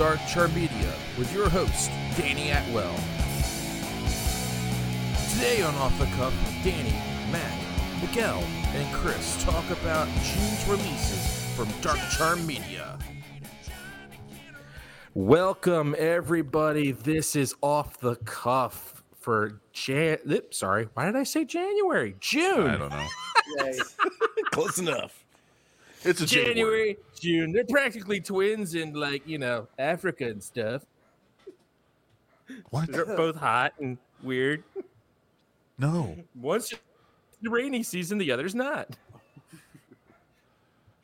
[0.00, 2.94] stage with Dark Charm Media with your host, Danny Atwell.
[5.32, 6.94] Today on Off the Cuff, Danny,
[7.30, 7.52] Matt,
[8.00, 8.42] Miguel,
[8.74, 12.98] and Chris talk about June's releases from Dark Charm Media.
[15.14, 16.92] Welcome, everybody.
[16.92, 20.18] This is Off the Cuff for Jan.
[20.50, 22.16] Sorry, why did I say January?
[22.20, 22.66] June.
[22.66, 23.72] I don't know.
[24.52, 25.24] Close enough.
[26.04, 26.54] It's a January.
[26.54, 27.52] January, June.
[27.52, 30.82] They're practically twins in like you know Africa and stuff.
[32.70, 32.90] What?
[32.90, 34.64] They're both hot and weird.
[35.78, 36.16] No.
[36.34, 36.72] One's
[37.42, 38.96] the rainy season, the other's not.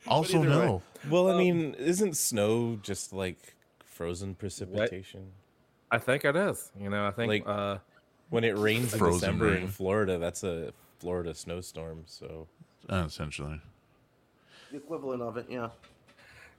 [0.07, 0.81] Also, either no.
[1.09, 5.31] Well, I Um, mean, isn't snow just like frozen precipitation?
[5.91, 6.71] I think it is.
[6.79, 7.79] You know, I think Like- uh,
[8.29, 9.63] When it rains in December rain.
[9.63, 12.03] in Florida, that's a Florida snowstorm.
[12.05, 12.47] So
[12.89, 13.59] Uh, essentially.
[14.71, 15.69] The equivalent of it, yeah.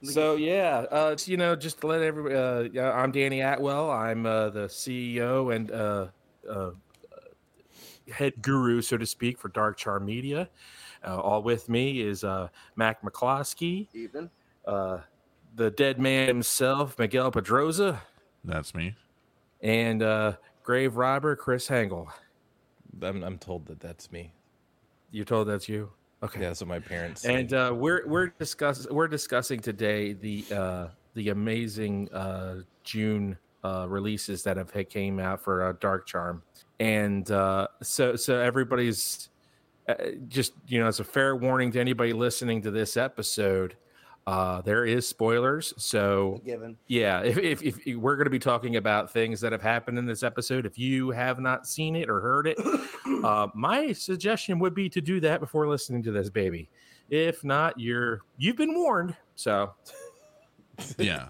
[0.01, 2.35] So yeah, uh, it's, you know, just to let everybody.
[2.35, 3.91] Uh, yeah, I'm Danny Atwell.
[3.91, 6.07] I'm uh, the CEO and uh,
[6.49, 6.71] uh,
[8.11, 10.49] head guru, so to speak, for Dark Charm Media.
[11.05, 14.29] Uh, all with me is uh, Mac McCloskey, Evening.
[14.65, 14.99] uh,
[15.55, 17.99] the dead man himself, Miguel Pedroza,
[18.43, 18.95] That's me.
[19.61, 22.07] and uh, grave robber Chris Hengel.
[23.01, 24.31] I'm, I'm told that that's me.
[25.11, 25.91] You told that's you.
[26.21, 26.41] Okay.
[26.41, 27.25] Yeah, that's what my parents.
[27.25, 33.85] And uh, we're we're discuss we're discussing today the uh, the amazing uh, June uh,
[33.87, 36.43] releases that have came out for uh, Dark Charm,
[36.79, 39.29] and uh, so so everybody's
[39.87, 39.95] uh,
[40.27, 43.75] just you know as a fair warning to anybody listening to this episode,
[44.29, 45.73] uh, there is spoilers.
[45.77, 46.77] So Given.
[46.87, 50.05] yeah, if, if, if we're going to be talking about things that have happened in
[50.05, 52.57] this episode, if you have not seen it or heard it,
[53.23, 56.69] uh, my suggestion would be to do that before listening to this baby.
[57.09, 59.15] If not, you're you've been warned.
[59.35, 59.73] So
[60.99, 61.29] Yeah.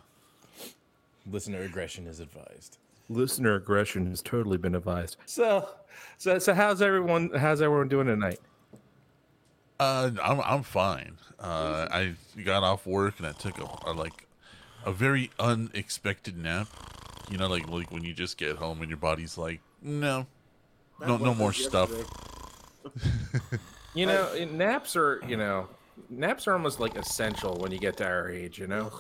[1.32, 2.78] listener aggression is advised.
[3.08, 5.16] listener aggression has totally been advised.
[5.26, 5.70] So
[6.18, 8.40] so so how's everyone how's everyone doing tonight?
[9.80, 11.18] Uh, I'm I'm fine.
[11.40, 14.28] Uh, I got off work and I took a, a like
[14.86, 16.68] a very unexpected nap.
[17.30, 20.26] You know, like like when you just get home and your body's like, no,
[21.00, 21.92] no, no more stuff.
[23.96, 25.68] You know, naps are you know
[26.10, 28.60] naps are almost like essential when you get to our age.
[28.60, 28.92] You know,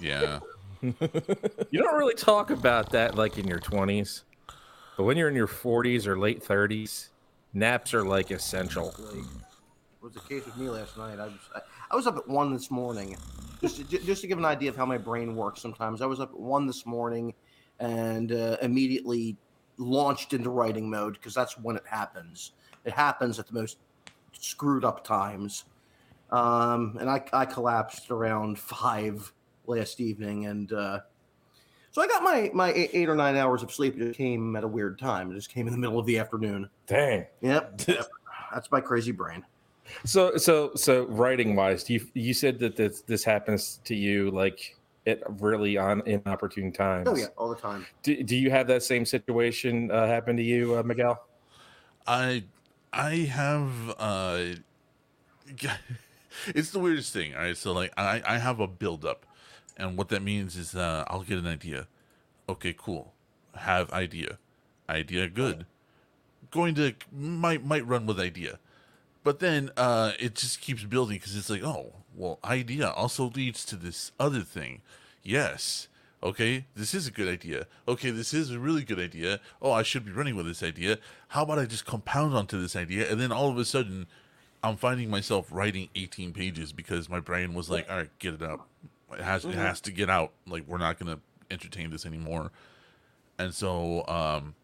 [0.00, 0.40] Yeah.
[0.82, 4.24] you don't really talk about that like in your twenties,
[4.96, 7.08] but when you're in your forties or late thirties,
[7.52, 8.94] naps are like essential.
[10.08, 11.18] Was the case with me last night.
[11.20, 11.60] I was I,
[11.90, 13.14] I was up at one this morning,
[13.60, 15.60] just to, just to give an idea of how my brain works.
[15.60, 17.34] Sometimes I was up at one this morning,
[17.78, 19.36] and uh, immediately
[19.76, 22.52] launched into writing mode because that's when it happens.
[22.86, 23.76] It happens at the most
[24.32, 25.64] screwed up times.
[26.30, 29.30] Um, and I, I collapsed around five
[29.66, 31.00] last evening, and uh,
[31.90, 34.00] so I got my my eight, eight or nine hours of sleep.
[34.00, 35.30] It came at a weird time.
[35.30, 36.70] It just came in the middle of the afternoon.
[36.86, 37.26] Dang.
[37.42, 38.06] Yep, yep.
[38.54, 39.44] that's my crazy brain.
[40.04, 44.76] So so so writing wise, you you said that this this happens to you like
[45.06, 47.08] at really on inopportune times.
[47.08, 47.86] Oh yeah, all the time.
[48.02, 51.22] Do, do you have that same situation uh, happen to you, uh, Miguel?
[52.06, 52.44] I
[52.92, 54.44] I have uh
[56.54, 57.34] it's the weirdest thing.
[57.34, 59.26] All right, so like I I have a buildup,
[59.76, 61.86] and what that means is uh, I'll get an idea.
[62.48, 63.12] Okay, cool.
[63.54, 64.38] Have idea,
[64.88, 65.66] idea good.
[66.50, 68.58] Going to might might run with idea,
[69.24, 73.64] but then uh it just keeps building because it's like oh well idea also leads
[73.66, 74.80] to this other thing.
[75.22, 75.88] Yes.
[76.20, 77.66] Okay, this is a good idea.
[77.86, 79.38] Okay, this is a really good idea.
[79.62, 80.98] Oh, I should be running with this idea.
[81.28, 84.06] How about I just compound onto this idea and then all of a sudden
[84.62, 88.42] I'm finding myself writing 18 pages because my brain was like, "All right, get it
[88.42, 88.66] out.
[89.12, 90.32] It has it has to get out.
[90.46, 92.50] Like we're not going to entertain this anymore."
[93.38, 94.54] And so um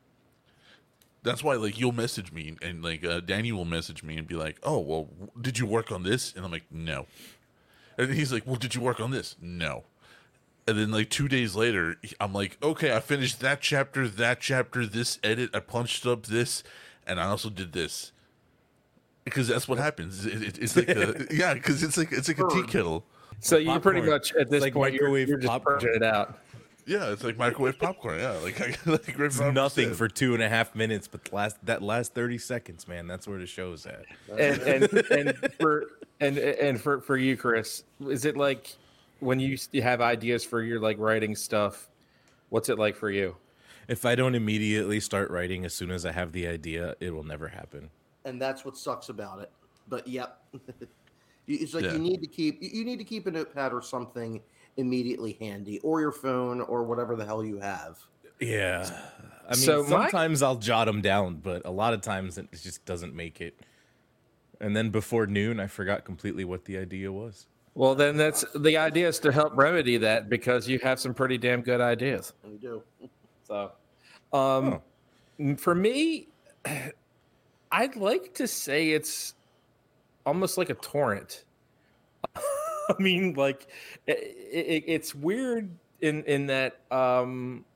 [1.25, 4.37] that's why like you'll message me and like uh, Danny will message me and be
[4.37, 7.07] like, "Oh, well, w- did you work on this?" And I'm like, "No."
[7.99, 9.85] And he's like, "Well, did you work on this?" No.
[10.67, 14.87] And then like 2 days later, I'm like, "Okay, I finished that chapter, that chapter,
[14.87, 16.63] this edit, I punched up this,
[17.07, 18.13] and I also did this."
[19.25, 20.27] Because that's what happens.
[20.27, 23.07] It, it, it's like a, yeah, because it's like it's like a tea kettle.
[23.41, 25.81] So you're pretty much at this like point you're, you're just popcorn.
[25.81, 26.39] purging it out.
[26.87, 28.19] Yeah, it's like microwave popcorn.
[28.21, 29.97] Yeah, like like It's nothing said.
[29.97, 33.39] for two and a half minutes, but last that last thirty seconds, man, that's where
[33.39, 34.05] the show's at.
[34.31, 35.87] And and and for
[36.21, 38.75] and and for for you, Chris, is it like
[39.21, 41.89] when you have ideas for your like writing stuff?
[42.51, 43.37] What's it like for you?
[43.89, 47.25] If I don't immediately start writing as soon as I have the idea, it will
[47.25, 47.91] never happen.
[48.25, 49.51] and that's what sucks about it.
[49.89, 50.43] But yep,
[51.47, 51.93] it's like Yeah.
[51.93, 54.41] you need to keep you you need to keep a notepad or something
[54.77, 57.99] immediately handy, or your phone, or whatever the hell you have.
[58.41, 58.89] Yeah.
[59.47, 62.51] I mean, So my- sometimes I'll jot them down, but a lot of times it
[62.53, 63.59] just doesn't make it.
[64.61, 67.47] And then before noon, I forgot completely what the idea was.
[67.75, 71.37] Well, then that's the idea is to help remedy that because you have some pretty
[71.39, 72.33] damn good ideas.
[72.45, 72.83] We do.
[73.47, 73.73] So,
[74.33, 74.81] um,
[75.59, 76.29] for me,
[77.73, 79.35] I'd like to say it's
[80.25, 81.44] almost like a torrent.
[82.99, 83.71] I mean, like
[84.07, 87.67] it, it, it's weird in in that, um,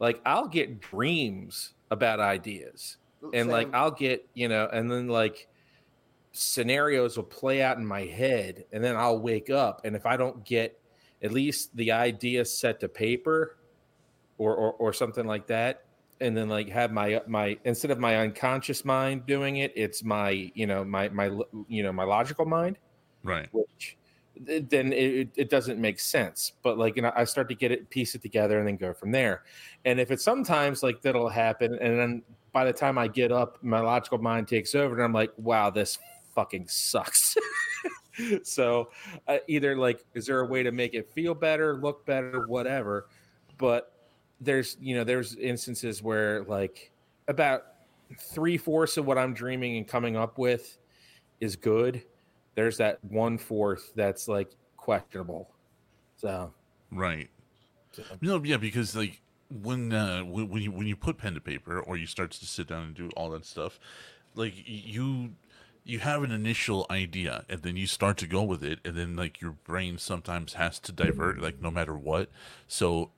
[0.00, 2.98] like I'll get dreams about ideas,
[3.32, 5.48] and like I'll get you know, and then like
[6.32, 10.16] scenarios will play out in my head, and then I'll wake up, and if I
[10.16, 10.80] don't get
[11.22, 13.58] at least the idea set to paper,
[14.38, 15.86] or or, or something like that,
[16.20, 20.30] and then like have my my instead of my unconscious mind doing it, it's my
[20.30, 21.26] you know my my
[21.68, 22.78] you know my logical mind
[23.22, 23.50] Right.
[23.52, 23.98] which
[24.40, 26.52] then it, it doesn't make sense.
[26.62, 28.92] But like, you know, I start to get it, piece it together, and then go
[28.92, 29.42] from there.
[29.84, 32.22] And if it's sometimes like that'll happen, and then
[32.52, 35.70] by the time I get up, my logical mind takes over, and I'm like, wow,
[35.70, 35.98] this
[36.34, 37.36] fucking sucks.
[38.42, 38.90] so
[39.26, 43.08] uh, either like, is there a way to make it feel better, look better, whatever?
[43.58, 43.92] But
[44.40, 46.92] there's you know there's instances where like
[47.28, 47.62] about
[48.20, 50.78] three fourths of what I'm dreaming and coming up with
[51.40, 52.02] is good
[52.56, 55.48] there's that one fourth that's like questionable.
[56.16, 56.52] So
[56.90, 57.30] Right.
[57.92, 59.20] So- No, yeah, because like
[59.62, 62.46] when uh when, when you when you put pen to paper or you start to
[62.46, 63.78] sit down and do all that stuff,
[64.34, 65.34] like you
[65.84, 69.14] you have an initial idea and then you start to go with it and then
[69.14, 72.28] like your brain sometimes has to divert like no matter what.
[72.66, 73.10] So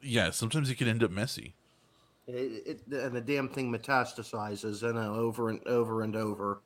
[0.00, 1.54] yeah, sometimes it can end up messy.
[2.28, 6.60] It, it, and the damn thing metastasizes, I know, over and over and over.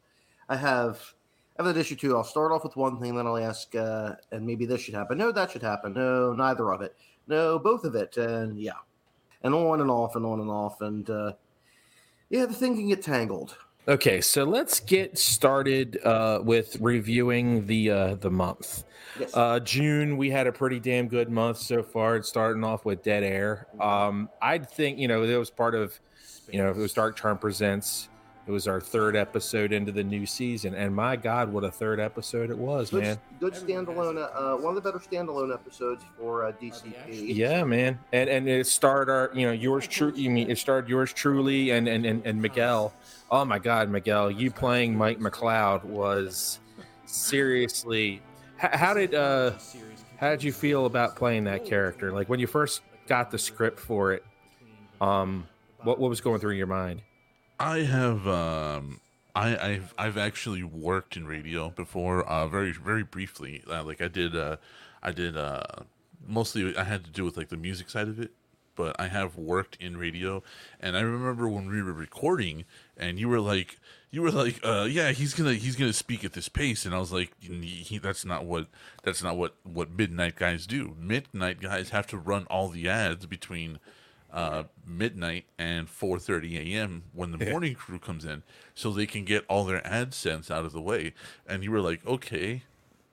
[0.51, 1.15] I have,
[1.59, 2.17] I have that issue too.
[2.17, 5.17] I'll start off with one thing, then I'll ask, uh, and maybe this should happen.
[5.17, 5.95] No, that should happen.
[5.95, 6.95] No, neither of it.
[7.29, 8.17] No, both of it.
[8.19, 8.73] And yeah,
[9.43, 10.81] and on and off and on and off.
[10.83, 11.33] And uh,
[12.29, 13.57] yeah, the thing can get tangled.
[13.89, 18.85] okay, so let's get started uh, with reviewing the uh, the month.
[19.19, 19.31] Yes.
[19.33, 22.17] Uh, June, we had a pretty damn good month so far.
[22.17, 23.67] It's starting off with Dead Air.
[23.81, 25.99] Um, I'd think you know it was part of
[26.53, 28.09] you know it was Dark Charm presents.
[28.47, 31.99] It was our third episode into the new season, and my God, what a third
[31.99, 33.19] episode it was, good, man!
[33.41, 34.17] good standalone.
[34.19, 37.35] Uh, one of the better standalone episodes for uh, DCP.
[37.35, 40.13] Yeah, man, and and it starred our, you know, yours true.
[40.15, 42.95] You mean it starred yours truly and and and, and Miguel.
[43.33, 46.61] Oh my God, Miguel, you playing Mike McLeod was
[47.05, 48.23] seriously.
[48.59, 49.55] How, how did uh,
[50.19, 52.13] how did you feel about playing that character?
[52.13, 54.25] Like when you first got the script for it,
[55.01, 55.49] um,
[55.83, 57.03] what what was going through your mind?
[57.59, 59.01] I have um
[59.35, 63.63] I I've I've actually worked in radio before uh very very briefly.
[63.69, 64.57] Uh, like I did uh
[65.03, 65.63] I did uh
[66.27, 68.33] mostly I had to do with like the music side of it
[68.75, 70.43] but I have worked in radio.
[70.81, 72.65] And I remember when we were recording
[72.97, 73.79] and you were like
[74.11, 76.85] you were like uh yeah he's gonna he's gonna speak at this pace.
[76.85, 78.67] And I was like he, that's not what
[79.03, 80.95] that's not what what midnight guys do.
[81.01, 83.79] Midnight guys have to run all the ads between
[84.37, 87.05] uh, midnight and 4:30 a.m.
[87.15, 88.43] when the morning crew comes in,
[88.75, 91.15] so they can get all their AdSense out of the way.
[91.49, 92.63] And you were like, okay,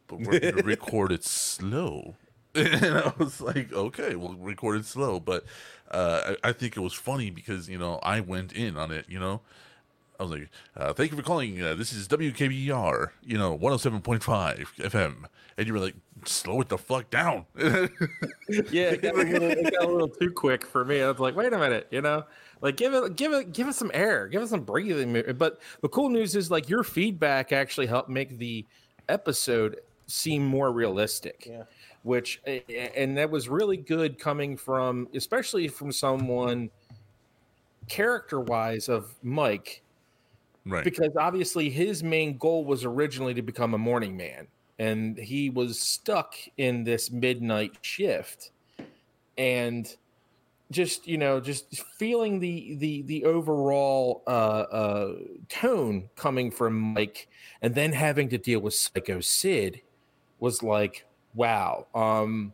[0.08, 2.16] but we're gonna record it slow.
[2.56, 5.20] And I was like, okay, we'll record it slow.
[5.20, 5.44] But
[5.90, 9.06] uh, I, I think it was funny because you know I went in on it.
[9.10, 9.42] You know,
[10.20, 11.62] I was like, uh, thank you for calling.
[11.62, 13.10] Uh, this is WKBR.
[13.24, 15.26] You know, 107.5 FM.
[15.58, 17.46] And you were like, slow it the fuck down.
[18.72, 21.02] Yeah, it got, a little, it got a little too quick for me.
[21.02, 22.26] I was like, wait a minute, you know,
[22.62, 25.24] like give it, give it, give it some air, give it some breathing.
[25.38, 28.66] But the cool news is like your feedback actually helped make the
[29.10, 31.48] episode seem more realistic.
[31.50, 31.64] Yeah.
[32.04, 32.42] Which
[32.96, 36.70] and that was really good coming from, especially from someone
[37.88, 39.83] character wise of Mike
[40.66, 40.84] right.
[40.84, 44.48] because obviously his main goal was originally to become a morning man
[44.80, 48.52] and he was stuck in this midnight shift
[49.38, 49.96] and
[50.72, 55.14] just you know just feeling the the the overall uh uh
[55.48, 57.28] tone coming from mike
[57.62, 59.82] and then having to deal with psycho sid
[60.40, 61.06] was like
[61.36, 62.52] wow um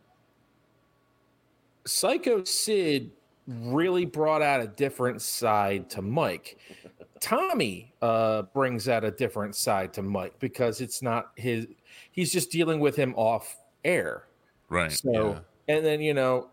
[1.86, 3.10] psycho sid
[3.46, 6.58] really brought out a different side to mike
[7.20, 11.66] Tommy uh, brings out a different side to Mike because it's not his.
[12.10, 14.24] He's just dealing with him off air.
[14.68, 14.92] right.
[14.92, 15.76] So, yeah.
[15.76, 16.48] and then you know,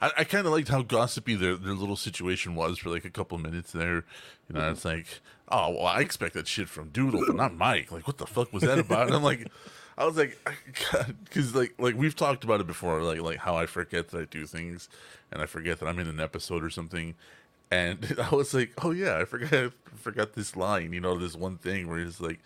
[0.00, 3.10] I, I kind of liked how gossipy their, their little situation was for like a
[3.10, 4.04] couple minutes there.
[4.48, 5.06] You know, it's like,
[5.48, 7.90] oh, well, I expect that shit from Doodle, but not Mike.
[7.90, 9.06] Like, what the fuck was that about?
[9.06, 9.48] And I'm like,
[9.98, 10.38] I was like,
[11.24, 14.24] because like like we've talked about it before, like like how I forget that I
[14.26, 14.88] do things,
[15.32, 17.14] and I forget that I'm in an episode or something,
[17.70, 21.34] and I was like, oh yeah, I forgot I forgot this line, you know, this
[21.34, 22.40] one thing where he's like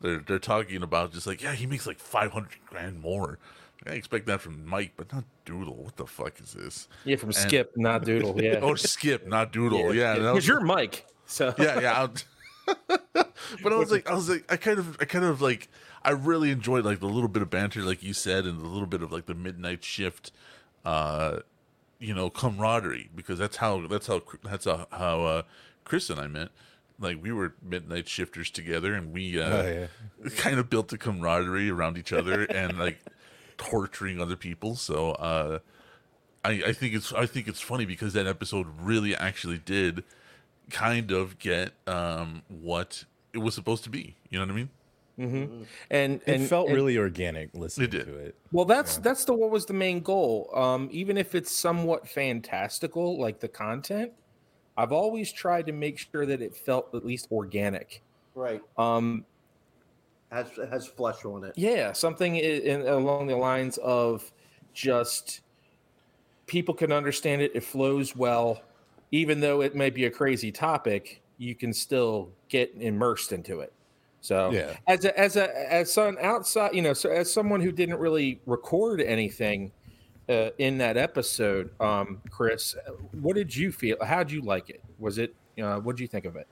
[0.00, 3.38] they're they're talking about just like yeah, he makes like five hundred grand more.
[3.86, 5.76] I expect that from Mike, but not Doodle.
[5.76, 6.88] What the fuck is this?
[7.04, 8.42] Yeah, from Skip, not Doodle.
[8.42, 8.60] Yeah.
[8.60, 9.94] or Skip, not Doodle.
[9.94, 11.06] Yeah, because was- you're Mike.
[11.26, 12.06] So yeah, yeah.
[13.62, 15.68] But I was like, I was like, I kind of, I kind of like,
[16.02, 18.86] I really enjoyed like the little bit of banter, like you said, and the little
[18.86, 20.32] bit of like the midnight shift,
[20.84, 21.38] uh,
[21.98, 25.42] you know, camaraderie because that's how that's how that's how, how uh,
[25.84, 26.48] Chris and I met.
[26.98, 29.88] Like we were midnight shifters together, and we uh, Oh,
[30.24, 30.30] yeah.
[30.36, 32.98] kind of built a camaraderie around each other and like
[33.58, 34.76] torturing other people.
[34.76, 35.58] So uh,
[36.44, 40.04] I, I think it's I think it's funny because that episode really actually did
[40.70, 44.16] kind of get um, what it was supposed to be.
[44.30, 44.70] You know what I mean?
[45.18, 48.34] And It and felt and- really organic listening It to it.
[48.52, 50.50] Well, that's that's the what was the main goal.
[50.54, 54.12] Um, even if it's somewhat fantastical, like the content,
[54.76, 58.02] I've always tried to make sure that it felt at least organic.
[58.34, 58.60] Right.
[58.76, 59.24] Um,
[60.30, 61.54] Has has flesh on it.
[61.56, 64.30] yeah, something i- in, along the lines of
[64.74, 65.40] just
[66.46, 67.52] people can understand it.
[67.54, 68.60] It flows well,
[69.12, 71.22] even though it may be a crazy topic.
[71.38, 73.72] You can still get immersed into it.
[74.20, 74.76] So Yeah.
[74.86, 78.40] as a as a as some outside, you know, so as someone who didn't really
[78.46, 79.72] record anything
[80.28, 82.74] uh, in that episode, um, Chris,
[83.12, 83.96] what did you feel?
[84.04, 84.82] How'd you like it?
[84.98, 85.34] Was it?
[85.60, 86.48] Uh, what did you think of it?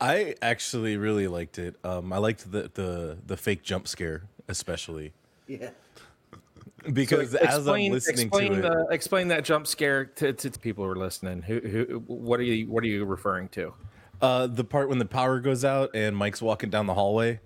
[0.00, 1.74] I actually really liked it.
[1.82, 5.12] Um, I liked the, the the fake jump scare especially
[5.48, 5.70] Yeah.
[6.92, 10.84] because So as I'm listening explain to it, explain that jump scare to, to people
[10.84, 11.42] who are listening.
[11.42, 13.74] Who, who, what are you, what are you referring to?
[14.20, 17.40] Uh, the part when the power goes out and Mike's walking down the hallway,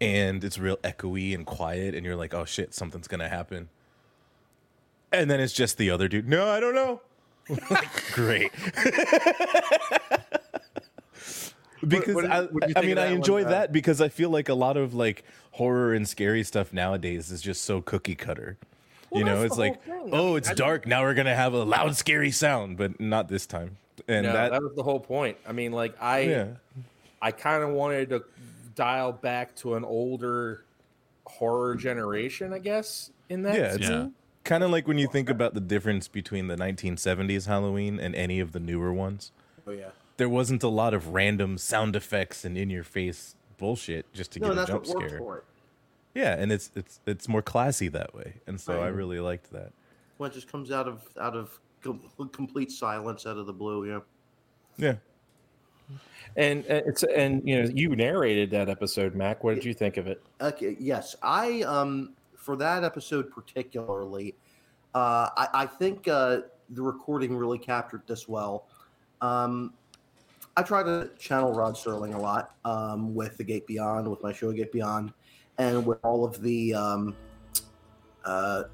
[0.00, 3.68] and it's real echoey and quiet, and you're like, "Oh shit, something's gonna happen,"
[5.12, 6.28] and then it's just the other dude.
[6.28, 7.00] No, I don't know.
[8.12, 8.50] Great.
[11.86, 14.00] because what did- I, what did I mean, I that one, enjoy uh, that because
[14.00, 17.80] I feel like a lot of like horror and scary stuff nowadays is just so
[17.82, 18.56] cookie cutter.
[19.12, 20.14] you know, it's like, whole thing.
[20.14, 20.86] I oh, mean, it's I- dark.
[20.86, 23.76] Now we're gonna have a loud, scary sound, but not this time.
[24.08, 25.36] And No, that, that, was the whole point.
[25.46, 26.46] I mean, like I, yeah,
[27.22, 28.24] I kind of wanted to
[28.74, 30.64] dial back to an older
[31.26, 33.10] horror generation, I guess.
[33.28, 34.08] In that, yeah, it's Yeah.
[34.44, 38.40] kind of like when you think about the difference between the 1970s Halloween and any
[38.40, 39.32] of the newer ones.
[39.66, 39.90] Oh yeah.
[40.16, 44.52] There wasn't a lot of random sound effects and in-your-face bullshit just to No, get
[44.52, 45.18] a that's jump what scare.
[45.18, 45.44] for it.
[46.14, 48.88] Yeah, and it's it's it's more classy that way, and so I Right.
[48.94, 49.72] really liked that.
[50.18, 52.00] When it just comes out of out of com-
[52.32, 53.88] complete silence out of the blue.
[53.88, 54.00] Yeah.
[54.76, 54.94] Yeah.
[56.36, 59.44] and uh, it's and you know you narrated that episode, Mac.
[59.44, 60.22] What did you think of it?
[60.40, 60.76] Okay.
[60.80, 64.34] Yes, I um for that episode particularly,
[64.94, 68.68] uh, I, I think uh, the recording really captured this well.
[69.20, 69.72] Um,
[70.56, 74.32] I try to channel Rod Serling a lot um, with the Gate Beyond, with my
[74.32, 75.12] show Gate Beyond,
[75.58, 77.16] and with all of the um,
[78.24, 78.64] uh,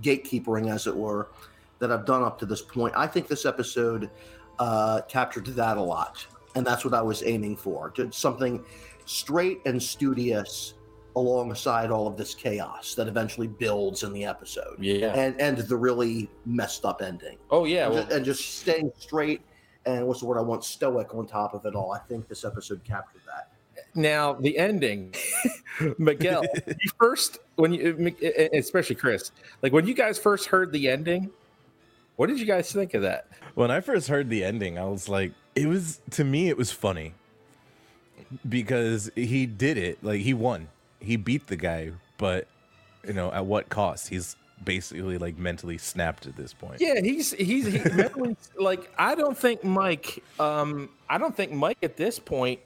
[0.00, 1.28] gatekeepering, as it were,
[1.78, 2.94] that I've done up to this point.
[2.96, 4.10] I think this episode
[4.58, 7.90] uh, captured that a lot, and that's what I was aiming for.
[7.90, 8.64] Just something
[9.06, 10.74] straight and studious
[11.16, 15.12] alongside all of this chaos that eventually builds in the episode, Yeah.
[15.14, 17.86] and and the really messed up ending, Oh yeah.
[17.86, 19.40] and, Well, just, and just staying straight.
[19.86, 20.64] And what's the word I want?
[20.64, 21.92] Stoic on top of it all.
[21.92, 23.52] I think this episode captured that.
[23.94, 25.14] now the ending,
[25.98, 26.44] Miguel.
[26.66, 28.14] you first when you,
[28.52, 29.32] especially Chris,
[29.62, 31.30] like when you guys first heard the ending,
[32.18, 33.28] what did you guys think of that?
[33.54, 36.72] When I first heard the ending, I was like, it was to me, it was
[36.72, 37.14] funny
[38.48, 40.02] because he did it.
[40.02, 40.66] Like he won,
[40.98, 42.48] he beat the guy, but
[43.06, 44.08] you know, at what cost?
[44.08, 44.34] He's
[44.64, 46.80] basically like mentally snapped at this point.
[46.80, 50.24] Yeah, he's he's he, mentally, like I don't think Mike.
[50.40, 52.58] Um, I don't think Mike at this point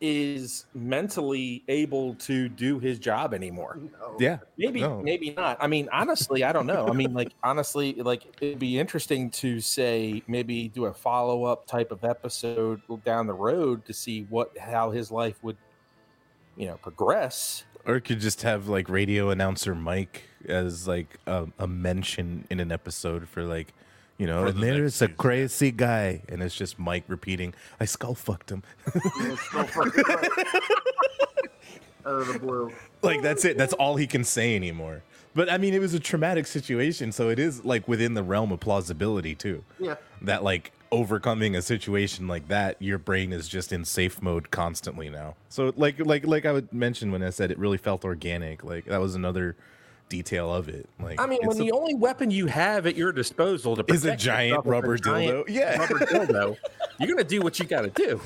[0.00, 3.78] is mentally able to do his job anymore.
[4.18, 5.00] yeah, Maybe, No.
[5.02, 5.56] maybe not.
[5.60, 6.86] I mean, honestly, I don't know.
[6.88, 11.66] I mean, like honestly, like it'd be interesting to say maybe do a follow up
[11.66, 15.56] type of episode down the road to see what how his life would,
[16.56, 17.64] you know, progress.
[17.84, 22.60] Or it could just have like radio announcer Mike as like a, a mention in
[22.60, 23.72] an episode for like,
[24.18, 27.84] you know, and the next there's a crazy guy, and it's just Mike repeating, "I
[27.84, 28.62] skull fucked him."
[28.94, 30.06] Let's go for it.
[32.06, 32.72] Out of the blue.
[33.02, 33.56] like that's it.
[33.56, 35.02] That's all he can say anymore.
[35.34, 38.50] But I mean, it was a traumatic situation, so it is like within the realm
[38.50, 39.62] of plausibility too.
[39.78, 39.96] Yeah.
[40.22, 45.08] That like overcoming a situation like that, your brain is just in safe mode constantly
[45.08, 45.36] now.
[45.48, 48.64] So like like like I would mention when I said it really felt organic.
[48.64, 49.54] Like that was another
[50.08, 50.88] detail of it.
[51.00, 54.04] Like I mean, when a- the only weapon you have at your disposal to Is
[54.04, 55.48] a giant yourself is a rubber giant dildo.
[55.48, 55.78] Yeah.
[55.78, 56.56] rubber dildo,
[57.00, 58.20] you're gonna do what you got to do.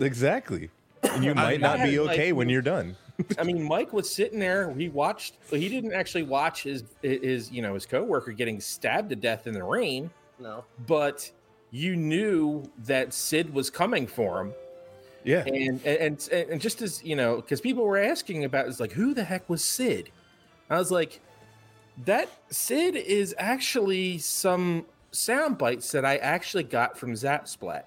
[0.00, 0.70] exactly.
[1.02, 2.96] And you might mean, not I be had, like- okay when you're done.
[3.38, 4.72] I mean, Mike was sitting there.
[4.72, 5.34] He watched.
[5.50, 9.54] He didn't actually watch his his you know his coworker getting stabbed to death in
[9.54, 10.10] the rain,
[10.40, 10.64] No.
[10.86, 11.30] but
[11.70, 14.52] you knew that Sid was coming for him.
[15.24, 15.44] Yeah.
[15.46, 18.92] and and and, and just as you know because people were asking about it's like
[18.92, 20.10] who the heck was sid
[20.70, 21.20] i was like
[22.04, 27.84] that sid is actually some sound bites that i actually got from zapsplat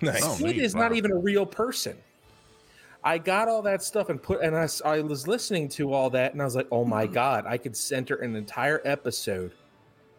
[0.00, 0.20] Nice.
[0.24, 0.58] Oh, sid neat.
[0.58, 1.96] is not even a real person
[3.04, 6.40] i got all that stuff and put and I was listening to all that and
[6.40, 7.12] i was like oh my hmm.
[7.12, 9.52] god i could center an entire episode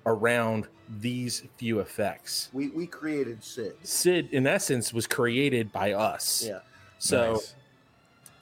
[0.05, 0.67] around
[1.00, 3.75] these few effects We we created Sid.
[3.84, 6.60] sid in essence was created by us Yeah.
[7.00, 7.55] so Nice.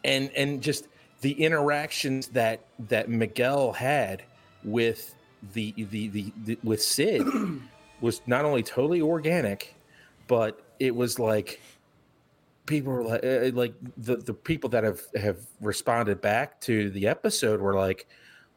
[0.04, 0.88] and and just
[1.22, 4.24] the interactions that that Miguel had
[4.64, 5.16] with
[5.54, 7.26] the the the, the with Sid
[8.02, 9.76] was not only totally organic,
[10.28, 11.62] but it was like
[12.66, 17.08] people were like uh, like the the people that have have responded back to the
[17.08, 18.08] episode were like,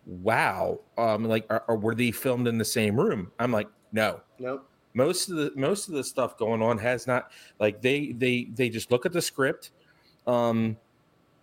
[0.06, 4.21] "Wow, um, like are, are were they filmed in the same room?" I'm like, "No."
[4.38, 4.68] Nope.
[4.94, 7.30] most of the most of the stuff going on has not
[7.61, 9.71] like they they they just look at the script
[10.26, 10.76] um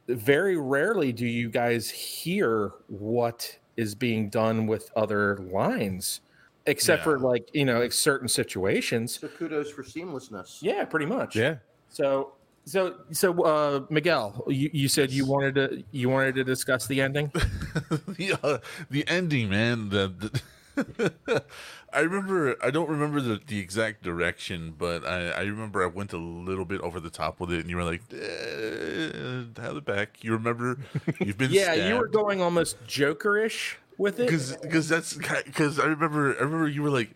[0.07, 6.21] very rarely do you guys hear what is being done with other lines
[6.67, 10.59] except for like you know like certain situations So kudos for seamlessness.
[10.61, 11.55] yeah pretty much Yeah.
[11.89, 12.33] so
[12.65, 17.01] so so uh miguel you, you said you wanted to you wanted to discuss the
[17.01, 17.31] ending
[18.07, 18.57] the uh,
[18.91, 19.89] the ending, man.
[19.89, 20.41] The, the
[21.93, 22.55] I remember.
[22.63, 26.65] I don't remember the, the exact direction, but I, I remember I went a little
[26.65, 30.33] bit over the top with it, and you were like, eh, "Have it back." You
[30.33, 30.77] remember?
[31.19, 35.85] You've been yeah you were going almost jokerish with it because because that's because I
[35.85, 37.11] remember I remember you were like,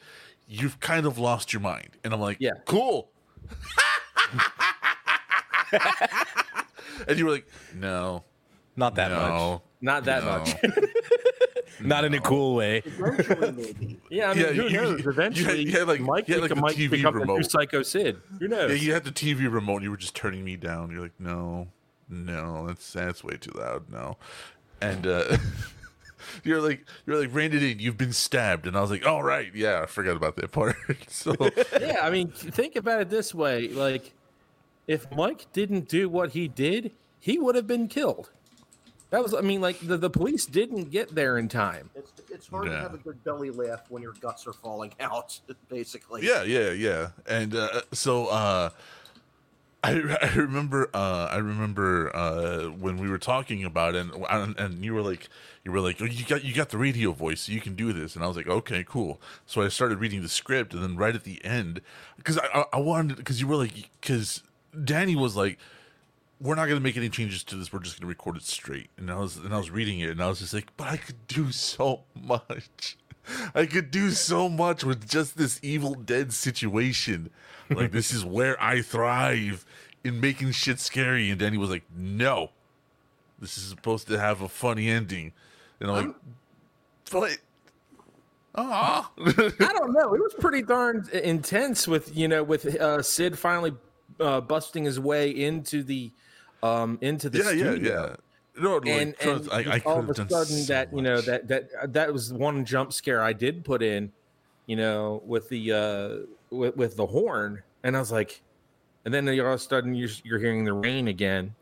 [0.47, 2.51] "You've kind of lost your mind," and I'm like, Yeah.
[2.65, 3.09] cool."
[7.07, 8.23] and you were like, "No,
[8.75, 9.61] Not that much.
[9.81, 10.55] not that no." much
[11.81, 12.81] Not in a cool way.
[12.85, 13.99] Eventually, maybe.
[14.09, 15.01] Yeah, I mean, Yeah, who you- knows?
[15.03, 17.19] you- Eventually, you had, like- Mike, you had, like, become, the Mike TV become the
[17.25, 17.51] new remote.
[17.51, 18.21] Psycho Sid.
[18.39, 18.69] Who knows?
[18.71, 19.75] Yeah, you had the TV remote.
[19.77, 20.91] And you were just turning me down.
[20.91, 21.67] You're like, no,
[22.09, 23.89] no, that's that's way too loud.
[23.89, 24.17] No,
[24.81, 25.37] and uh,
[26.43, 27.79] you're like, you're like, rein it in.
[27.79, 30.75] You've been stabbed, and I was like, all right, yeah, I forgot about that part.
[31.07, 31.35] so
[31.79, 34.13] yeah, I mean, think about it this way: like,
[34.87, 38.29] if Mike didn't do what he did, he would have been killed.
[39.11, 41.89] That was, I mean, like the, the police didn't get there in time.
[41.95, 45.39] It's it's hard to have a good belly laugh when your guts are falling out.
[45.69, 46.25] Basically.
[46.25, 48.69] yeah, yeah, yeah, and uh, so uh,
[49.83, 54.59] I I remember uh, I remember uh, when we were talking about it, and, and
[54.59, 55.29] and you were like.
[55.67, 57.91] You were like, oh, you got you got the radio voice, so you can do
[57.91, 58.13] this.
[58.15, 59.19] And I was like, okay, cool.
[59.47, 61.81] So I started reading the script, and then right at the end,
[62.17, 64.43] because I, I I wanted because you were like, because
[64.83, 65.57] Danny was like,
[66.39, 67.71] we're not going to make any changes to this.
[67.71, 68.89] We're just going to record it straight.
[68.97, 70.97] And I was and I was reading it, and I was just like, but I
[70.97, 72.97] could do so much.
[73.55, 77.29] I could do so much with just this Evil Dead situation.
[77.69, 79.65] Like this is where I thrive
[80.03, 81.31] in making shit scary.
[81.31, 82.51] And Danny was like, no,
[83.39, 85.33] this is supposed to have a funny ending.
[85.79, 86.15] And I'm like,
[87.11, 87.37] but.
[88.57, 90.13] Ah, I don't know.
[90.13, 93.73] It was pretty darn intense with you know with uh, Sid finally
[94.19, 96.11] uh, busting his way into the
[96.63, 98.07] um into the yeah, yeah, studio.
[98.09, 98.15] yeah.
[98.57, 101.19] No, like, and, and I, I all could of a sudden so that you know
[101.21, 104.11] that that that was one jump scare I did put in,
[104.65, 108.41] you know, with the uh with, with the horn, and I was like,
[109.03, 111.53] and then all of a sudden you're you're hearing the rain again,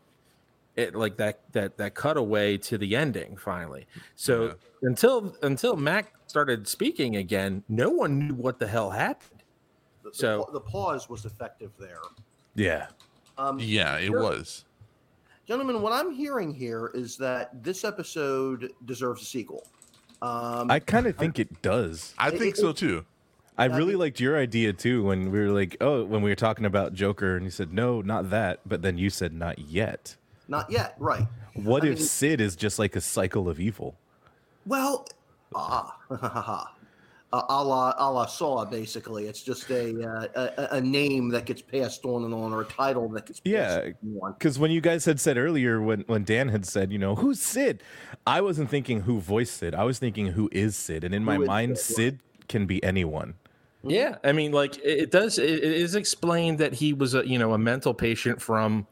[0.76, 3.86] it like that that that cutaway to the ending finally.
[4.14, 9.42] So until until Mac started speaking again, no one knew what the hell happened.
[10.04, 11.98] The, the So- pa- the pause was effective there.
[12.54, 12.86] Yeah.
[13.36, 14.22] Um, yeah, it Sure.
[14.22, 14.64] was.
[15.46, 19.66] Gentlemen, what I'm hearing here is that this episode deserves a sequel.
[20.22, 22.14] Um, I kind of think it does.
[22.18, 23.04] I think it- so too.
[23.56, 26.34] I I really liked your idea too when we were like, oh, when we were
[26.34, 30.16] talking about Joker, and you said no, not that, but then you said not yet.
[30.48, 31.26] not yet, right?
[31.54, 33.94] What I if mean- Sid is just like a cycle of evil?
[34.66, 35.06] Well,
[35.54, 35.98] ah,
[37.34, 39.26] uh, a la a la Saw, basically.
[39.26, 42.64] It's just a, uh, a a name that gets passed on and on, or a
[42.64, 43.90] title that gets passed Yeah.
[44.38, 47.40] Because when you guys had said earlier, when when Dan had said, you know, who's
[47.40, 47.82] Sid,
[48.26, 49.74] I wasn't thinking who voiced Sid.
[49.74, 53.34] I was thinking who is Sid, and in my mind, Sid, Sid can be anyone.
[53.82, 55.38] Yeah, I mean, like it it does.
[55.38, 58.86] It, it is explained that he was a you know a mental patient from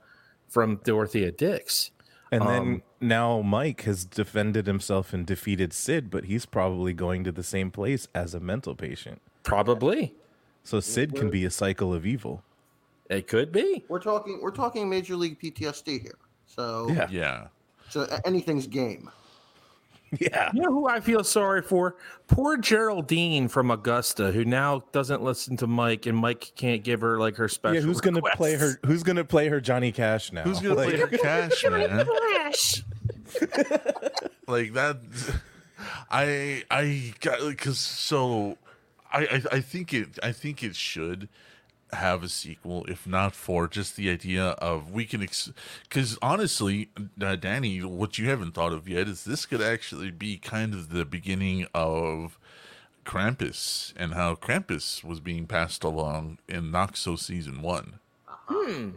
[0.49, 1.93] from Dorothea Dix.
[2.33, 7.23] And then Um, now Mike has defended himself and defeated Sid, but he's probably going
[7.25, 9.21] to the same place as a mental patient.
[9.45, 10.15] Probably
[10.65, 12.43] So Sid can be a cycle of evil.
[13.11, 13.85] it could be.
[13.89, 16.19] We're talking we're talking major league PTSD here.
[16.47, 17.09] So Yeah.
[17.11, 17.47] Yeah.
[17.91, 19.11] so anything's game.
[20.21, 20.51] Yeah.
[20.53, 21.97] You know who I feel sorry for?
[22.29, 27.19] Poor Geraldine from Augusta, who now doesn't listen to Mike, and Mike can't give her
[27.19, 27.77] like her special.
[27.77, 28.79] Yeah, who's gonna play her?
[28.85, 30.43] Who's gonna play her Johnny Cash now?
[30.43, 32.07] Who's gonna play her cash, man?
[34.47, 34.99] like that
[36.11, 38.59] i i got because so
[39.13, 41.29] I, I i think it i think it should
[41.93, 46.89] have a sequel if not for just the idea of we can because honestly
[47.21, 50.89] uh, danny what you haven't thought of yet is this could actually be kind of
[50.89, 52.39] the beginning of
[53.05, 57.99] krampus and how krampus was being passed along in noxo season one
[58.49, 58.91] hmm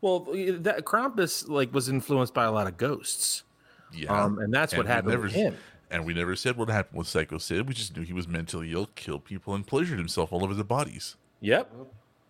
[0.00, 0.20] Well,
[0.60, 3.42] that Krampus like was influenced by a lot of ghosts,
[3.92, 5.56] yeah um, and that's what we happened never, with him.
[5.90, 7.66] And we never said what happened with Psycho Sid.
[7.66, 10.64] We just knew he was mentally ill, killed people, and pleasured himself all over their
[10.64, 11.16] bodies.
[11.40, 11.72] Yep,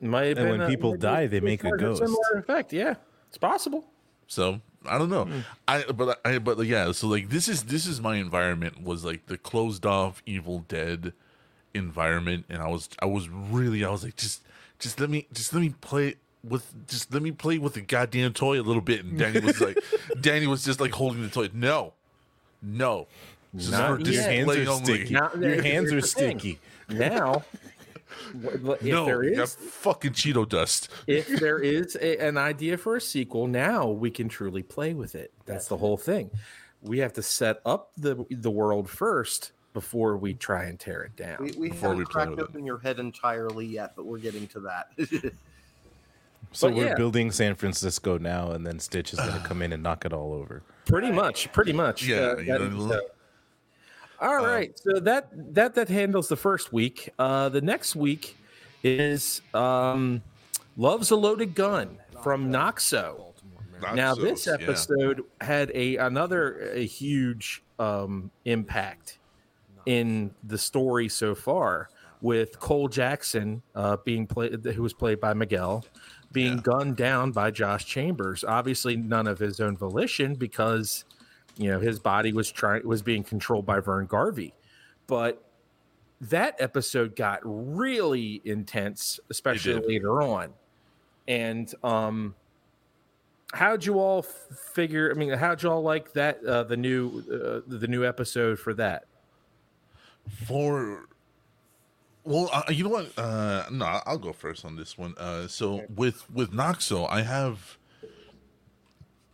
[0.00, 1.98] might have And been when a- people might die, they make a ghost.
[2.00, 2.44] similar ghost.
[2.48, 2.72] effect.
[2.72, 2.94] Yeah,
[3.28, 3.84] it's possible.
[4.26, 5.24] So I don't know.
[5.24, 5.40] Hmm.
[5.66, 6.92] I but I but yeah.
[6.92, 11.12] So like this is this is my environment was like the closed off Evil Dead
[11.74, 14.42] environment, and I was I was really I was like just
[14.78, 18.32] just let me just let me play with just let me play with the goddamn
[18.34, 19.04] toy a little bit.
[19.04, 19.78] And Danny was like
[20.20, 21.48] Danny was just like holding the toy.
[21.54, 21.94] No,
[22.62, 23.06] no.
[23.54, 24.84] Not your hands are only.
[24.84, 25.14] sticky.
[25.14, 26.38] Now- Your hands are here's the thing.
[26.38, 26.58] sticky.
[26.90, 27.42] Now, w-
[28.42, 30.88] if No, there you fucking Cheeto dust.
[31.06, 35.14] if there is a, an idea for a sequel, now we can truly play with
[35.14, 35.32] it.
[35.46, 36.30] That's the whole thing.
[36.82, 41.16] We have to set up the the world first before we try and tear it
[41.16, 41.36] down.
[41.40, 44.46] We, we Before haven't we cracked with open your head entirely yet, but we're getting
[44.48, 44.90] to that.
[46.52, 46.94] So But we're yeah.
[46.94, 50.32] building San Francisco now, and then Stitch is gonna come in and knock it all
[50.32, 50.62] over.
[50.86, 52.06] pretty much, pretty much.
[52.06, 53.00] Yeah, Uh, you that- know, so-
[54.20, 54.78] all right.
[54.78, 57.10] So that that that handles the first week.
[57.18, 58.36] Uh, the next week
[58.82, 60.22] is um,
[60.76, 63.32] "Love's a Loaded Gun" from Noxo.
[63.94, 64.54] now this Noxos, yeah.
[64.64, 69.18] episode had a another a huge um, impact
[69.86, 71.88] in the story so far
[72.20, 75.84] with Cole Jackson uh, being played who was played by Miguel
[76.32, 76.62] being Yeah.
[76.62, 81.04] gunned down by Josh Chambers obviously none of his own volition because
[81.58, 84.54] you know his body was trying was being controlled by Vern Garvey.
[85.06, 85.44] But
[86.20, 90.54] that episode got really intense especially later on.
[91.26, 92.34] And um
[93.52, 97.24] how'd you all f- figure i mean how'd you all like that uh the new
[97.32, 99.04] uh, the new episode for that?
[100.46, 101.08] For
[102.24, 103.18] well uh, you know what?
[103.18, 105.14] Uh no i'll go first on this one.
[105.18, 107.78] Uh so with with noxo i have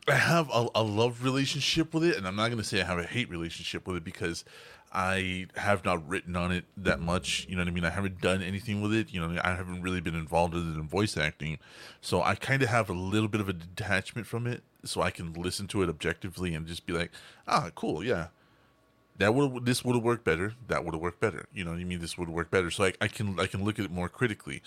[0.08, 2.84] i have a, a love relationship with it and i'm not going to say i
[2.84, 4.44] have a hate relationship with it because
[4.92, 8.20] i have not written on it that much you know what i mean i haven't
[8.20, 11.16] done anything with it you know i haven't really been involved with it in voice
[11.16, 11.58] acting
[12.00, 15.10] so i kind of have a little bit of a detachment from it so i
[15.10, 17.10] can listen to it objectively and just be like
[17.48, 18.28] ah cool yeah
[19.18, 20.54] that would this would have worked better.
[20.68, 21.46] That would have worked better.
[21.52, 22.00] You know what I mean?
[22.00, 22.70] This would have worked better.
[22.70, 24.62] So I, I can I can look at it more critically.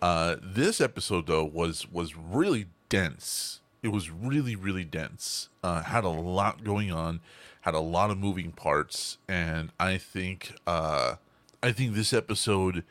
[0.00, 3.60] Uh, this episode though was was really dense.
[3.82, 5.48] It was really really dense.
[5.62, 7.20] Uh, had a lot going on.
[7.62, 11.16] Had a lot of moving parts, and I think uh,
[11.62, 12.82] I think this episode,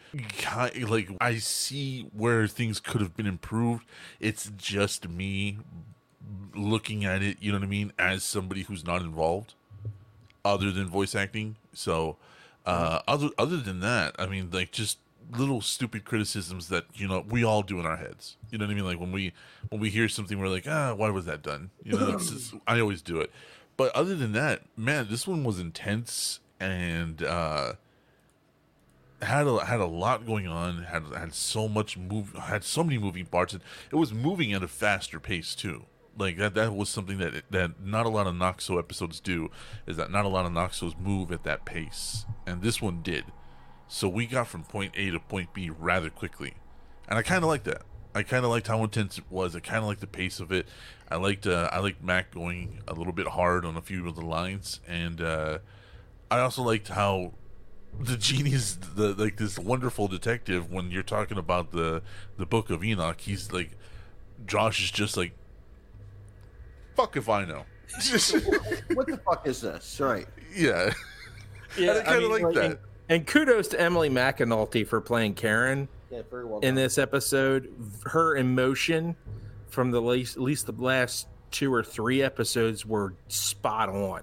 [0.88, 3.86] like I see where things could have been improved.
[4.22, 5.58] It's just me
[6.56, 7.38] looking at it.
[7.42, 7.92] You know what I mean?
[8.00, 9.56] As somebody who's not involved
[10.46, 11.58] other than voice acting.
[11.74, 12.16] So,
[12.66, 15.00] uh, other other than that, I mean, like just
[15.32, 18.38] little stupid criticisms that you know we all do in our heads.
[18.50, 18.86] You know what I mean?
[18.86, 19.34] Like when we
[19.70, 21.72] when we hear something, we're like, ah, why was that done?
[21.84, 23.32] You know, just, I always do it.
[23.78, 27.74] But other than that, man, this one was intense and uh,
[29.22, 30.84] had a had a lot going on.
[30.84, 33.54] Had had so much move, had so many moving parts.
[33.54, 35.86] And it was moving at a faster pace too.
[36.18, 39.50] Like that that was something that that not a lot of Noxo episodes do.
[39.88, 43.26] Is that not a lot of Noxos move at that pace, and this one did.
[43.94, 46.54] So we got from point A to point B rather quickly,
[47.10, 47.82] and I kind of like that.
[48.16, 49.54] I kind of liked how intense it was.
[49.54, 50.66] I kind of liked the pace of it.
[51.10, 54.16] I liked uh, I liked Mac going a little bit hard on a few of
[54.16, 55.58] the lines, and uh,
[56.32, 57.34] I also liked how
[58.00, 60.72] the genie's the like this wonderful detective.
[60.72, 62.02] When you're talking about the
[62.38, 63.72] the Book of Enoch, he's like
[64.46, 65.34] Josh is just like
[66.96, 67.66] fuck if I know.
[68.94, 70.00] what the fuck is this?
[70.00, 70.28] Right.
[70.56, 70.94] yeah,
[71.78, 72.80] Yeah, I kinda like that.
[73.12, 76.60] And kudos to Emily McAnulty for playing Karen Yeah, well.
[76.60, 76.76] in done.
[76.76, 77.70] this episode.
[78.06, 79.18] Her emotion
[79.68, 84.22] from the least, at least the last two or three episodes were spot on,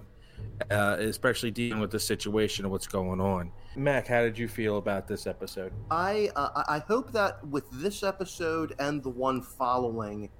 [0.71, 3.51] uh, especially dealing with the situation of what's going on.
[3.75, 5.71] Mac, how did you feel about this episode?
[5.91, 10.31] I uh, I I hope that with this episode and the one following,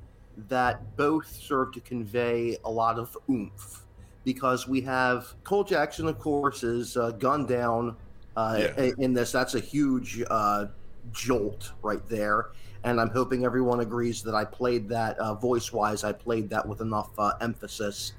[0.48, 3.86] that both serve to convey a lot of oomph,
[4.24, 7.96] because we have Cole Jackson, of course, is uh, gunned down
[8.36, 8.92] uh, Yeah.
[8.98, 9.32] in this.
[9.32, 10.68] That's a huge uh,
[11.12, 12.48] jolt right there,
[12.84, 16.04] and I'm hoping everyone agrees that I played that uh, voice wise.
[16.04, 18.14] I played that with enough uh, emphasis.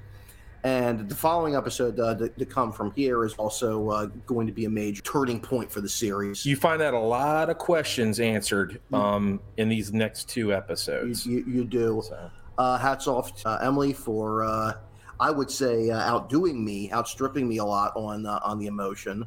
[0.63, 4.53] And the following episode uh, to, to come from here is also uh, going to
[4.53, 6.45] be a major turning point for the series.
[6.45, 11.25] You find out a lot of questions answered um, in these next two You, episodes.
[11.25, 12.03] you, you do.
[12.07, 14.73] So, Uh, hats off to uh, Emily for, uh,
[15.19, 19.25] I would say, uh, outdoing me, outstripping me a lot on uh, on the emotion.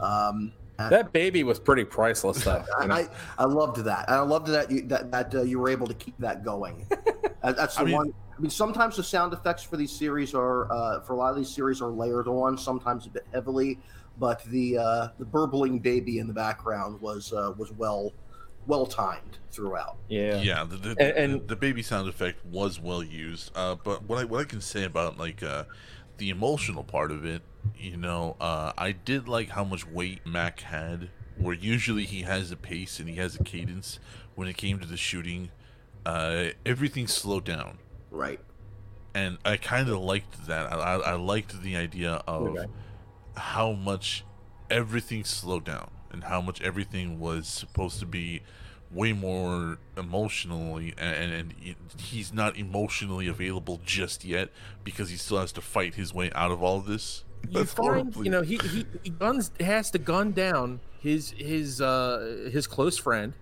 [0.00, 2.64] Um, that baby was pretty priceless, though.
[2.82, 2.94] you know?
[2.94, 4.08] I, I loved that.
[4.08, 6.86] I loved that you, that that uh, you were able to keep that going.
[7.42, 8.14] That's the I mean- one.
[8.36, 11.36] I mean, sometimes the sound effects for these series are, uh, for a lot of
[11.36, 13.78] these series, are layered on, sometimes a bit heavily.
[14.18, 18.12] But the uh, the burbling baby in the background was uh, was well
[18.66, 19.98] well timed throughout.
[20.08, 20.40] yeah.
[20.40, 24.18] yeah the, the, And- and- the baby sound effect was well used uh but what
[24.18, 25.64] i what i can say about like uh
[26.16, 27.42] the emotional part of it
[27.76, 32.50] you know uh i did like how much weight mac had where usually he has
[32.50, 33.98] a pace and he has a cadence
[34.34, 35.50] when it came to the shooting
[36.06, 37.78] uh everything slowed down
[38.10, 38.40] Right.
[39.14, 42.66] and i kind of liked that I, I, I liked the idea of Okay.
[43.36, 44.24] how much
[44.70, 48.42] everything slowed down and how much everything was supposed to be
[48.90, 51.54] way more emotionally and, and
[51.98, 54.50] he's not emotionally available just yet
[54.84, 58.14] because he still has to fight his way out of all of this you find
[58.16, 62.98] you know he, he, he guns has to gun down his his uh his close
[62.98, 63.34] friend.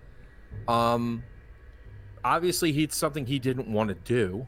[0.67, 1.23] Um
[2.23, 4.47] obviously he's something he didn't want to do.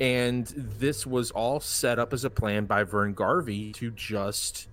[0.00, 4.68] And this was all set up as a plan by vern garvey to just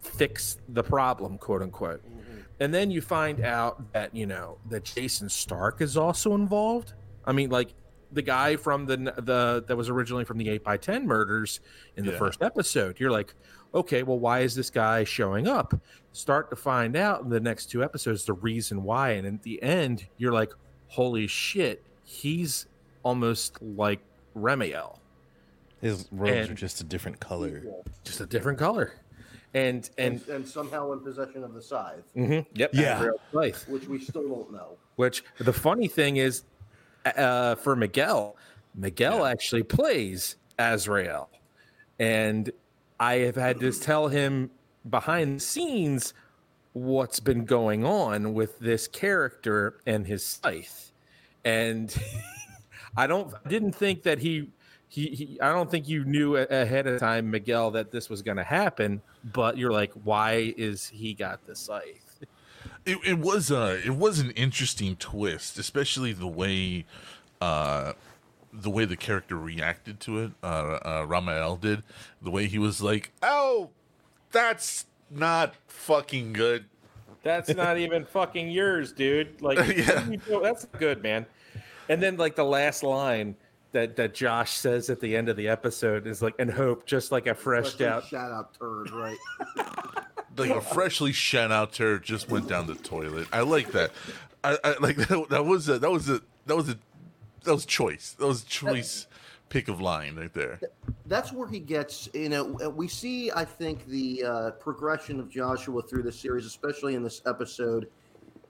[0.00, 2.02] fix the problem quote unquote.
[2.60, 6.94] And then you find out that you know that jason stark is also involved.
[7.24, 7.74] I mean like
[8.12, 11.60] the guy from the the that was originally from the 8 by 10 murders
[11.96, 12.18] in the Yeah.
[12.18, 12.98] first episode.
[13.00, 13.34] You're like
[13.74, 15.78] okay well why is this guy showing up?
[16.12, 19.10] Start to find out in the next two episodes the reason why.
[19.10, 20.52] And at the end you're like
[20.86, 22.66] holy shit he's
[23.02, 24.00] almost like
[24.36, 24.98] remiel.
[25.80, 27.62] His robes And- are just a different color.
[28.04, 28.92] just a different color.
[29.54, 32.70] And and and, and somehow in possession of the scythe, mhm, yep.
[32.74, 32.96] Yeah.
[32.98, 34.76] Azrael which we still don't know.
[34.96, 36.42] Which the funny thing is,
[37.16, 38.36] uh, for Miguel,
[38.74, 41.28] Miguel actually plays Azrael,
[41.98, 42.50] and
[43.00, 44.50] I have had to tell him
[44.88, 46.14] behind the scenes
[46.72, 50.92] what's been going on with this character and his scythe,
[51.44, 51.94] and
[52.96, 54.50] I don't didn't think that he.
[54.90, 58.22] He, he, I don't think you knew a- ahead of time, Miguel, that this was
[58.22, 59.02] going to happen.
[59.34, 62.07] But you're like, why is he got the scythe?
[62.88, 66.84] It, it was uh it was an interesting twist especially the way
[67.40, 67.92] uh
[68.52, 71.82] the way the character reacted to it uh, uh ramael did
[72.22, 73.70] the way he was like oh
[74.32, 76.64] that's not fucking good
[77.22, 79.40] That's not even fucking yours, dude.
[79.42, 80.08] Like, Yeah.
[80.08, 81.26] you that's good, man.
[81.88, 83.34] And then, like, the last line
[83.72, 87.10] that that Josh says at the end of the episode is like, "And hope, just
[87.10, 89.16] like a freshed out." shout out turd, right?
[90.38, 93.28] like a freshly shat out turd just went down the toilet.
[93.32, 93.90] I like that.
[94.44, 96.78] I, I like that, that was a that was a that was a
[97.44, 98.14] that was choice.
[98.18, 99.06] That was choice
[99.48, 100.60] pick of line right there.
[101.06, 105.82] That's where he gets you know we see i think the uh, progression of joshua
[105.82, 107.88] through the series especially in this episode.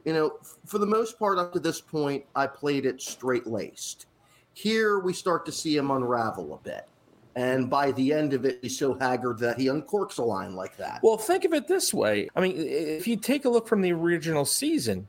[0.04, 4.06] You know for the most part up to this point i played it straight laced.
[4.54, 6.88] Here we start to see him unravel a bit
[7.36, 10.76] and by the end of it he's so haggard that he uncorks a line like
[10.76, 12.28] that Well, think of it this way.
[12.34, 15.06] I mean, if you take a look from the original season,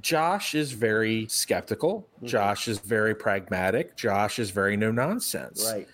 [0.00, 2.06] Josh is very skeptical.
[2.22, 2.26] Mhm.
[2.28, 3.96] Josh is very pragmatic.
[3.96, 5.70] Josh is very no nonsense.
[5.72, 5.88] right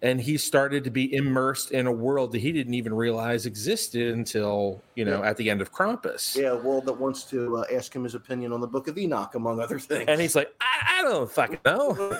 [0.00, 4.14] and he started to be immersed in a world that he didn't even realize existed
[4.14, 5.28] until you know Yeah.
[5.30, 6.36] at the end of Krampus.
[6.36, 8.96] yeah a world that wants to uh, ask him his opinion on the book of
[8.96, 11.96] enoch among other things And he's like, I, I don't fucking know.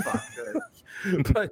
[1.02, 1.50] Fuck, but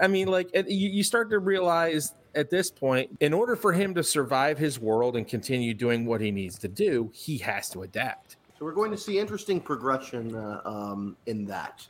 [0.00, 3.94] I mean, like, you, you start to realize at this point, in order for him
[3.94, 7.82] to survive his world and continue doing what he needs to do, he has to
[7.82, 8.36] adapt.
[8.58, 11.86] So we're going to see interesting progression uh, um, in that.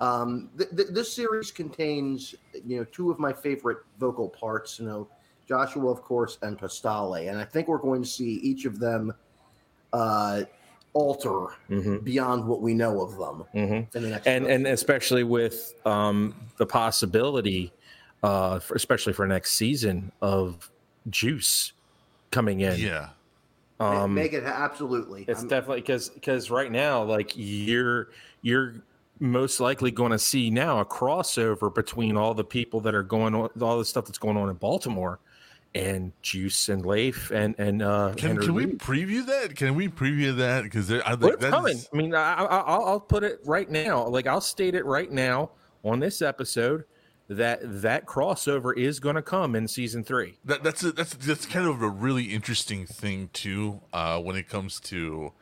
[0.00, 2.34] Um, th- th- this series contains,
[2.66, 4.78] you know, two of my favorite vocal parts.
[4.78, 5.08] You know,
[5.48, 7.28] Joshua, of course, and Pastale.
[7.28, 9.12] And I think we're going to see each of them
[9.92, 10.42] uh,
[10.94, 14.26] alter hmm beyond what we know of them hmm in the next.
[14.26, 14.54] and film.
[14.54, 17.72] and especially with um, the possibility,
[18.22, 20.70] uh, for, especially for next season of
[21.08, 21.72] Juice
[22.30, 22.78] coming in.
[22.78, 23.08] Yeah.
[23.80, 25.24] Um, make it absolutely.
[25.26, 28.08] it's I'm- definitely because because right now, like you're
[28.42, 28.74] you're
[29.18, 33.34] most likely going to see now a crossover between all the people that are going
[33.34, 35.20] on, all the stuff that's going on in Baltimore,
[35.74, 39.56] and Juice and Leif and and uh, Can, can we preview that?
[39.56, 40.64] Can we preview that?
[40.64, 41.78] Because I Well, think it's coming.
[41.92, 44.06] I mean, I, I, I'll, I'll put it right now.
[44.06, 45.50] Like I'll state it right now
[45.82, 46.84] on this episode
[47.28, 50.38] that that crossover is going to come in season three.
[50.44, 53.80] that that's a, that's that's kind of a really interesting thing too.
[53.92, 55.32] Uh, when it comes to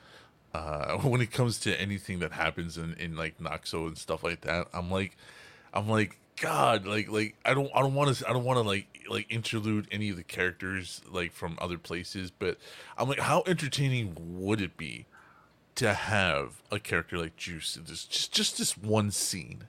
[0.54, 4.42] uh, when it comes to anything that happens in in like Noxo and stuff like
[4.42, 5.16] that, I'm like,
[5.74, 8.62] I'm like, God, like like I don't I don't want to I don't want to
[8.62, 12.56] like like interlude any of the characters like from other places, but
[12.96, 15.04] I'm like, how entertaining would it be
[15.74, 19.64] to have a character like Juice in this just just this one scene?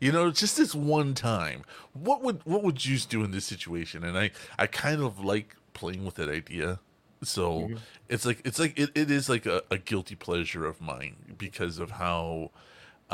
[0.00, 1.62] You know, just this one time.
[1.92, 4.02] What would what would Juice do in this situation?
[4.02, 6.80] And I I kind of like playing with that idea.
[7.22, 7.76] So mm-hmm.
[8.08, 11.78] it's like it's like it, it is like a, a guilty pleasure of mine because
[11.78, 12.50] of how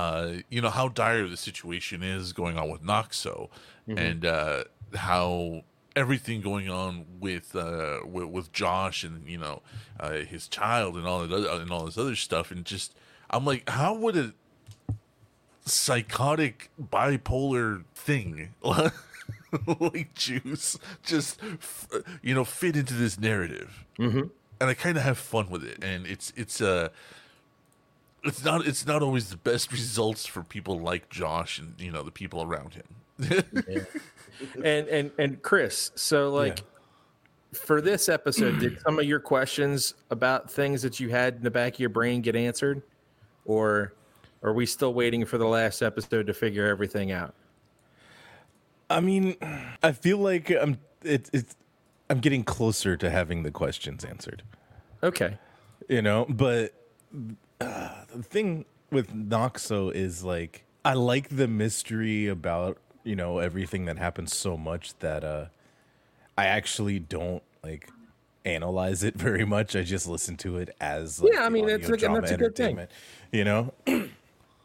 [0.00, 3.48] uh you know how dire the situation is going on with Noxo
[3.86, 5.62] and uh how
[5.96, 9.62] everything going on with uh with, with Josh and you know
[9.98, 12.50] uh his child and all that other, and all this other stuff.
[12.50, 12.94] And just
[13.28, 14.32] I'm like how would a
[15.66, 21.40] psychotic bipolar thing like juice just
[22.22, 23.84] you know fit into this narrative?
[23.98, 24.28] Mm-hmm.
[24.60, 25.84] and I kind of have fun with it.
[25.84, 26.88] And it's it's uh
[28.24, 32.02] it's not it's not always the best results for people like Josh and you know
[32.02, 32.86] the people around him
[34.64, 36.62] And and and Chris, so like
[37.52, 41.50] for this episode, did some of your questions about things that you had in the
[41.50, 42.82] back of your brain get answered,
[43.44, 43.92] or
[44.42, 47.34] are we still waiting for the last episode to figure everything out?
[48.88, 49.36] I mean,
[49.82, 51.54] I feel like I'm it, it's
[52.08, 54.42] I'm getting closer to having the questions answered.
[55.02, 55.38] Okay.
[55.88, 56.74] you know but
[57.60, 63.84] uh, the thing with noxo is like i like the mystery about you know everything
[63.86, 65.46] that happens so much that uh
[66.36, 67.88] i actually don't like
[68.44, 71.88] analyze it very much i just listen to it as like, Yeah, I mean, it's
[71.88, 72.86] like- that's a good thing.
[73.32, 73.72] you know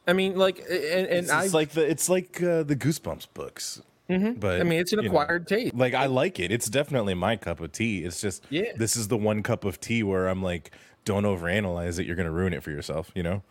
[0.08, 3.28] I mean, like, and, and it's, I, it's like the it's like uh, the goosebumps
[3.34, 5.74] books but I mean, it's an you know, acquired taste.
[5.74, 6.52] like I like it.
[6.52, 8.04] It's definitely my cup of tea.
[8.04, 8.72] It's just Yeah.
[8.78, 10.70] this is the one cup of tea where I'm like,
[11.06, 12.06] don't overanalyze it.
[12.06, 13.12] You're gonna ruin it for yourself.
[13.16, 13.44] You know?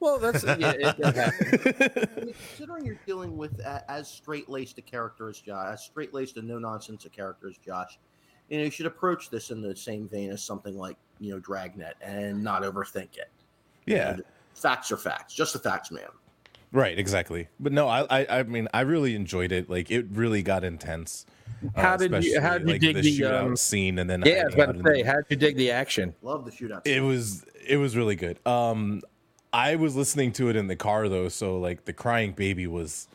[0.00, 2.08] Well, that's yeah, it, it happens.
[2.16, 5.84] I mean, considering you're dealing with a, as straight laced a character as Josh, as
[5.84, 7.98] straight laced and no nonsense a character as Josh,
[8.48, 11.38] you know, you should approach this in the same vein as something like you know
[11.38, 13.30] Dragnet and not overthink it.
[13.86, 14.10] Yeah.
[14.10, 16.08] And facts are facts, just the facts, man.
[16.72, 16.98] Right.
[16.98, 17.48] Exactly.
[17.60, 19.70] But no, I, I I mean I really enjoyed it.
[19.70, 21.24] Like it really got intense.
[21.74, 24.08] Uh, How did you- how did you like, dig the the, shootout um, scene and
[24.10, 26.14] then Yeah, I was about to say, how did you dig the action?
[26.22, 26.82] Love the shootout.
[26.84, 27.06] it scene.
[27.06, 28.38] was it was really good.
[28.46, 29.00] Um,
[29.52, 33.08] I was listening to it in the car though, so like the crying baby was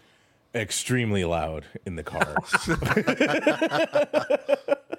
[0.56, 2.36] extremely loud in the car.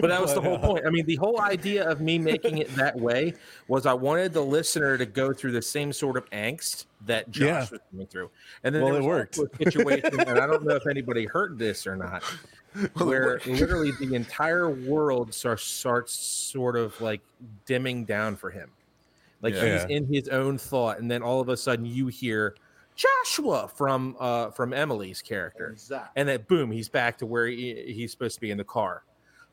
[0.00, 0.86] But that was the whole point.
[0.86, 3.34] I mean, the whole idea of me making it that way
[3.68, 7.46] was I wanted the listener to go through the same sort of angst that Josh
[7.46, 7.66] Yeah.
[7.70, 8.30] was going through.
[8.64, 9.38] And then Well, there it worked.
[9.38, 12.22] a situation, and I don't know if anybody heard this or not,
[12.98, 17.20] where literally the entire world starts, starts sort of like
[17.66, 18.70] dimming down for him.
[19.42, 19.86] Like Yeah.
[19.86, 22.54] he's in his own thought, and then all of a sudden you hear
[22.96, 26.10] Joshua from uh from Emily's character Exactly.
[26.16, 29.04] and then boom, he's back to where he, he's supposed to be in the car.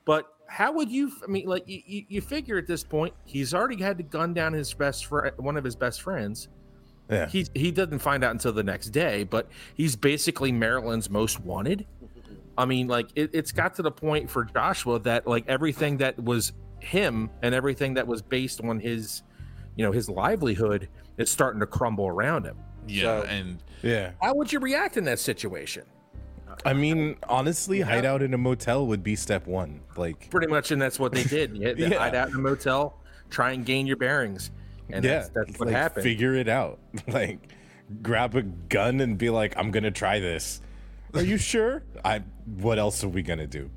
[0.07, 1.11] But how would you?
[1.23, 4.33] I mean, like you, you- you figure at this point, he's already had to gun
[4.33, 6.47] down his best friend, one of his best friends.
[7.09, 7.27] yeah.
[7.27, 11.85] He he doesn't find out until the next day, but he's basically Maryland's most wanted.
[12.57, 16.17] I mean, like it, it's got to the point for Joshua that like everything that
[16.23, 19.21] was him and everything that was based on his,
[19.75, 22.57] you know, his livelihood is starting to crumble around him.
[22.87, 24.11] yeah So- and Yeah.
[24.21, 25.83] How would you react in that situation?
[26.65, 29.79] I mean, honestly, hide out in a motel would be step one.
[29.95, 31.55] Like, pretty much, and that's what they did.
[31.55, 31.97] You had to Yeah.
[31.97, 32.99] hide out in a motel,
[33.29, 34.51] try and gain your bearings,
[34.89, 36.03] and yeah, that's, that's what like, happened.
[36.03, 36.79] Figure it out.
[37.07, 37.39] Like,
[38.01, 40.61] grab a gun and be like, "I'm gonna try this."
[41.13, 41.83] Are you sure?
[42.03, 42.21] I.
[42.59, 43.69] What else are we gonna do?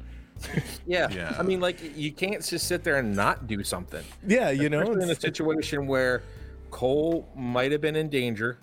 [0.86, 1.08] yeah.
[1.12, 1.36] Yeah.
[1.38, 4.04] I mean, like you can't just sit there and not do something.
[4.26, 4.80] Yeah, you know.
[4.80, 6.22] Especially in a situation where
[6.70, 8.58] Cole might have been in danger,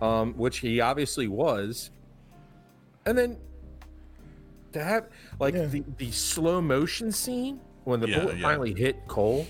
[0.00, 1.90] um, which he obviously was,
[3.06, 3.36] and then
[4.72, 5.66] to have like Yeah.
[5.66, 8.42] the, the slow motion scene when the Yeah, bullet yeah.
[8.42, 9.46] finally hit Cole,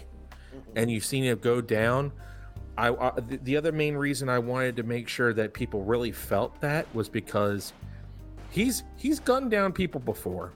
[0.76, 2.12] and you've seen it go down.
[2.78, 6.12] I, I the, the other main reason I wanted to make sure that people really
[6.12, 7.72] felt that was because
[8.50, 10.52] he's he's gunned down people before.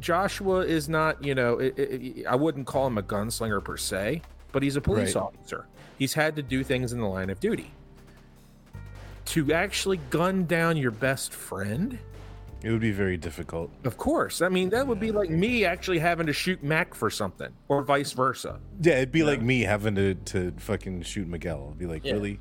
[0.00, 4.22] Joshua is not, you know, it, it, I wouldn't call him a gunslinger per se,
[4.50, 5.22] but he's a police Right.
[5.24, 5.66] officer.
[5.98, 7.72] He's had to do things in the line of duty.
[9.26, 11.98] To actually gun down your best friend,
[12.64, 13.70] It would be very difficult.
[13.84, 14.40] of course.
[14.40, 17.82] I mean, that would be like me actually having to shoot Mac for something, or
[17.82, 18.60] vice versa.
[18.80, 21.68] Yeah, it'd be like me having to, to fucking shoot Miguel.
[21.72, 22.12] I'd be like, Yeah.
[22.14, 22.38] really?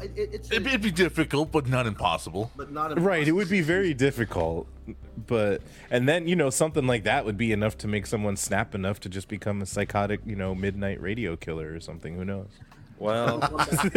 [0.00, 2.50] It, it, it's It'd, it'd be difficult, but not impossible.
[2.56, 4.66] but not Right, it would be very difficult.
[5.26, 8.74] But and then, you know, something like that would be enough to make someone snap
[8.74, 12.16] enough to just become a psychotic, you know, midnight radio killer or something.
[12.16, 12.48] Who knows?
[13.00, 13.42] Well,
[13.82, 13.92] and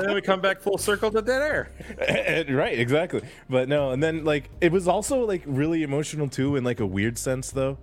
[0.00, 1.70] then we come back full circle to dead air.
[2.06, 3.22] And- right, exactly.
[3.50, 6.86] But no, and then like it was also like really emotional too in like a
[6.86, 7.78] weird sense though.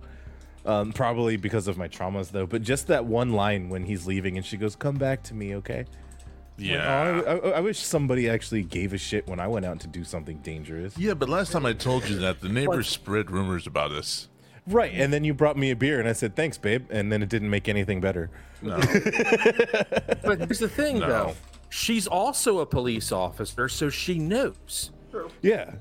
[0.64, 2.46] Um, probably because of my traumas though.
[2.46, 5.54] But just that one line when he's leaving and she goes, "Come back to me,
[5.56, 5.84] okay?"
[6.56, 7.22] Yeah.
[7.26, 9.88] Oh, I, I, I wish somebody actually gave a shit when I went out to
[9.88, 10.96] do something dangerous.
[10.96, 14.28] Yeah, but last time I told you that, the neighbors spread rumors about us.
[14.66, 15.00] Right, mm.
[15.00, 17.28] and then you brought me a beer and I said, "Thanks, babe," and then it
[17.28, 18.30] didn't make anything better.
[18.62, 18.76] No.
[20.24, 21.08] But here's the thing, No.
[21.08, 21.34] though.
[21.68, 24.90] She's also a police officer, so she knows.
[25.42, 25.74] Yeah,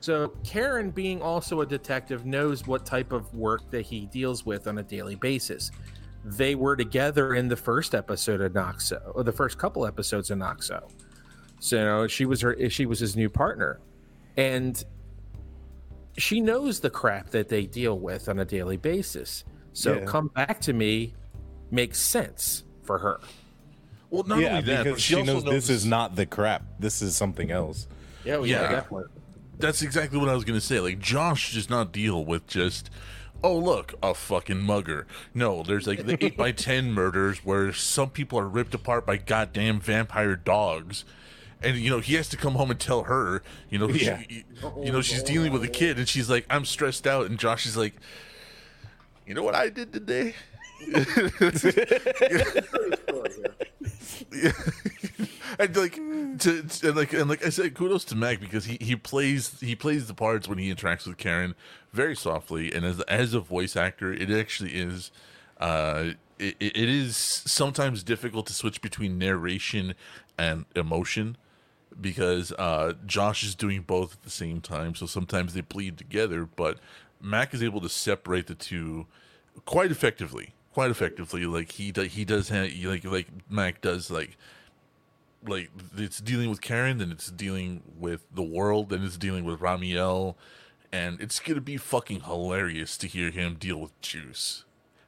[0.00, 4.68] So Karen, being also a detective, knows what type of work that he deals with
[4.68, 5.70] on a daily basis.
[6.24, 10.38] They were together in the first episode of Noxo, or the first couple episodes of
[10.38, 10.90] Noxo.
[11.60, 13.80] So you know, she was her, she was his new partner,
[14.36, 14.82] and
[16.18, 19.44] she knows the crap that they deal with on a daily basis.
[19.72, 20.04] So Yeah.
[20.04, 21.14] come back to me
[21.70, 23.20] makes sense for her.
[24.10, 26.26] Well, not yeah, only that, because but she, she, also knows, this is not the
[26.26, 26.62] crap.
[26.78, 27.86] This is something else.
[28.24, 29.04] Yeah, yeah, definitely.
[29.58, 30.80] That's exactly what I was gonna say.
[30.80, 32.90] Like Josh does not deal with just,
[33.42, 35.06] oh look, a fucking mugger.
[35.34, 39.16] No, there's like the eight by ten murders where some people are ripped apart by
[39.18, 41.04] goddamn vampire dogs.
[41.62, 44.22] And you know he has to come home and tell her, you know, Yeah.
[44.28, 44.44] she,
[44.82, 47.66] you know she's dealing with a kid, and she's like, "I'm stressed out," and Josh
[47.66, 47.94] is like,
[49.26, 50.34] "You know what I did today?"
[55.58, 58.78] and like to, to- and like and like I said, kudos to Mac because he,
[58.80, 61.54] he plays he plays the parts when he interacts with Karen
[61.92, 65.10] very softly, and as as a voice actor, it actually is.
[65.60, 69.94] Uh, it, it it is sometimes difficult to switch between narration
[70.38, 71.36] and emotion
[72.00, 74.94] because uh, Josh is doing both at the same time.
[74.94, 76.78] So sometimes they bleed together, but
[77.20, 79.06] Mac is able to separate the two
[79.64, 80.54] quite effectively.
[80.72, 84.36] Quite effectively, like he do, he does have like like Mac does like
[85.46, 89.58] like it's dealing with Karen, then it's dealing with the world, then it's dealing with
[89.60, 90.36] Ramiel,
[90.92, 94.64] and it's gonna be fucking hilarious to hear him deal with Juice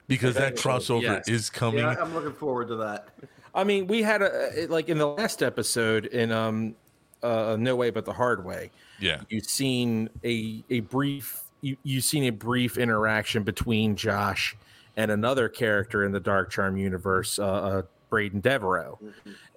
[0.08, 1.28] because that crossover Yes.
[1.28, 1.80] is coming.
[1.84, 3.08] Yeah, I'm looking forward to that.
[3.54, 6.74] I mean, we had a like in the last episode in um
[7.22, 8.70] uh No Way But the Hard Way.
[9.00, 14.56] Yeah, You've seen a a brief you you've seen a brief interaction between Josh
[14.96, 18.98] and another character in the Dark Charm universe, uh, uh Braden Devereaux,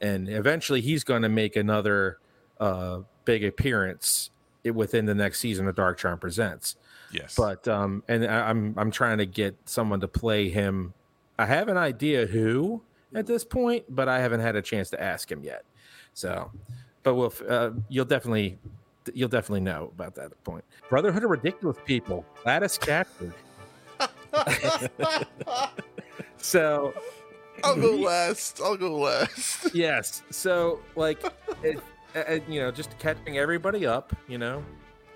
[0.01, 2.19] and eventually he's going to make another
[2.59, 4.29] uh big appearance
[4.73, 6.75] within the next season of Dark Charm Presents.
[7.11, 10.93] yes, But um, and I- I'm I'm trying to get someone to play him.
[11.37, 12.81] I have an idea who
[13.15, 15.65] at this point, but I haven't had a chance to ask him yet.
[16.13, 16.51] So,
[17.03, 18.57] but we'll uh, you'll definitely
[19.13, 20.63] you'll definitely know about that point.
[20.89, 23.33] Brotherhood of Ridiculous People, Gladys captured.
[26.37, 26.93] so
[27.63, 28.61] I'll go last.
[28.61, 29.73] I'll go last.
[29.75, 31.23] yes, so like
[31.63, 31.79] it,
[32.15, 34.15] uh, you know, just catching everybody up.
[34.27, 34.63] You know,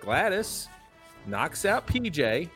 [0.02, 0.68] Gladys
[1.26, 2.50] knocks out PJ,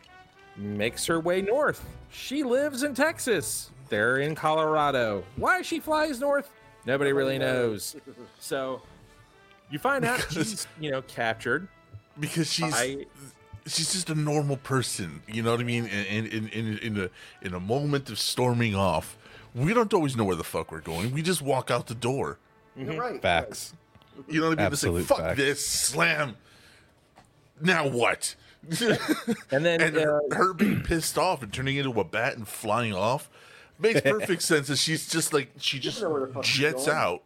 [0.55, 1.85] makes her way north.
[2.09, 3.71] She lives in Texas.
[3.91, 5.23] They're in Colorado.
[5.35, 6.49] Why she flies north?
[6.85, 7.95] Nobody really knows.
[8.39, 8.81] So
[9.69, 11.67] you find out Because- she's, you know, captured.
[12.19, 13.05] because she's I
[13.67, 15.21] she's just a normal person.
[15.27, 15.85] You know what I mean?
[15.87, 17.09] In in in in a
[17.45, 19.17] in a moment of storming off,
[19.53, 21.11] we don't always know where the fuck we're going.
[21.11, 22.39] We just walk out the door.
[22.77, 23.21] You're right.
[23.21, 23.73] Facts.
[24.29, 24.71] You know what I mean?
[24.73, 25.37] It's like fuck fact.
[25.37, 26.37] this, slam.
[27.59, 28.35] Now what?
[29.51, 32.47] and then and uh, her, her being pissed off and turning into a bat and
[32.47, 33.29] flying off
[33.81, 34.67] makes perfect sense.
[34.67, 37.23] That she's just like she just know where the fuck she's jets out.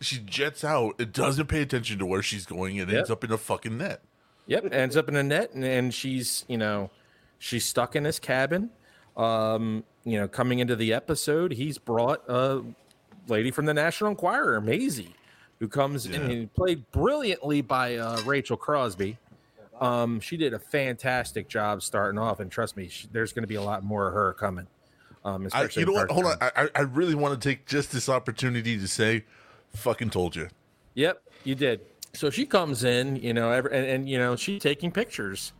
[0.00, 0.94] She jets out.
[0.98, 2.76] It doesn't pay attention to where she's going.
[2.76, 4.02] It ends up in a fucking net.
[4.46, 6.90] Yep, ends up in a net, and, and she's you know,
[7.38, 8.70] she's stuck in this cabin.
[9.16, 12.62] Um, you know, coming into the episode, he's brought a
[13.28, 15.14] lady from the National Enquirer, Maisie,
[15.58, 19.18] who comes in and played brilliantly by uh, Rachel Crosby.
[19.80, 23.48] Um, she did a fantastic job starting off, and trust me, she, there's going to
[23.48, 24.66] be a lot more of her coming.
[25.26, 26.08] Um, I, you know what?
[26.08, 26.36] Dark Hold on.
[26.40, 29.24] I, I- I really want to take just this opportunity to say,
[29.74, 30.48] fucking told you.
[30.94, 31.80] Yep, you did.
[32.14, 35.52] So she comes in, you know, every, and, and you know she's taking pictures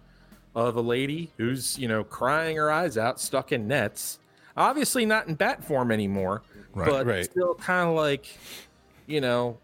[0.54, 4.20] of a lady who's you know crying her eyes out, stuck in nets.
[4.56, 6.42] Obviously not in bat form anymore,
[6.72, 7.24] Right, but right.
[7.26, 8.26] still kind of like,
[9.06, 9.58] you know,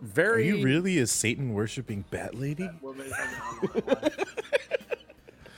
[0.00, 0.48] very.
[0.48, 0.58] Are very.
[0.60, 2.68] you really a Satan worshipping bat lady?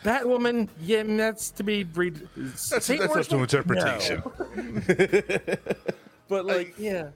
[0.04, 2.28] Batwoman, yeah, that's to be read.
[2.36, 4.22] That's, that's up to interpretation.
[6.28, 7.08] But like, yeah,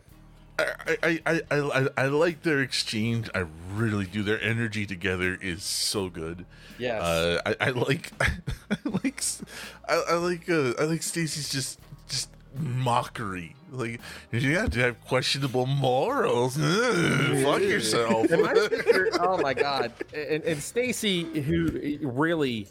[0.58, 0.66] I,
[1.02, 3.30] I, I, I, I, I like their exchange.
[3.34, 4.22] I really do.
[4.22, 6.44] Their energy together is so good.
[6.78, 7.02] Yes.
[7.02, 8.12] Uh, I, I like,
[8.70, 9.42] I like, s-
[9.88, 11.80] I, I like, uh, I like Stacy's just, just
[12.56, 13.54] mockery.
[13.70, 14.00] Like
[14.32, 16.58] you have to have questionable morals.
[16.60, 18.30] Ugh, fuck yourself.
[18.30, 19.92] My sister, oh my god!
[20.14, 22.66] And, and Stacy, who really,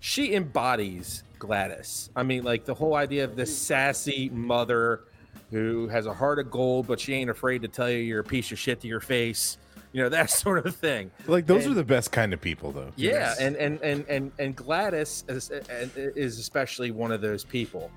[0.00, 2.10] she embodies Gladys.
[2.16, 5.02] I mean, like the whole idea of this sassy mother
[5.50, 8.24] who has a heart of gold, but she ain't afraid to tell you you're a
[8.24, 9.58] piece of shit to your face.
[9.92, 11.10] You know that sort of thing.
[11.26, 12.92] Like those And- are the best kind of people, though.
[12.96, 15.50] Yeah, and and and and and Gladys is,
[15.96, 17.90] is especially one of those people,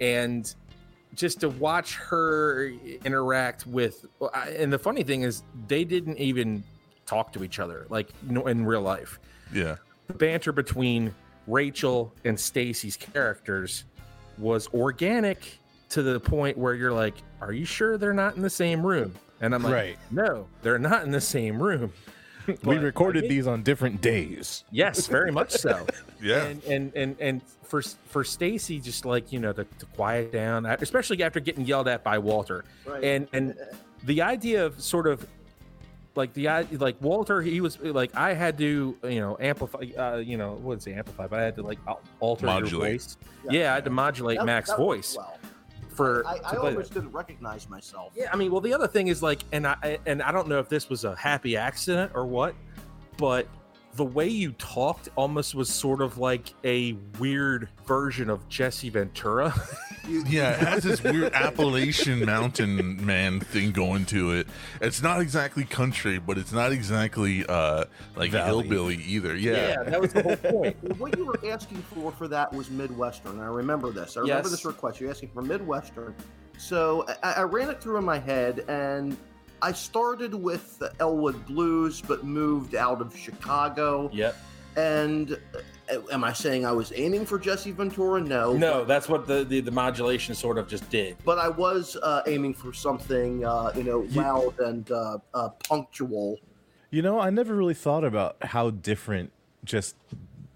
[0.00, 0.52] and
[1.14, 2.68] just to watch her
[3.04, 4.06] interact with,
[4.56, 6.62] and the funny thing is, they didn't even
[7.06, 9.18] talk to each other like in real life.
[9.52, 9.76] yeah.
[10.08, 11.14] The banter between
[11.46, 13.84] Rachel and Stacy's characters
[14.36, 15.58] was organic
[15.90, 19.14] to the point where you're like, "Are you sure they're not in the same room?"
[19.40, 19.98] And I'm like, Right.
[20.10, 21.92] "No, they're not in the same room."
[22.64, 24.64] We recorded I think- these on different days.
[24.70, 25.86] Yes, very much so.
[26.22, 26.44] Yeah.
[26.46, 30.64] and and and and for for Stacy, just like you know, to, to quiet down,
[30.64, 33.04] especially after getting yelled at by Walter, Right.
[33.04, 33.54] and and
[34.04, 35.26] the idea of sort of
[36.16, 40.16] like the i- like Walter, he was like I had to you know amplify, uh,
[40.16, 42.92] you know, I wouldn't amplify, but I had to like al- alter your Modulate.
[43.02, 43.16] voice.
[43.50, 45.36] Yeah, I had to modulate That- Mac's that voice well.
[45.94, 46.26] For.
[46.26, 48.12] I, I almost didn't recognize myself.
[48.14, 50.58] Yeah, I mean, well, the other thing is like, and I and I don't know
[50.58, 52.54] if this was a happy accident or what,
[53.16, 53.46] but
[53.96, 59.54] the way you talked almost was sort of like a weird version of Jesse Ventura.
[60.06, 64.46] Yeah, it has this weird Appalachian mountain man thing going to it.
[64.82, 67.84] It's not exactly country, but it's not exactly uh
[68.14, 68.66] like Valley.
[68.68, 69.34] hillbilly either.
[69.34, 69.82] Yeah.
[69.82, 70.76] that was the whole point.
[70.98, 73.40] What you were asking for for that was Midwestern.
[73.40, 74.18] I remember this.
[74.18, 74.50] I remember Yes.
[74.50, 75.00] this request.
[75.00, 76.14] You're asking for Midwestern.
[76.58, 79.16] So I, I ran it through in my head, and
[79.62, 84.10] I started with the Elwood Blues, but moved out of Chicago.
[84.12, 84.36] Yep.
[84.76, 85.38] And
[85.92, 88.20] uh, am I saying I was aiming for Jesse Ventura?
[88.20, 88.54] No.
[88.54, 91.16] No, that's what the, the the modulation sort of just did.
[91.24, 96.38] But I was uh, aiming for something, uh, you know, loud and uh, uh, punctual.
[96.90, 99.32] You know, I never really thought about how different
[99.64, 99.96] just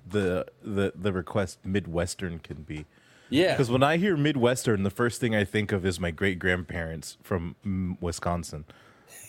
[0.06, 2.86] the the the request Midwestern can be.
[3.30, 3.52] Yeah.
[3.52, 7.18] Because when I hear Midwestern, the first thing I think of is my great grandparents
[7.22, 8.64] from mm, Wisconsin,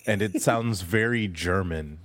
[0.10, 2.00] and it sounds very German.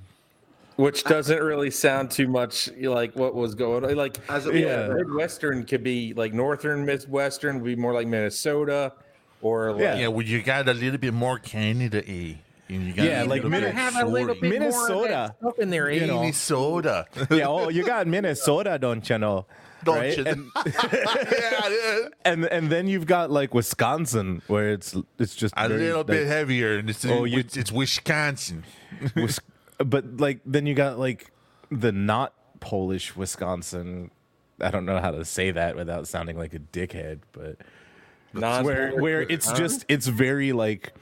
[0.77, 3.95] Which doesn't really sound too much like what was going on.
[3.95, 4.95] Like, As it- yeah, yeah.
[4.95, 8.93] Midwestern could be like Northern Midwestern would be more like Minnesota
[9.41, 9.97] or like, Yeah.
[9.99, 12.39] Yeah, well you got a little bit more Canada y.
[12.69, 14.41] And Yeah, like little have a little shorty.
[14.49, 15.35] bit more of that Minnesota.
[15.39, 16.21] stuff in there, You know.
[16.23, 17.07] Minnesota.
[17.31, 19.47] yeah, oh, you got Minnesota, don't you know?
[19.85, 20.17] Don't right?
[20.17, 22.09] you- And, yeah, yeah.
[22.25, 26.07] and and then you've got like Wisconsin, where it's it's just A very, little like,
[26.09, 28.65] bit heavier, and it's, Oh, you- it's, it's Wisconsin.
[29.79, 31.33] But like then you got like
[31.71, 34.11] the not Polish Wisconsin.
[34.61, 37.57] I don't know how to say that without sounding like a dickhead, but
[38.33, 40.93] non where where it's just it's very like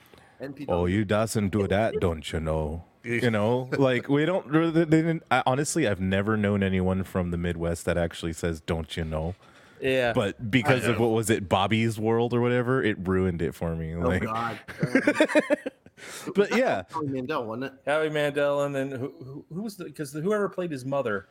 [0.41, 0.65] NPW.
[0.71, 2.85] oh you doesn't do that, don't you know?
[3.05, 4.47] You know, like we don't.
[4.47, 8.61] really- They didn't, I, honestly, I've never known anyone from the Midwest that actually says
[8.61, 9.35] "don't you know."
[9.81, 10.13] yeah.
[10.13, 13.95] But because of what was it, Bobby's World or whatever, it ruined it for me.
[13.97, 14.61] Oh, Like, God.
[16.35, 17.73] but yeah, Howie Mandel, wasn't it?
[17.87, 21.27] Howie Mandel, and then who, who, who was the because whoever played his mother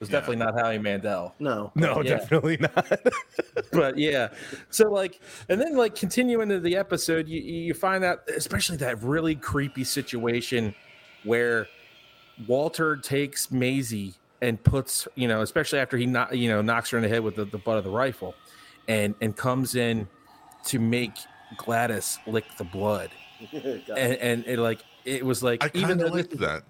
[0.00, 1.34] was definitely not Howie Mandel.
[1.40, 1.72] No.
[1.74, 2.18] no, Yeah.
[2.18, 3.00] definitely not.
[3.72, 4.28] But yeah,
[4.70, 9.02] so like, and then like continuing into the episode, you you find out, especially that
[9.02, 10.74] really creepy situation
[11.28, 11.68] where
[12.46, 16.98] Walter takes Maisie and puts, you know, especially after he not, you know, knocks her
[16.98, 18.34] in the head with the, the butt of the rifle,
[18.88, 20.08] and and comes in
[20.66, 21.12] to make
[21.56, 23.10] Gladys lick the blood,
[23.52, 26.62] and and it like it was like I even kind though of this that.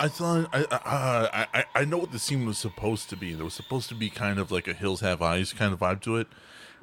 [0.00, 3.34] I thought I, uh, I I I know what the scene was supposed to be.
[3.34, 6.00] There was supposed to be kind of like a Hills Have Eyes kind of vibe
[6.02, 6.26] to it,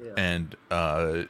[0.02, 0.12] Yeah.
[0.16, 1.24] and uh,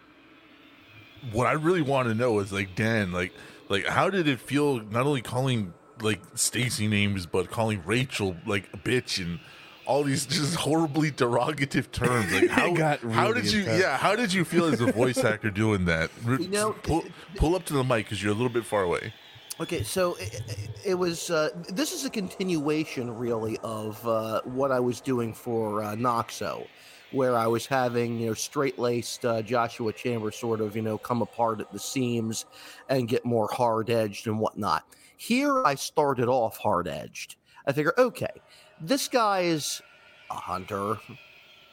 [1.33, 3.33] what I really want to know is like Dan, like
[3.69, 4.81] like how did it feel?
[4.81, 5.73] Not only calling
[6.03, 9.41] like Stacy names, but calling Rachel like a bitch and
[9.87, 12.33] all these just horribly derogative terms.
[12.33, 13.83] Like how got how did you intense.
[13.83, 16.11] yeah how did you feel as a voice actor doing that?
[16.27, 17.05] You know, pull,
[17.37, 19.13] pull up to the mic because you're a little bit far away.
[19.61, 20.43] Okay, so it,
[20.87, 21.31] it was.
[21.31, 26.67] Uh, this is a continuation, really, of uh, what I was doing for uh, Noxo,
[27.11, 31.21] where I was having you know straight-laced uh, Joshua Chambers sort of you know come
[31.21, 32.47] apart at the seams
[32.89, 34.85] and get more hard-edged and whatnot.
[35.21, 37.37] Here, I started off hard-edged.
[37.67, 38.33] I figure, okay,
[38.81, 39.83] this guy is
[40.31, 40.97] a hunter,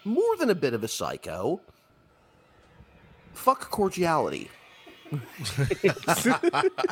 [0.03, 1.61] more than a bit of a psycho.
[3.31, 4.49] Fuck cordiality.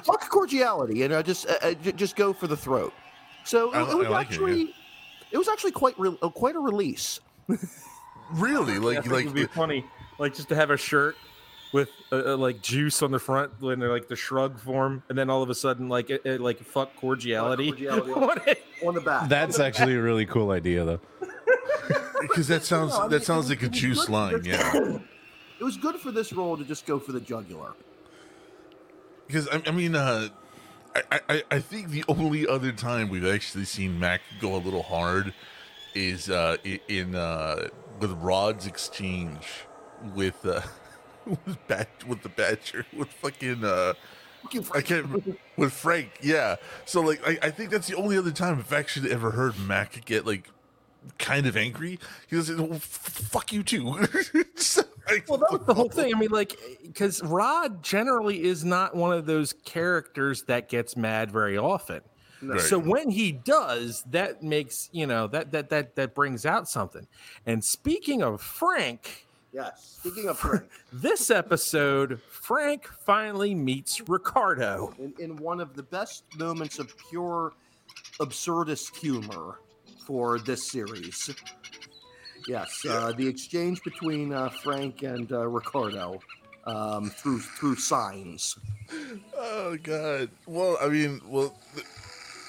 [0.06, 2.94] fuck cordiality and uh, just uh, uh, just go for the throat
[3.44, 4.40] so it, li- it was I like it, yeah.
[4.40, 4.74] actually
[5.32, 7.20] it, was actually quite re- uh, quite a release
[8.32, 9.84] Really, like think like it'd be funny,
[10.18, 11.18] like just to have a shirt
[11.76, 15.18] with uh, uh, like juice on the front when they're like the shrug form, and
[15.18, 17.70] then all of a sudden like it, it, like fuck cordiality.
[17.70, 18.12] cordiality.
[18.16, 18.58] What
[18.88, 21.02] on the back That's actually a really cool idea, though.
[22.22, 24.10] because that sounds No, I mean, that sounds it- like a it was juice good-
[24.14, 24.74] line, yeah.
[25.60, 27.74] it was good for this role to just go for the jugular
[29.28, 30.30] Because I, I mean, uh,
[31.12, 34.84] I, I I think the only other time we've actually seen Mac go a little
[34.84, 35.34] hard
[35.94, 36.56] is uh,
[36.88, 37.68] in uh,
[38.00, 39.46] with Rod's exchange
[40.16, 40.62] with uh,
[41.46, 43.94] with Bat with the Badger with fucking uh,
[44.74, 46.20] I can't with Frank.
[46.22, 49.60] Yeah, so like I, I think that's the only other time I've actually ever heard
[49.60, 50.50] Mac get like
[51.18, 52.00] kind of angry.
[52.28, 54.06] He goes, well, "Fuck you too."
[54.58, 56.16] So, like, well, that was the whole thing.
[56.16, 61.30] I mean, like, because Rod generally is not one of those characters that gets mad
[61.30, 62.02] very often.
[62.42, 62.60] Right.
[62.62, 67.08] So when he does, that makes you know that that that that brings out something.
[67.46, 69.25] And speaking of Frank,
[69.56, 74.94] yes speaking of frank this episode, Frank finally meets Ricardo.
[75.00, 77.54] in, in one of the best moments of pure
[78.20, 79.60] absurdist humor
[80.06, 81.34] for this series
[82.48, 86.20] yes uh, the exchange between uh, frank and uh, ricardo
[86.66, 88.58] um, through through signs
[89.38, 90.30] Oh God.
[90.46, 91.56] Well, I mean, well,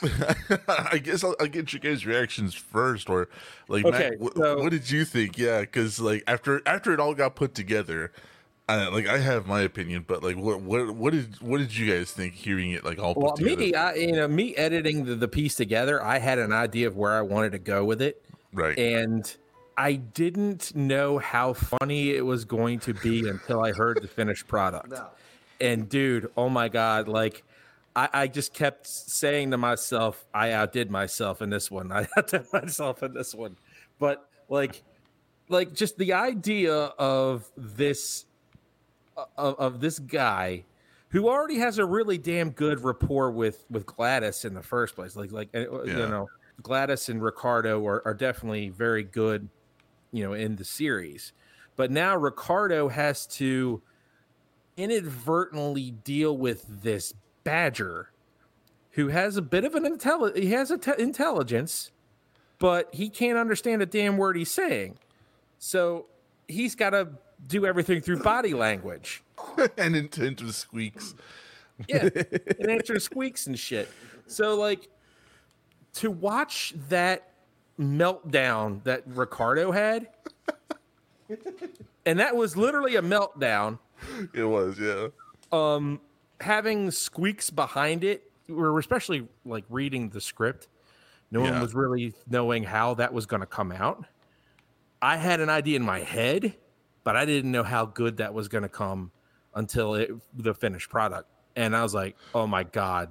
[0.69, 3.29] I guess I'll, I'll get your guys' reactions first, or
[3.69, 5.39] like, Okay, Mac, wh- so- what did you think?
[5.39, 8.13] Yeah, because like after after it all got put together,
[8.69, 11.91] uh, like I have my opinion, but like, what what what did what did you
[11.93, 13.57] guys think hearing it like all put Well, together?
[13.57, 16.97] me, I, you know, me editing the, the piece together, I had an idea of
[16.97, 18.23] where I wanted to go with it,
[18.53, 18.79] right.
[18.79, 19.35] and
[19.79, 24.49] I didn't know how funny it was going to be until I heard the finished
[24.49, 24.89] product.
[24.91, 25.07] no
[25.61, 27.43] And dude, oh my god, like
[27.97, 31.91] I, I just kept saying to myself, I outdid myself in this one.
[31.93, 33.57] I outdid myself in this one.
[33.99, 34.85] But like
[35.49, 38.27] like just the idea of this
[39.37, 40.65] of, of this guy
[41.09, 45.17] who already has a really damn good rapport with with Gladys in the first place.
[45.17, 46.29] Like like uh, you know,
[46.63, 49.49] Gladys and Ricardo are, are definitely very good,
[50.13, 51.33] you know, in the series.
[51.77, 53.81] But now Ricardo has to
[54.77, 57.15] inadvertently deal with this
[57.47, 58.11] badger
[58.93, 61.93] who has a bit of an intelli- he has a te- intelligence
[62.59, 64.99] but he can't understand a damn word he's saying
[65.59, 66.07] so
[66.49, 67.09] he's got to
[67.47, 69.23] do everything through body language
[69.79, 71.15] and into, into the squeaks.
[71.89, 72.09] yeah
[72.59, 73.89] and answer squeaks and shit
[74.27, 74.89] so like
[75.93, 77.31] to watch that
[77.79, 80.09] meltdown that ricardo had
[82.05, 83.79] and that was literally a meltdown
[84.35, 85.09] It was, yeah.
[85.53, 86.01] um
[86.41, 90.69] having squeaks behind it or especially like reading the script
[91.31, 94.05] no one was really knowing how that was going to come out
[95.03, 96.55] i had an idea in my head
[97.05, 99.11] but i didn't know how good that was going to come
[99.55, 103.09] until it the finished product and i was like oh my god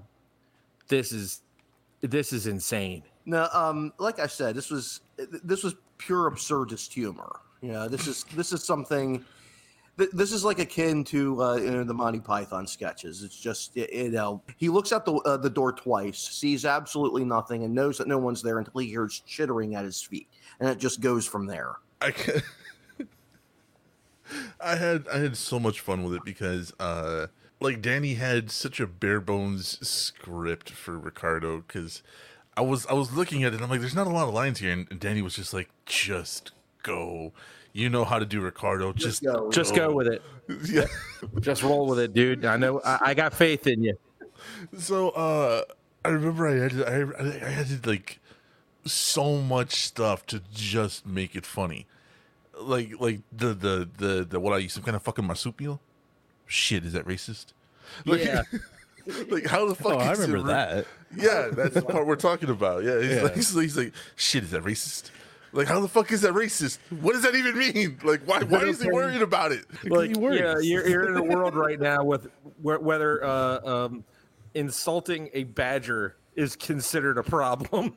[0.88, 1.42] this is
[2.02, 7.40] this is insane No, um, like I said, this was this was pure absurdist humor.
[7.60, 9.26] You know, this is this is something.
[9.98, 13.24] Th- This is like akin to uh, you know, the Monty Python sketches.
[13.24, 17.64] It's just you know he looks out the uh, the door twice, sees absolutely nothing,
[17.64, 20.28] and knows that no one's there until he hears chittering at his feet,
[20.60, 21.76] and it just goes from there.
[22.02, 22.14] I
[24.60, 27.28] I had I had so much fun with it because uh
[27.60, 32.04] like Danny had such a bare bones script for Ricardo because
[32.58, 34.34] I was I was looking at it and I'm like there's not a lot of
[34.34, 36.52] lines here and, and Danny was just like just
[36.86, 37.34] go
[37.74, 39.52] you know how to do Ricardo just, go.
[39.52, 40.22] just go with it
[40.70, 40.86] yeah
[41.42, 43.98] just roll with it dude i know i, I got faith in you
[44.78, 45.64] so uh
[46.04, 48.20] I remember I had to, I, I had to like
[48.86, 51.88] so much stuff to just make it funny
[52.62, 55.82] like like the the the, the what I use some kind of fucking marsupial
[56.46, 57.48] shit is that racist
[58.06, 58.44] Like- yeah
[59.30, 59.94] like how the fuck?
[59.94, 60.86] Oh, I is it remember that.
[61.16, 62.84] Yeah, that's the part we're talking about.
[62.84, 63.22] Yeah, he's, Yeah.
[63.24, 65.12] Like, he's, he's like, shit, is that racist?
[65.56, 66.80] Like, how the fuck is that racist?
[67.00, 67.98] What does that even mean?
[68.04, 69.66] Like, why why is he worried about it?
[69.86, 70.38] like He works.
[70.38, 72.28] yeah, you're, you're in a world right now with
[72.62, 74.04] where, whether uh, um,
[74.54, 77.96] insulting a badger is considered a problem.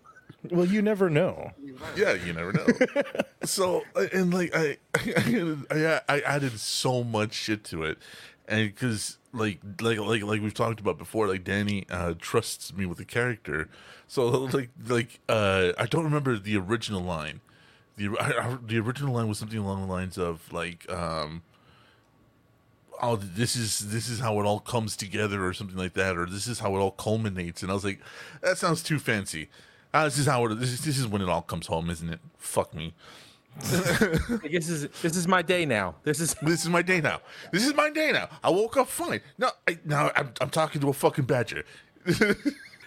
[0.51, 1.51] Well, you never know.
[1.97, 2.67] Yeah, you never know.
[3.45, 7.99] so uh, and like I, I I added so much shit to it,
[8.47, 12.87] and because like like like like we've talked about before, like Danny uh, trusts me
[12.87, 13.69] with the character.
[14.07, 17.41] So like like uh, I don't remember the original line.
[17.99, 21.43] The I, I- the original line was something along the lines of like um.
[23.01, 26.27] Oh, this is this is how it all comes together, or something like that, or
[26.27, 27.63] this is how it all culminates.
[27.63, 28.01] And I was like,
[28.43, 29.49] that sounds too fancy.
[29.95, 30.55] Ah, this is how it.
[30.57, 32.19] This is, this is when it all comes home, isn't it?
[32.39, 32.95] Fuck me.
[34.43, 35.95] This is this is my day now.
[36.05, 37.21] This is This is my day now.
[37.53, 38.29] This is my day now.
[38.43, 39.21] I woke up fine.
[39.39, 41.65] No, I, now I'm, I'm talking to a fucking badger.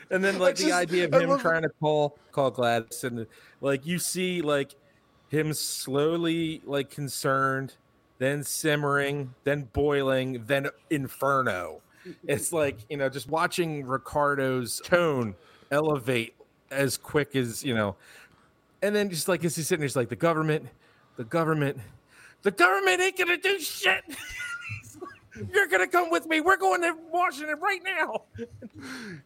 [0.09, 3.25] and then like the just- idea of him love- trying to call call Gladys and
[3.61, 4.75] like you see like
[5.31, 7.73] him slowly like concerned,
[8.19, 11.81] then simmering, then boiling, then inferno.
[12.27, 15.35] It's like you know just watching Ricardo's tone
[15.71, 16.35] elevate
[16.69, 17.95] as quick as you know,
[18.81, 20.67] and then just like as he's sitting there, he's like the government,
[21.15, 21.77] the government,
[22.41, 24.03] the government ain't gonna do shit.
[25.53, 26.41] You're gonna come with me.
[26.41, 28.23] We're going to Washington right now.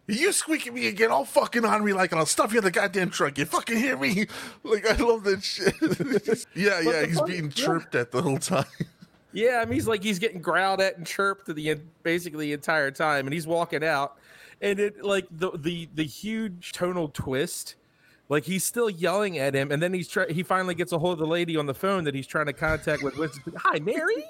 [0.06, 2.70] you squeak at me again, all fucking on me like I'll stuff you in the
[2.70, 3.38] goddamn trunk.
[3.38, 4.26] You fucking hear me?
[4.62, 5.74] Like I love that shit.
[6.54, 7.06] yeah, yeah.
[7.06, 7.66] He's funny- being yeah.
[7.66, 8.64] chirped at the whole time.
[9.32, 12.90] Yeah, I mean, he's like he's getting growled at and chirped the basically the entire
[12.90, 14.16] time, and he's walking out,
[14.62, 17.74] and it like the the the huge tonal twist,
[18.30, 21.12] like he's still yelling at him, and then he's try- he finally gets a hold
[21.14, 23.14] of the lady on the phone that he's trying to contact with
[23.58, 24.24] Hi, Mary.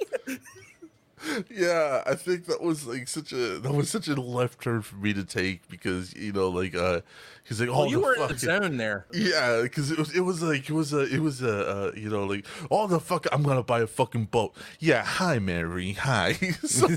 [1.51, 4.97] Yeah, I think that was like such a that was such a left turn for
[4.97, 7.01] me to take because you know like uh
[7.45, 9.07] he's like oh Well, you were in the zone there.
[9.13, 12.11] Yeah, because it was it was like it was a it was a uh, you
[12.11, 14.55] know like all the fuck I'm gonna buy a fucking boat.
[14.79, 16.33] Yeah, hi Mary, hi.
[16.65, 16.87] so,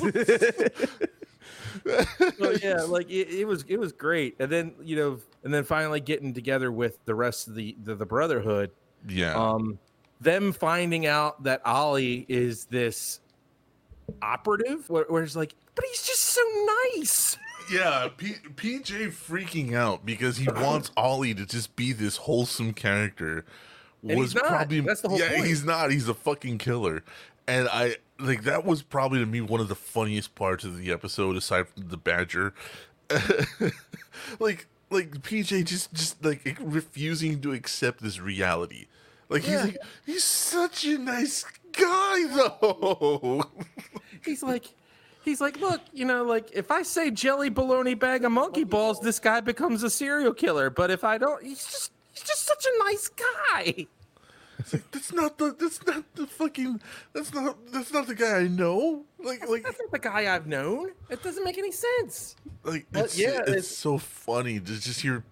[2.39, 5.63] Well, yeah, like it, it was it was great, and then you know, and then
[5.63, 8.71] finally getting together with the rest of the the, the Brotherhood.
[9.07, 9.79] yeah, um
[10.19, 13.21] them finding out that ollie is this
[14.21, 16.41] operative where, where it's like but he's just so
[16.85, 17.37] nice
[17.71, 18.09] yeah.
[18.17, 23.45] P- PJ freaking out because he wants Ollie to just be this wholesome character.
[24.01, 24.69] And he's not.
[24.69, 25.29] That's the whole yeah.
[25.29, 25.45] point.
[25.45, 25.91] He's not.
[25.91, 27.03] He's a fucking killer,
[27.47, 30.91] and I like that was probably to me one of the funniest parts of the
[30.91, 32.53] episode aside from the badger.
[34.39, 38.85] like like PJ just just like refusing to accept this reality.
[39.27, 39.65] Like Yeah.
[39.65, 41.43] he's like he's such a nice
[41.79, 43.43] guy though.
[44.25, 44.65] he's like
[45.23, 48.99] he's like look you know like if i say jelly bologna bag of monkey balls
[48.99, 52.65] this guy becomes a serial killer but if i don't he's just he's just such
[52.65, 53.87] a nice guy
[54.91, 56.81] that's not the that's not the fucking
[57.13, 59.05] that's not that's not the guy I know.
[59.23, 60.91] Like like that's not the guy i've known.
[61.09, 62.35] It doesn't make any sense.
[62.63, 65.23] Like it's, yeah, it's, it's- so funny to just hear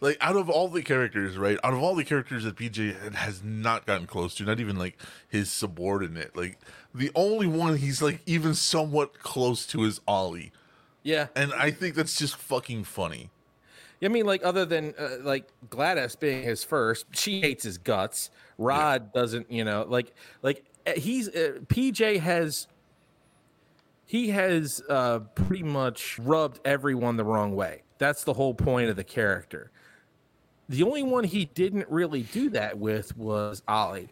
[0.00, 3.42] like out of all the characters right out of all the characters that pj has
[3.42, 6.58] not gotten close to not even like his subordinate like
[6.94, 10.52] the only one he's like even somewhat close to is ollie.
[11.02, 11.28] Yeah.
[11.34, 13.30] And i think that's just fucking funny
[14.02, 18.30] I mean, like other than uh, like Gladys being his first, she hates his guts.
[18.58, 22.68] Rod doesn't, you know, like like uh, he's uh, PJ has
[24.04, 27.82] he has uh, pretty much rubbed everyone the wrong way.
[27.98, 29.70] That's the whole point of the character.
[30.68, 34.10] The only one he didn't really do that with was Ollie,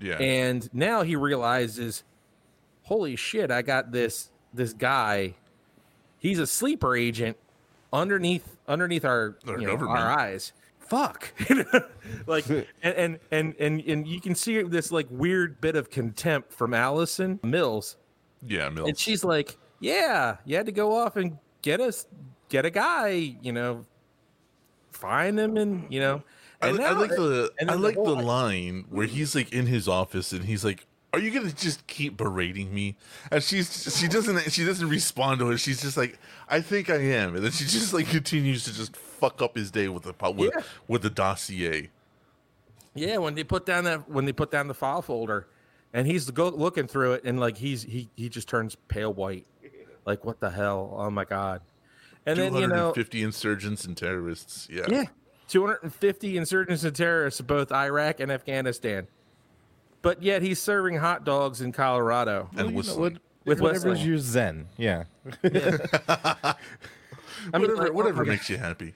[0.00, 2.04] yeah and now he realizes,
[2.82, 5.34] holy shit, I got this this guy.
[6.18, 7.36] He's a sleeper agent
[7.92, 10.52] underneath underneath our Our you know, our eyes.
[10.78, 11.32] Fuck,
[12.28, 16.52] like and, and and and and you can see this like weird bit of contempt
[16.52, 17.96] from Allison Mills,
[18.46, 18.88] yeah Mills.
[18.90, 22.06] and she's like, "Yeah, you had to go off and get us
[22.48, 23.84] get a guy, you know,
[24.92, 26.22] find him, and you know."
[26.62, 29.52] I, And I now- like the and I like the whole- line where he's like
[29.52, 32.96] in his office and he's like, "Are you gonna just keep berating me?"
[33.30, 35.58] And she's she doesn't she doesn't respond to it.
[35.58, 38.96] She's just like, "I think I am," and then she just like continues to just
[38.96, 40.62] fuck up his day with the with, Yeah.
[40.88, 41.90] with the dossier.
[42.94, 45.48] Yeah, when they put down that when they put down the file folder,
[45.92, 49.46] and he's go looking through it, and like he's he he just turns pale white,
[50.06, 50.94] like what the hell?
[50.96, 51.60] Oh my god!
[52.24, 54.66] And then you know, fifty insurgents and terrorists.
[54.70, 55.04] Yeah, yeah,
[55.48, 59.08] two hundred and fifty insurgents and terrorists both Iraq and Afghanistan,
[60.06, 62.48] but yet he's serving hot dogs in Colorado.
[62.56, 63.12] and Well, you know what-
[63.44, 64.08] With whatever's whistling.
[64.08, 64.68] your zen.
[64.76, 65.04] Yeah.
[65.44, 66.54] I
[67.54, 68.94] mean, whatever, like, whatever my makes you happy.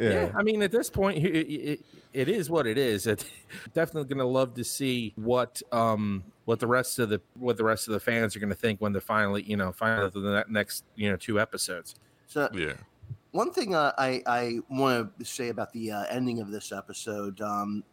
[0.00, 0.32] Yeah.
[0.34, 1.80] I mean, at this point, it, it,
[2.12, 3.06] it is what it is.
[3.06, 3.28] It,
[3.74, 7.64] definitely going to love to see what um what the rest of the what the
[7.64, 10.44] rest of the fans are going to think when they finally you know finally the
[10.48, 11.94] next you know two episodes.
[12.26, 12.74] So Yeah.
[13.32, 17.40] one thing uh, I I want to say about the uh, ending of this episode,
[17.42, 17.84] um,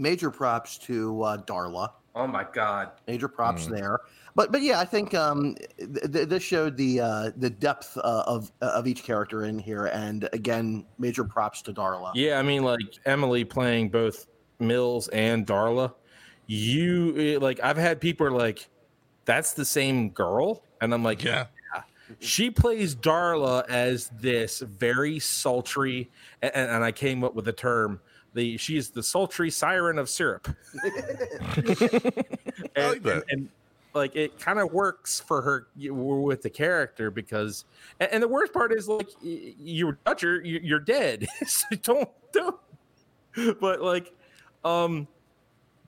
[0.00, 1.90] major props to uh, Darla.
[2.14, 2.90] Oh my god!
[3.06, 3.78] Major props Mm.
[3.78, 4.00] there.
[4.34, 8.24] But but yeah, I think um, th- th- this showed the uh, the depth uh,
[8.26, 12.12] of of each character in here, and again, major props to Darla.
[12.14, 14.26] Yeah, I mean, like Emily playing both
[14.58, 15.92] Mills and Darla.
[16.46, 18.68] You eh, like, I've had people like,
[19.24, 21.46] "That's the same girl," and I'm like, Yeah.
[22.18, 26.10] she plays Darla as this very sultry,
[26.42, 28.00] and, and I came up with the term.
[28.34, 30.48] The she's the sultry siren of syrup.
[30.84, 30.94] and,
[32.76, 33.04] like that.
[33.06, 33.48] And, and,
[33.92, 37.64] like it kind of works for her with the character because,
[37.98, 41.26] and, and the worst part is like you touch her, you- you're dead.
[41.46, 42.56] so don't don't.
[43.60, 44.14] But like,
[44.64, 45.08] um,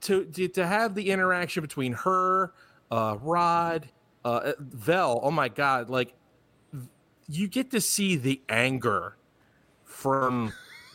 [0.03, 2.53] to to, to have the interaction between her,
[2.91, 3.89] uh, Rod,
[4.25, 5.21] uh, Vel.
[5.23, 5.89] Oh my god!
[5.89, 6.15] Like
[7.29, 9.17] you get to see the anger
[9.85, 10.53] from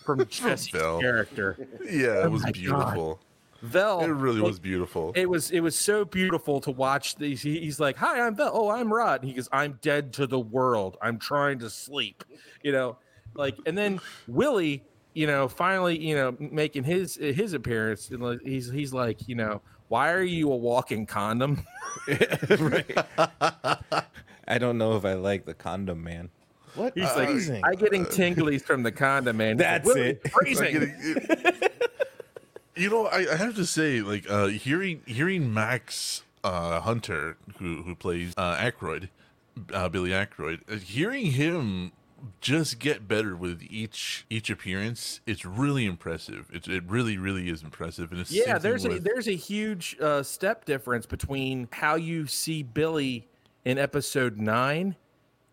[0.08, 0.99] from Jesse's Vel.
[0.99, 1.58] character.
[1.84, 2.53] Yeah, it oh was Oh my God.
[2.53, 3.20] beautiful.
[3.62, 4.01] Vel.
[4.01, 5.12] It really like, was beautiful.
[5.16, 7.41] It was it was so beautiful to watch these.
[7.41, 8.51] he- He's like, "Hi, I'm Vel.
[8.53, 10.97] Oh, I'm Rod." He goes, "I'm dead to the world.
[11.01, 12.24] I'm trying to sleep."
[12.64, 12.97] You know,
[13.36, 14.84] like, and then Willie,
[15.14, 19.62] you know, finally, you know, making his his appearance, and he's he's like, you know,
[19.88, 21.66] why are you a walking condom?
[24.47, 26.30] I don't know if I like the condom man.
[26.78, 26.93] What?
[26.95, 27.61] He's like, Phrasing.
[27.65, 29.57] I getting tinglies from the condom man.
[29.57, 30.21] He's like, That's it.
[30.25, 30.73] I'm Phrasing.
[30.73, 31.53] getting-
[32.75, 37.82] you know, I, I have to say, like, uh, hearing hearing Max uh, Hunter, who
[37.84, 39.09] who plays uh, Aykroyd,
[39.73, 41.91] uh, Billy Aykroyd, uh, hearing him
[42.41, 46.49] just get better with each each appearance, it's really impressive.
[46.53, 49.28] It it really really is impressive, and it's yeah same thing there's a with- there's
[49.28, 53.28] a huge uh, step difference between how you see billy
[53.65, 54.95] in episode 9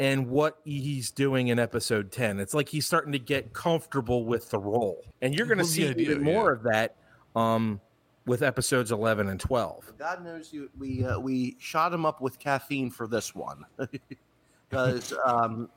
[0.00, 4.50] and what he's doing in episode 10 it's like he's starting to get comfortable with
[4.50, 5.04] the role.
[5.22, 6.96] And you're going to Well, the see idea, even more of that
[7.36, 7.80] um
[8.26, 12.38] with episodes 11 and 12 God knows you, we uh, we shot him up with
[12.38, 13.64] caffeine for this one.
[14.70, 15.68] Because um,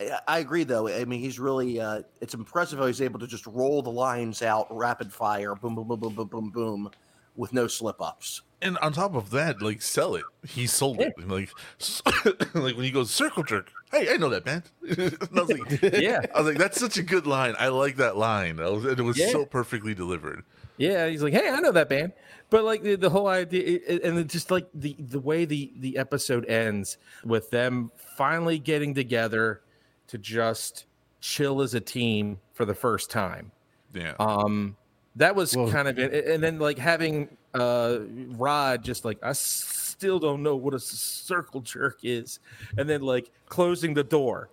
[0.00, 0.88] I- I agree though.
[0.88, 4.42] I mean, he's really uh, it's impressive how he's able to just roll the lines
[4.42, 6.90] out rapid fire, boom, boom, boom, boom, boom, boom, boom,
[7.36, 8.42] with no slip ups.
[8.62, 10.24] And on top of that, like sell it.
[10.46, 11.12] He sold it.
[11.28, 11.50] Like,
[12.54, 13.70] like when he goes circle jerk.
[13.92, 14.64] Hey, I know that band.
[14.98, 17.54] And I was like, yeah I was like, that's such a good line.
[17.58, 18.56] I like that line.
[18.56, 19.28] Was, it was Yeah.
[19.30, 20.42] so perfectly delivered.
[20.78, 22.12] Yeah, he's like, "Hey, I know that band,"
[22.50, 25.96] but like the, the whole idea, it, and just like the the way the the
[25.96, 29.62] episode ends with them finally getting together
[30.08, 30.84] to just
[31.22, 33.52] chill as a team for the first time.
[33.94, 34.16] Yeah.
[34.20, 34.76] Um,
[35.16, 38.00] that was Well- kind of it, and then like having uh
[38.36, 42.38] Rod just like I still don't know what a circle jerk is,
[42.76, 44.50] and then like closing the door.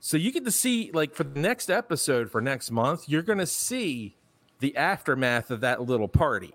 [0.00, 3.46] So you get to see like for the next episode for next month, you're gonna
[3.46, 4.14] see
[4.60, 6.52] the aftermath of that little party,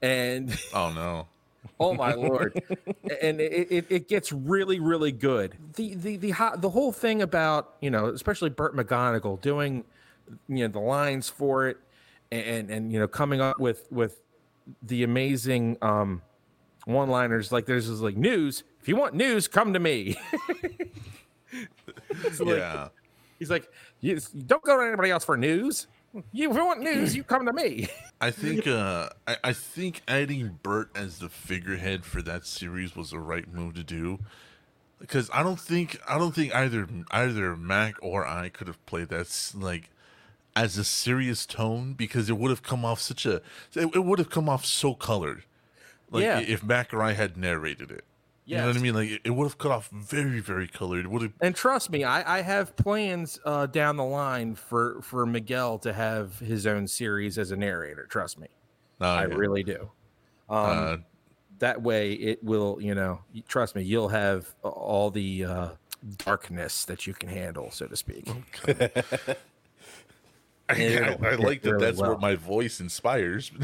[0.00, 1.26] and oh no.
[1.80, 2.62] oh my lord,
[3.20, 5.56] and it, it, it gets really really good.
[5.74, 9.84] The the the ho- the whole thing about you know especially Burt McGonigal doing
[10.48, 11.78] you know the lines for it,
[12.30, 14.20] and and you know coming up with with
[14.82, 16.22] the amazing um
[16.84, 20.16] one liners like there's this like news if you want news come to me
[22.32, 22.88] So, like, yeah.
[23.38, 23.68] he's like
[24.00, 25.86] you, you don't go to anybody else for news
[26.32, 27.88] you if you want news you come to me
[28.20, 33.10] I think uh I, I think adding Bert as the figurehead for that series was
[33.10, 34.20] the right move to do.
[34.98, 39.08] Because I don't think I don't think either either Mac or I could have played
[39.08, 39.90] that like
[40.56, 43.36] as a serious tone because it would have come off such a
[43.74, 45.44] it, it would have come off so colored.
[46.10, 46.40] Like Yeah.
[46.40, 48.04] if Mac or I had narrated it.
[48.48, 48.94] You know what I mean?
[48.94, 51.08] Like it, would have cut off very, very colored.
[51.08, 55.26] Would have And trust me, I, I have plans uh, down the line for for
[55.26, 58.06] Miguel to have his own series as a narrator.
[58.06, 58.46] Trust me,
[59.00, 59.34] uh, I yeah.
[59.34, 59.90] really do.
[60.48, 60.96] Um, uh,
[61.58, 62.78] that way, it will.
[62.80, 65.68] You know, trust me, you'll have all the uh,
[66.18, 68.28] darkness that you can handle, so to speak.
[70.68, 71.72] I, I, I like that.
[71.72, 72.10] really that's well.
[72.12, 73.52] what my voice inspires.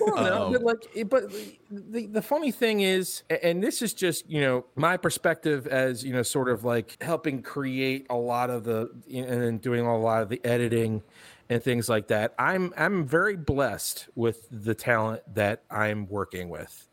[0.00, 1.30] Well, no, Um, but like, but
[1.70, 6.12] the the funny thing is, and this is just you know my perspective as you
[6.12, 10.22] know, sort of like helping create a lot of the and then doing a lot
[10.22, 11.02] of the editing
[11.48, 12.34] and things like that.
[12.38, 16.88] I'm I'm very blessed with the talent that I'm working with,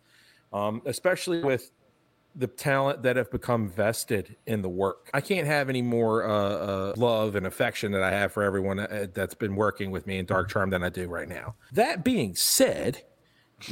[0.53, 1.71] um, especially with
[2.35, 5.09] the talent that have become vested in the work.
[5.13, 8.79] I can't have any more uh, uh, love and affection that I have for everyone
[8.79, 11.55] uh, that's been working with me in Dark Charm than I do right now.
[11.73, 13.03] That being said,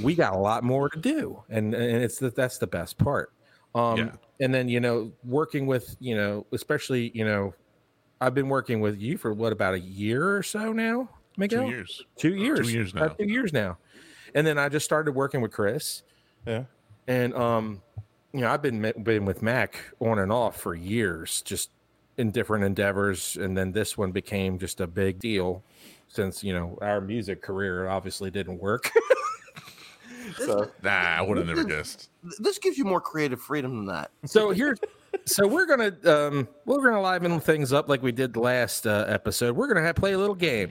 [0.02, 3.32] we got a lot more to do, and and it's the, that's the best part.
[3.76, 4.12] Um, Yeah.
[4.40, 7.54] And then you know, working with you know, especially you know,
[8.22, 11.64] I've been working with you for what about a year or so now, Miguel?
[11.64, 12.06] Two years.
[12.18, 12.68] Two years.
[12.68, 13.08] Two years now.
[13.10, 13.78] two years now.
[14.36, 16.04] And then I just started working with Chris,
[16.46, 16.66] Yeah.
[17.08, 17.82] and um,
[18.34, 21.70] you know, I've been been with Mac on and off for years, just
[22.18, 25.64] in different endeavors, and then this one became just a big deal
[26.08, 28.92] since you know our music career obviously didn't work.
[30.38, 32.10] so Nah, I would have never guessed.
[32.40, 34.12] This gives you more creative freedom than that.
[34.26, 34.80] so here's
[35.26, 39.06] so we're gonna um we're gonna liven things up like we did the last uh,
[39.08, 39.56] episode.
[39.56, 40.70] We're gonna have play a little game.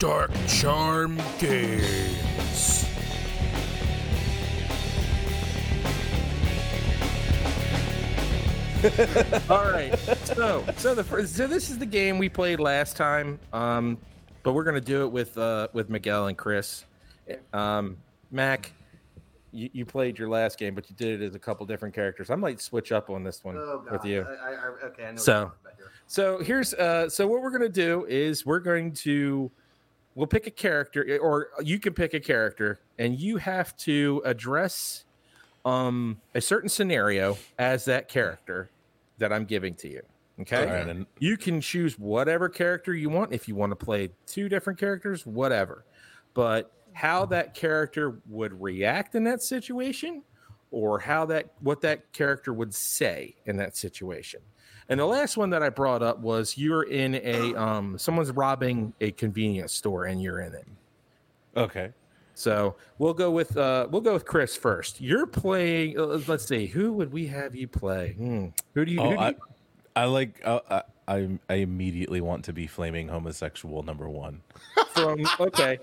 [0.00, 2.86] Dark Charm Games.
[9.50, 9.94] All right.
[10.24, 13.38] So, so the first, so this is the game we played last time.
[13.52, 13.98] Um,
[14.42, 16.86] but we're gonna do it with uh with Miguel and Chris.
[17.52, 17.98] Um,
[18.30, 18.72] Mac,
[19.52, 22.30] you, you played your last game, but you did it as a couple different characters.
[22.30, 23.56] I might switch up on this one
[23.90, 24.24] with you.
[24.26, 25.86] Oh, I, I, okay, I know So- what you're about here.
[26.06, 29.50] So here's uh so what we're gonna do is we're going to
[30.20, 35.06] we'll pick a character or you can pick a character and you have to address
[35.64, 38.68] um a certain scenario as that character
[39.16, 40.02] that I'm giving to you.
[40.42, 40.66] Okay.
[40.66, 43.32] Right, and You can choose whatever character you want.
[43.32, 45.84] If you want to play two different characters, whatever.
[46.34, 50.22] But how that character would react in that situation,
[50.70, 54.40] or how that what that character would say in that situation.
[54.90, 58.92] And the last one that I brought up was you're in a um someone's robbing
[59.00, 60.66] a convenience store and you're in it.
[61.56, 61.92] okay.
[62.34, 65.00] So we'll go with uh we'll go with Chris first.
[65.00, 65.98] You're playing.
[65.98, 68.14] Uh, let's see, who would we have you play?
[68.14, 68.46] Hmm.
[68.74, 69.00] Who do you?
[69.00, 69.36] Oh, who do I, you
[69.96, 70.40] I like.
[70.44, 74.42] Uh, I, I immediately want to be flaming homosexual number one.
[74.92, 75.78] from okay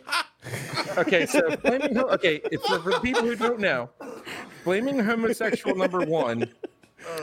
[0.98, 3.90] okay so flaming okay for, for people who don't know
[4.64, 6.50] flaming homosexual number one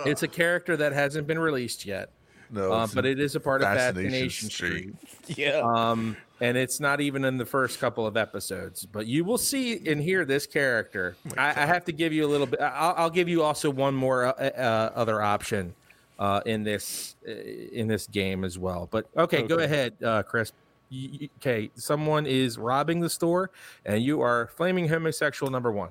[0.07, 2.11] it's a character that hasn't been released yet.
[2.51, 4.95] No, uh, but it is a part of Fascination fascination Street.
[5.22, 5.39] street.
[5.39, 5.61] Yeah.
[5.64, 9.89] um and it's not even in the first couple of episodes but you will see
[9.89, 11.16] and hear this character.
[11.39, 13.95] I, I have to give you a little bit i'll, I'll give you also one
[13.95, 15.74] more uh, uh, other option
[16.18, 18.89] uh, in this uh, in this game as well.
[18.91, 20.53] But okay, go ahead uh, chris.
[20.93, 23.51] Y- y- okay someone is robbing the store
[23.87, 25.91] and you are flaming homosexual number one.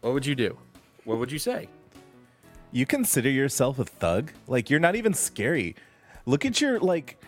[0.00, 0.56] What would you do
[1.08, 1.68] what would you say
[2.70, 4.30] you consider yourself a thug?
[4.46, 5.74] Like you're not even scary.
[6.26, 7.18] Look at your like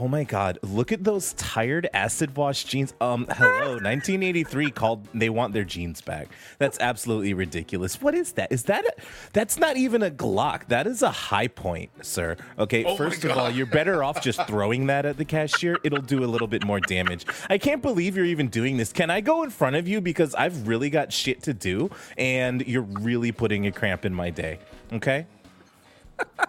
[0.00, 2.94] Oh my god, look at those tired acid wash jeans.
[3.00, 6.28] Um hello, 1983 called they want their jeans back.
[6.58, 8.00] That's absolutely ridiculous.
[8.00, 8.52] What is that?
[8.52, 8.92] Is that a,
[9.32, 10.68] That's not even a Glock.
[10.68, 12.36] That is a Hi-Point, sir.
[12.60, 15.78] Okay, Oh first of all, you're better off just throwing that at the cashier.
[15.82, 17.26] It'll do a little bit more damage.
[17.50, 18.92] I can't believe you're even doing this.
[18.92, 22.64] Can I go in front of you because I've really got shit to do and
[22.68, 24.60] you're really putting a cramp in my day.
[24.92, 25.26] Okay?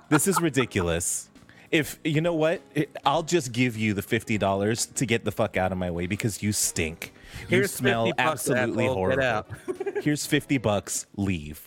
[0.09, 1.29] this is ridiculous.
[1.71, 5.31] If you know what, It- I'll just give you the fifty dollars to get the
[5.31, 7.13] fuck out of my way because you stink.
[7.43, 8.95] You Here's smell absolutely asshole.
[8.95, 9.23] horrible.
[9.23, 9.47] Out.
[10.03, 11.05] Here's fifty bucks.
[11.15, 11.61] Leave.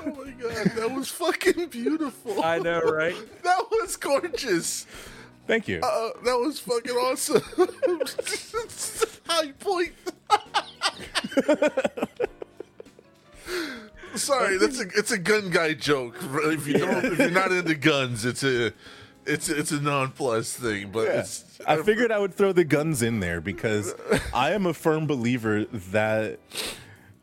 [0.00, 2.42] Oh my god, that was fucking beautiful.
[2.44, 4.86] i know right That was gorgeous.
[5.46, 5.80] Thank you.
[5.82, 7.42] Uh, that was fucking awesome.
[9.26, 9.92] Hi-Point.
[14.14, 16.16] Sorry, that's a it's a gun guy joke.
[16.20, 18.72] If you don't, if you're not into guns, it's a
[19.30, 20.90] it's it's a non-plus thing.
[20.90, 23.94] But it's I figured I would throw the guns in there because
[24.34, 26.38] I am a firm believer that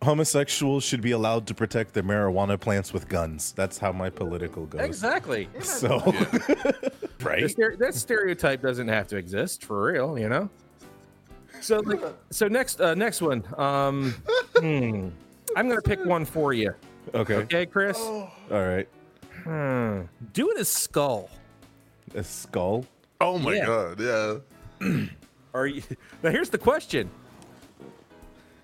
[0.03, 3.51] homosexuals should be allowed to protect their marijuana plants with guns.
[3.53, 4.81] That's how my political goes.
[4.81, 6.91] exactly So, The
[7.23, 7.43] right?
[7.43, 10.49] stere- that stereotype doesn't have to exist for real, you know.
[11.61, 11.99] So, like,
[12.29, 13.43] so next, uh, next one.
[13.57, 14.13] Um,
[14.57, 15.09] hmm,
[15.55, 16.73] I'm gonna pick one for you.
[17.15, 17.35] Okay.
[17.35, 17.97] Okay, Chris.
[17.97, 18.87] All right.
[19.43, 20.01] Hmm.
[20.33, 21.29] Do it as skull.
[22.15, 22.85] A skull.
[23.21, 23.65] oh my Yeah.
[23.65, 25.05] god, yeah.
[25.53, 25.81] Are you?
[26.23, 27.09] Now, here's the question: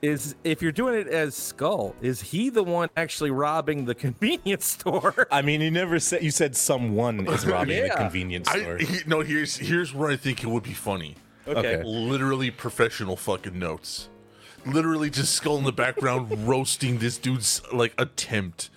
[0.02, 4.66] Is if you're doing it as skull, is he the one actually robbing the convenience
[4.66, 5.28] store?
[5.32, 7.88] I mean, you never said you said someone is robbing Yeah.
[7.90, 8.78] the convenience store.
[8.80, 9.22] I he, no.
[9.22, 11.16] Here's here's where I think it would be funny.
[11.48, 11.82] Okay.
[11.84, 14.10] Literally professional fucking notes.
[14.66, 18.70] Literally just skull in the background roasting this dude's like attempt.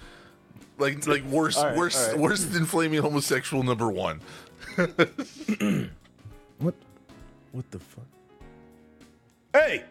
[0.79, 2.21] Like like worse All right, worse all right.
[2.21, 4.21] worse than flaming homosexual number one.
[6.59, 6.75] what?
[7.53, 8.05] What the fuck?
[9.53, 9.85] Hey,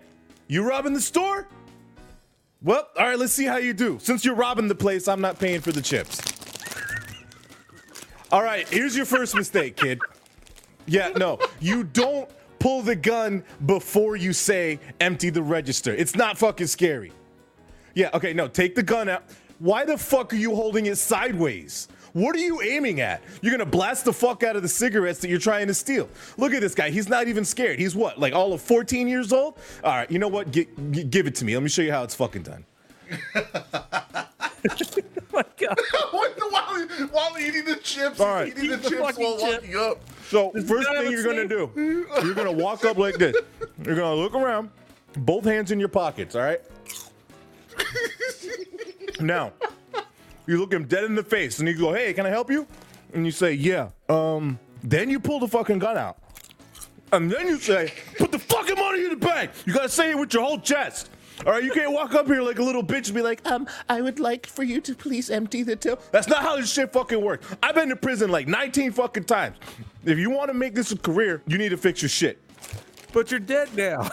[0.48, 1.48] you robbing the store?
[2.62, 3.18] Well, all right.
[3.18, 3.98] Let's see how you do.
[4.02, 6.22] Since you're robbing the place, I'm not paying for the chips.
[8.32, 8.68] All right.
[8.68, 10.00] Here's your first mistake, kid.
[10.88, 12.30] Yeah, no, you don't
[12.60, 15.94] pull the gun before you say empty the register.
[15.94, 17.12] It's not fucking scary.
[17.96, 19.24] Yeah, okay, no, take the gun out.
[19.60, 21.88] Why the fuck are you holding it sideways?
[22.16, 23.22] What are you aiming at?
[23.42, 26.08] You're gonna blast the fuck out of the cigarettes that you're trying to steal.
[26.38, 26.90] Look at this guy.
[26.90, 27.78] He's not even scared.
[27.78, 29.58] He's what, like all of 14 years old?
[29.84, 30.50] All right, you know what?
[30.50, 31.54] Gi- gi- give it to me.
[31.56, 32.64] Let me show you how it's fucking done.
[33.36, 33.44] oh
[35.34, 35.78] my God.
[36.12, 38.48] while, while eating the chips, All right.
[38.48, 39.54] eating the Eat the chips while chip.
[39.62, 40.00] walking up.
[40.30, 41.70] So Does first thing you're gonna do,
[42.24, 43.36] you're gonna walk up like this.
[43.84, 44.70] You're gonna look around,
[45.18, 46.34] both hands in your pockets.
[46.34, 46.62] All right.
[49.20, 49.52] now,
[50.48, 52.68] you look him dead in the face, and you go, "Hey, can I help you?"
[53.14, 54.60] And you say, "Yeah." Um.
[54.84, 56.18] Then you pull the fucking gun out,
[57.12, 60.18] and then you say, "Put the fucking money in the bank." You gotta say it
[60.18, 61.10] with your whole chest.
[61.46, 63.68] All right, you can't walk up here like a little bitch and be like, um,
[63.90, 66.00] I would like for you to please empty the till.
[66.12, 67.46] That's not how this shit fucking works.
[67.62, 69.58] I've been to prison like 19 fucking times.
[70.06, 72.40] If you want to make this a career, you need to fix your shit.
[73.12, 74.10] But you're dead now.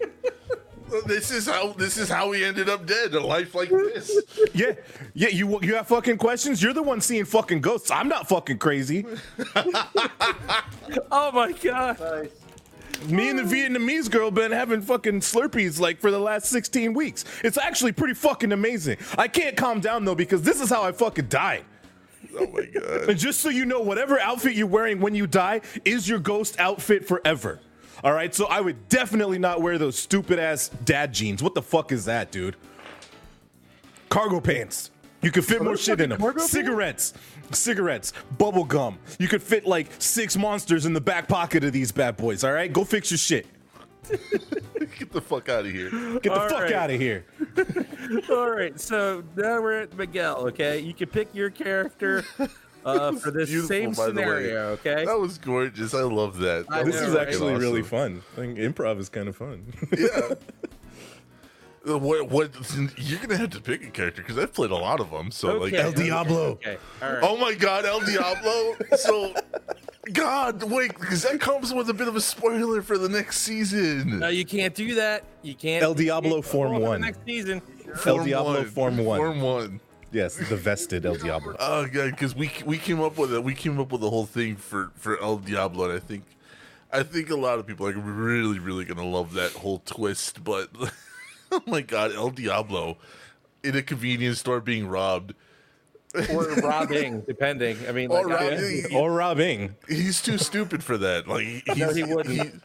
[1.06, 3.14] This is how this is how he ended up dead.
[3.14, 4.10] A life like this.
[4.54, 4.72] Yeah,
[5.14, 5.28] yeah.
[5.28, 6.62] You you have fucking questions.
[6.62, 7.90] You're the one seeing fucking ghosts.
[7.90, 9.06] I'm not fucking crazy.
[11.10, 12.00] oh my God.
[12.00, 12.30] Nice.
[13.08, 17.24] Me and the Vietnamese girl been having fucking Slurpees like for the last 16 weeks.
[17.42, 18.98] It's actually pretty fucking amazing.
[19.16, 21.64] I can't calm down though because this is how I fucking died.
[22.38, 22.84] Oh my god.
[23.10, 26.58] And just so you know, whatever outfit you're wearing when you die is your ghost
[26.58, 27.60] outfit forever.
[28.02, 31.42] All right, so I would definitely not wear those stupid ass dad jeans.
[31.42, 32.56] What the fuck is that, dude?
[34.08, 34.90] Cargo pants.
[35.22, 36.18] You could fit more shit in them.
[36.18, 36.52] cargo pants?
[36.52, 37.14] Cigarettes,
[37.52, 38.98] cigarettes, bubble gum.
[39.18, 42.42] You could fit like six monsters in the back pocket of these bad boys.
[42.42, 43.46] All right, go fix your shit.
[44.98, 45.90] Get the fuck out of here.
[45.90, 46.72] Get the All fuck right.
[46.72, 47.26] out of here.
[48.30, 50.48] All right, so now we're at Miguel.
[50.48, 52.24] Okay, you can pick your character
[52.84, 54.24] uh, for this Beautiful, same by the way.
[54.26, 54.60] scenario.
[54.70, 55.04] Okay.
[55.04, 55.94] That was gorgeous.
[55.94, 56.66] I love that.
[56.68, 57.28] I That This know, is right?
[57.28, 58.22] actually really fun.
[58.32, 59.72] I think improv is kind of fun.
[59.96, 60.34] Yeah.
[61.88, 62.50] Uh, What, what
[62.98, 65.30] you're gonna have to pick a character because I've played a lot of them.
[65.30, 66.42] So like, El Diablo.
[66.50, 66.76] Okay.
[67.00, 67.20] All right.
[67.22, 68.76] oh my god, El Diablo.
[68.98, 69.32] so,
[70.12, 74.18] God, wait, because that comes with a bit of a spoiler for the next season.
[74.18, 75.24] No, you can't do that.
[75.40, 75.82] You can't.
[75.82, 77.00] El Diablo can't Form go the One.
[77.00, 77.62] Next season.
[78.04, 79.18] El Diablo Form One.
[79.18, 79.80] Form one.
[80.12, 81.56] Yes, the vested El Diablo.
[81.60, 83.42] Oh god, because we we came up with it.
[83.42, 86.24] We came up with the whole thing for for El Diablo, and I think
[86.92, 90.42] I think a lot of people are really really gonna love that whole twist.
[90.44, 90.70] But
[91.52, 92.98] oh my god, El Diablo
[93.62, 95.34] in a convenience store being robbed.
[96.32, 97.76] or robbing, depending.
[97.88, 98.84] I mean, Or like, I- robbing.
[98.96, 99.76] or robbing.
[99.88, 101.28] He's too stupid for that.
[101.28, 102.62] Like he, No, he wouldn't.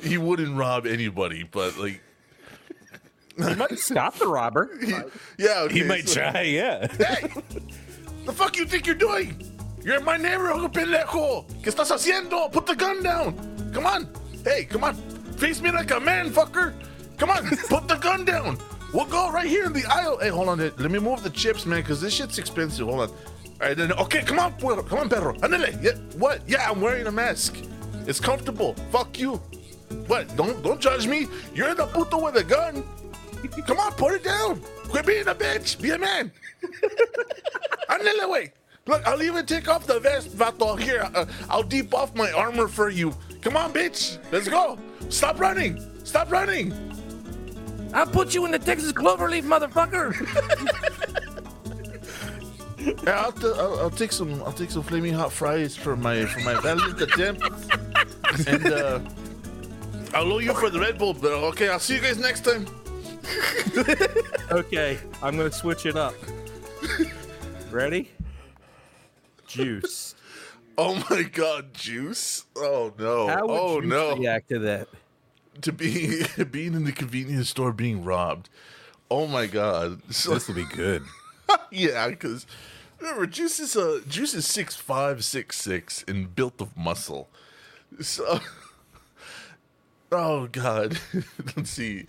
[0.00, 2.00] He, he wouldn't rob anybody, but like
[3.36, 4.70] he might stop the robber.
[5.38, 6.86] yeah, okay, He might so- try, yeah.
[6.98, 7.28] Hey,
[8.24, 9.40] the fuck you think you're doing?
[9.84, 11.46] You're in my neighborhood, pendejo.
[11.62, 12.50] ¿Qué estás haciendo?
[12.50, 13.34] Put the gun down.
[13.72, 14.08] Come on.
[14.44, 14.94] Hey, come on.
[15.36, 16.72] Face me like a man, fucker.
[17.18, 18.58] Come on, put the gun down.
[18.92, 20.18] We'll go right here in the aisle.
[20.18, 20.58] Hey, hold on.
[20.58, 22.86] Let me move the chips, man, because this shit's expensive.
[22.88, 23.08] Hold on.
[23.10, 23.16] All
[23.60, 23.92] right, then.
[23.92, 24.86] Okay, come on, puerro.
[24.88, 25.34] Come on, perro.
[25.34, 25.80] Andale.
[25.82, 26.40] Yeah, what?
[26.48, 27.56] Yeah, I'm wearing a mask.
[28.06, 28.74] It's comfortable.
[28.90, 29.36] Fuck you.
[30.08, 30.34] What?
[30.36, 31.26] Don't don't judge me.
[31.54, 32.84] You're the puto with a gun.
[33.66, 34.60] Come on, put it down.
[34.88, 35.80] Quit being a bitch.
[35.80, 36.30] Be a man.
[37.90, 38.52] Andale, way.
[38.86, 40.78] Look, I'll even take off the vest, vato.
[40.78, 43.14] Here, uh, I'll deep off my armor for you.
[43.42, 44.18] Come on, bitch.
[44.30, 44.78] Let's go.
[45.08, 45.80] Stop running.
[46.04, 46.72] Stop running.
[47.92, 50.12] I'll put you in the Texas Cloverleaf, motherfucker.
[53.04, 54.42] Yeah, I'll, t- I'll, I'll take some.
[54.44, 57.42] I'll take some flaming hot fries for my for my valiant attempt,
[58.46, 59.00] and uh,
[60.14, 61.12] I'll owe you for the Red Bull.
[61.12, 62.66] But okay, I'll see you guys next time.
[64.50, 66.14] Okay, I'm gonna switch it up.
[67.70, 68.10] Ready?
[69.46, 70.14] Juice.
[70.78, 72.44] Oh my God, juice!
[72.56, 73.28] Oh no!
[73.28, 74.16] How would oh Juice no!
[74.16, 74.88] react to that?
[75.62, 78.50] To be being in the convenience store being robbed.
[79.10, 80.02] Oh my God!
[80.12, 81.02] So, This will be good.
[81.70, 82.46] yeah, because
[83.00, 87.30] remember, Juice is a Juice is six five, six six, and built of muscle.
[88.00, 88.40] So,
[90.12, 90.98] oh god,
[91.56, 92.06] let's see.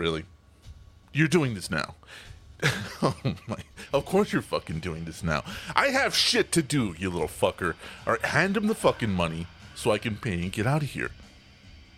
[0.00, 0.24] Really,
[1.12, 1.94] you're doing this now?
[3.02, 3.14] oh
[3.46, 3.58] my!
[3.92, 5.44] Of course you're fucking doing this now.
[5.76, 7.74] I have shit to do, you little fucker.
[8.06, 10.88] All right, hand him the fucking money so I can pay and get out of
[10.88, 11.10] here.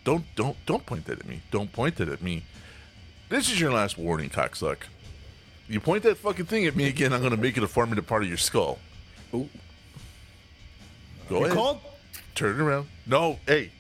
[0.02, 1.42] Don't don't don't point that at me.
[1.52, 2.42] Don't point that at me.
[3.28, 4.78] This is your last warning, cocksuck.
[5.68, 8.24] You point that fucking thing at me again, I'm gonna make it a formative part
[8.24, 8.80] of your skull.
[9.30, 9.46] Go
[11.44, 11.52] ahead.
[11.52, 11.78] Called
[12.34, 12.88] Turn around.
[13.06, 13.70] No, hey,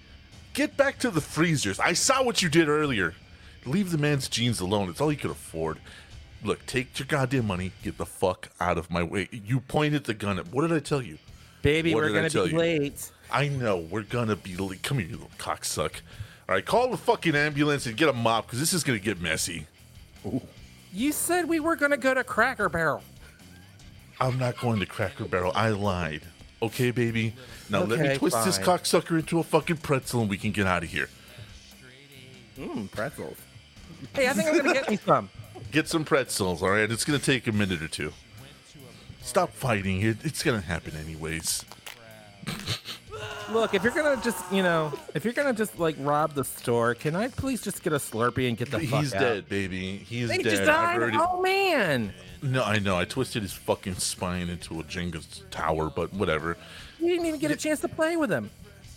[0.54, 1.80] get back to the freezers.
[1.80, 3.16] I saw what you did earlier.
[3.64, 4.88] Leave the man's jeans alone.
[4.90, 5.78] It's all he could afford.
[6.42, 7.72] Look, take your goddamn money.
[7.82, 9.28] Get the fuck out of my way.
[9.30, 10.48] You pointed the gun at.
[10.48, 11.18] What did I tell you?
[11.62, 12.58] Baby, What we're gonna be you?
[12.58, 13.12] late.
[13.30, 14.82] I know we're gonna be late.
[14.82, 15.92] Come here, you little cocksuck.
[16.48, 19.20] All right, call the fucking ambulance and get a mop because this is gonna get
[19.20, 19.66] messy.
[20.92, 23.02] You said we were gonna go to Cracker Barrel.
[24.20, 25.52] I'm not going to Cracker Barrel.
[25.54, 26.22] I lied.
[26.60, 27.34] Okay, baby.
[27.70, 28.66] Now let me Okay, twist this fine.
[28.78, 31.08] cocksucker into a fucking pretzel and we can get out of here.
[32.58, 33.36] Mmm, pretzels.
[34.14, 35.30] Hey, I think I'm gonna get me some.
[35.70, 36.90] Get some pretzels, all right?
[36.90, 38.12] It's gonna take a minute or two.
[39.22, 40.02] Stop fighting.
[40.02, 41.64] It, it's gonna happen anyways.
[43.50, 46.94] Look, if you're gonna just, you know, if you're gonna just like rob the store,
[46.94, 49.20] can I please just get a Slurpee and get the fuck He's out?
[49.20, 49.98] dead, baby.
[49.98, 50.50] He's He dead.
[50.50, 50.96] just I've died.
[50.96, 52.12] already- Oh man,
[52.42, 52.96] No, I know.
[52.98, 56.56] I twisted his fucking spine into a Jenga tower, but whatever.
[56.98, 58.50] you didn't even get a chance to play with him.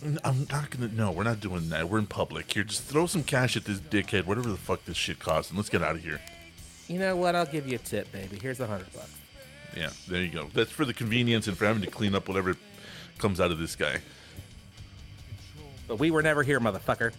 [0.04, 0.88] N- I'm not gonna.
[0.88, 1.88] No, we're not doing that.
[1.88, 2.52] We're in public.
[2.52, 5.56] Here, just throw some cash at this dickhead, whatever the fuck this shit costs, and
[5.58, 6.20] let's get out of here.
[6.88, 7.34] You know what?
[7.34, 8.38] I'll give you a tip, baby.
[8.40, 9.10] Here's a hundred bucks.
[9.76, 10.48] Yeah, there you go.
[10.54, 12.56] That's for the convenience and for having to clean up whatever
[13.18, 13.98] comes out of this guy.
[15.88, 17.12] But we were never here, motherfucker.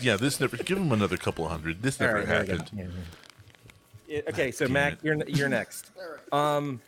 [0.00, 0.56] yeah, this never.
[0.56, 1.82] Give him another couple hundred.
[1.82, 2.56] This never All right, there we go.
[2.58, 2.92] happened.
[4.08, 4.98] Yeah, Okay, so Damn Mac, it.
[5.02, 5.90] you're you're next.
[6.32, 6.80] Um,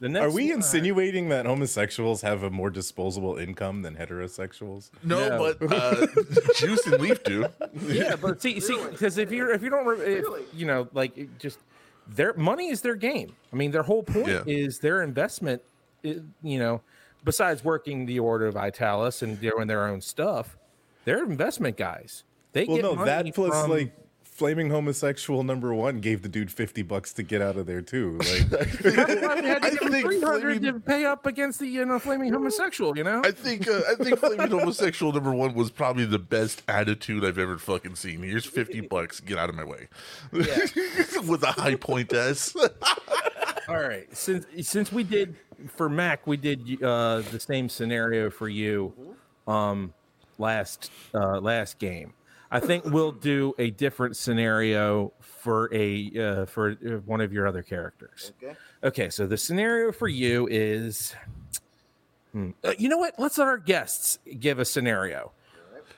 [0.00, 0.24] the next.
[0.26, 4.90] Are we one- insinuating that homosexuals have a more disposable income than heterosexuals?
[5.02, 5.54] No, No.
[5.58, 6.06] but uh,
[6.56, 7.46] Juice and Leaf do.
[7.86, 11.16] Yeah, but see, see, because if you're if you don't, re- if, you know, like
[11.16, 11.58] it just
[12.06, 13.34] their money is their game.
[13.52, 14.42] I mean, their whole point Yeah.
[14.46, 15.62] is their investment.
[16.04, 16.80] i- You know,
[17.24, 20.56] besides working the Order of Vitalis and doing their own stuff,
[21.04, 22.24] they're investment guys.
[22.52, 23.92] They Well, get no, money that plus from- like
[24.38, 28.18] flaming homosexual number one gave the dude fifty bucks to get out of there too.
[28.28, 31.58] Like, That's why we had to I give think 300 Flaming- to pay up against
[31.58, 32.96] the you know flaming homosexual.
[32.96, 36.62] You know, I think uh, I think Flaming Homosexual number one was probably the best
[36.68, 38.22] attitude I've ever fucking seen.
[38.22, 39.18] Here's fifty bucks.
[39.20, 39.88] Get out of my way.
[40.32, 42.54] With a Hi-Point S.
[43.68, 45.34] All right, since since we did
[45.76, 48.92] for Mac, we did uh, the same scenario for you
[49.46, 49.92] um,
[50.38, 52.12] last uh, last game.
[52.50, 56.12] I think we'll do a different scenario for a
[56.42, 58.32] uh, for uh, one of your other characters.
[58.42, 58.56] Okay.
[58.82, 61.14] Okay, so the scenario for you is,
[62.32, 63.14] hmm, uh, you know what?
[63.18, 65.32] Let's let our guests give a scenario.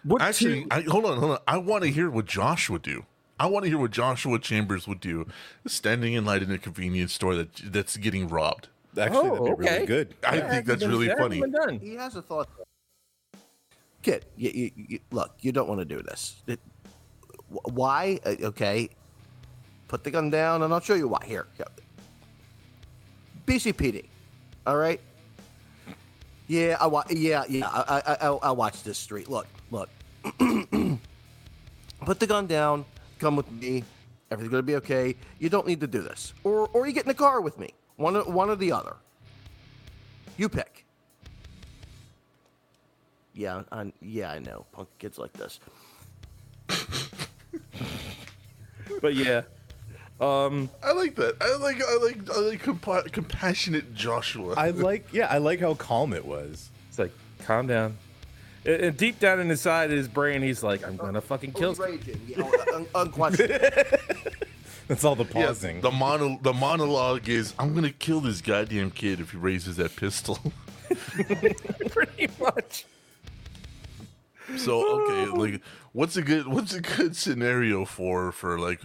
[0.02, 1.38] What Actually, two- I, hold on, hold on.
[1.46, 3.04] I want to hear what Josh would do.
[3.38, 5.26] I want to hear what Joshua Chambers would do,
[5.66, 8.68] standing in line in a convenience store that that's getting robbed.
[8.98, 9.74] actually, Oh, that'd be okay.
[9.74, 10.14] really good.
[10.26, 11.36] I Yeah, think that's really funny.
[11.36, 11.78] hasn't been done.
[11.80, 12.48] He has a thought.
[14.02, 16.42] Kid, you, you, you, look, you don't want to do this.
[16.46, 16.60] It,
[17.52, 18.18] wh- why?
[18.24, 18.88] Uh, Okay.
[19.88, 21.24] Put the gun down and I'll show you why.
[21.26, 21.46] Here.
[23.46, 24.06] BCPD.
[24.66, 25.00] All right.
[26.46, 27.68] Yeah, I wa- yeah, yeah.
[27.68, 29.28] I, I, I, I watch this street.
[29.28, 29.88] Look, look.
[32.04, 32.84] Put the gun down.
[33.18, 33.82] Come with me.
[34.30, 35.16] Everything's gonna be okay.
[35.38, 37.70] You don't need to do this, or or you get in the car with me.
[37.96, 38.96] One, one or the other.
[40.36, 40.79] You pick.
[43.40, 44.66] Yeah, I, yeah, I know.
[44.70, 45.60] Punk kids like this.
[49.00, 49.42] But yeah,
[50.20, 51.36] um, I like that.
[51.40, 54.52] I like I like I like compa- compassionate Joshua.
[54.58, 56.68] I like, yeah, I like how calm it was.
[56.90, 57.12] It's like,
[57.46, 57.96] calm down.
[58.66, 61.52] And, and deep down in his side of his brain, he's like, I'm gonna fucking
[61.52, 61.74] kill.
[61.78, 62.20] Oh, raging.
[62.26, 63.58] Yeah, oh, un- unquestionable.
[64.88, 65.80] That's all the Yeah, pausing.
[65.80, 69.96] the mono the monologue is I'm gonna kill this goddamn kid if he raises that
[69.96, 70.38] pistol.
[71.90, 72.84] Pretty much.
[74.56, 75.62] So okay, like
[75.92, 78.80] what's a good what's a good scenario for for like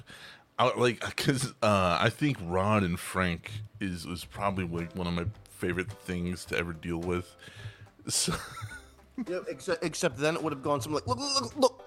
[0.57, 5.13] I, like because uh, I think Ron and Frank is is probably like one of
[5.13, 7.35] my favorite things to ever deal with.
[8.07, 8.33] So,
[9.27, 11.83] Yeah, except, except then it would have gone something like, look, look, look,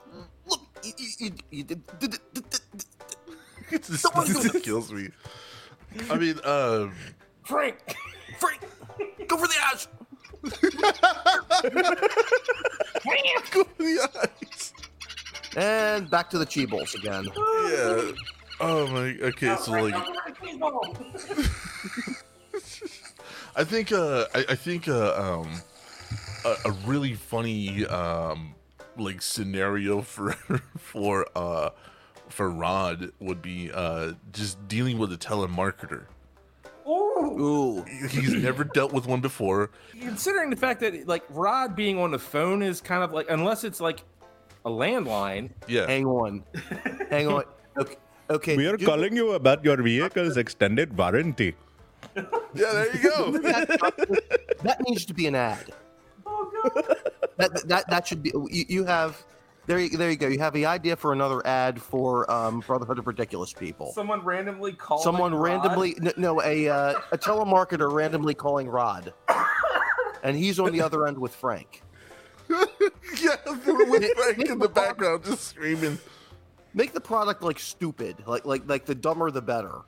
[0.46, 2.84] look, you, you, you, you did, did, did, did, did,
[3.70, 4.62] it just, Don't wanna do it this.
[4.62, 5.10] kills me.
[6.10, 6.88] I mean, uh,
[7.44, 7.76] Frank.
[8.38, 8.60] Frank,
[9.26, 9.86] go for the ash.
[13.51, 14.73] Go the eyes.
[15.56, 17.24] And back to the Cheebles again.
[17.24, 18.12] Yeah.
[18.60, 19.16] Oh my.
[19.28, 19.94] Okay, so like.
[23.56, 25.51] I think uh I, I think uh um
[26.44, 28.55] a, a really funny um
[28.97, 30.32] like scenario for
[30.78, 31.70] for uh
[32.28, 36.05] for Rod would be uh just dealing with a telemarketer.
[36.89, 37.85] Ooh.
[38.09, 39.70] He's never dealt with one before.
[40.01, 43.65] Considering the fact that like Rod being on the phone is kind of like unless
[43.65, 44.02] it's like
[44.65, 45.51] a landline.
[45.66, 45.86] Yeah.
[45.86, 46.44] Hang on.
[47.10, 47.44] Hang on.
[47.78, 47.94] Okay.
[48.28, 48.56] Okay.
[48.56, 51.55] we are do- calling you about your vehicle's extended warranty.
[52.55, 53.31] Yeah, there you go.
[54.62, 55.70] that needs to be an ad.
[56.27, 56.97] Oh god.
[57.36, 58.32] That that that should be.
[58.51, 59.23] You, you have
[59.68, 59.78] there.
[59.78, 60.26] You, there you go.
[60.26, 63.92] You have the idea for another ad for um, Brotherhood of Ridiculous People.
[63.92, 65.02] Someone randomly called.
[65.02, 69.12] Someone randomly no, no a uh, a telemarketer randomly calling Rod,
[70.24, 71.82] and he's on the other end with Frank.
[72.48, 75.98] yeah, with Frank in the background just screaming.
[76.74, 79.82] Make the product like stupid, like like like the dumber the better.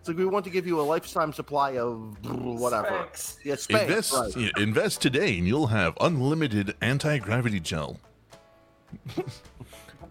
[0.00, 2.88] It's like we want to give you a lifetime supply of whatever.
[3.12, 3.36] Spanx.
[3.44, 4.36] Yeah, Spanx, Invest, right.
[4.36, 8.00] yeah, invest today, and you'll have unlimited anti-gravity gel.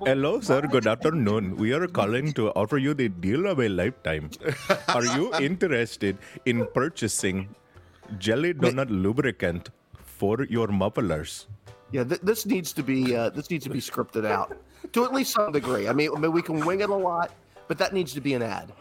[0.06, 0.62] Hello, sir.
[0.62, 1.58] Good afternoon.
[1.58, 4.30] We are calling to offer you the deal of a lifetime.
[4.88, 7.54] Are you interested in purchasing
[8.18, 11.48] jelly donut lubricant for your mufflers?
[11.92, 14.58] Yeah, th- this needs to be uh, this needs to be scripted out
[14.94, 15.88] to at least some degree.
[15.88, 17.32] I mean, I mean, we can wing it a lot,
[17.68, 18.72] but that needs to be an ad.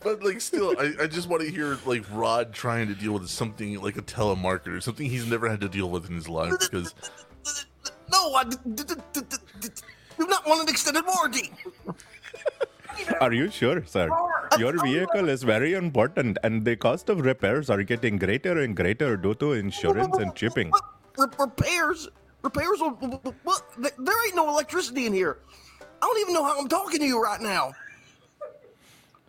[0.00, 3.28] But like, still, I, I just want to hear like Rod trying to deal with
[3.28, 6.54] something like a telemarketer, something he's never had to deal with in his life.
[6.58, 6.94] Because
[8.12, 9.20] No, I d- d- d- d-
[9.60, 9.68] d-
[10.18, 11.52] do not want an extended warranty.
[13.20, 14.08] Are you sure, sir?
[14.58, 19.16] Your vehicle is very important, and the cost of repairs are getting greater and greater
[19.16, 20.70] due to insurance and shipping.
[20.70, 20.84] What?
[21.16, 22.08] Re- repairs?
[22.42, 22.80] Repairs?
[22.80, 23.62] on- w- w- What?
[23.80, 25.38] Th- There ain't no electricity in here.
[25.80, 27.72] I don't even know how I'm talking to you right now.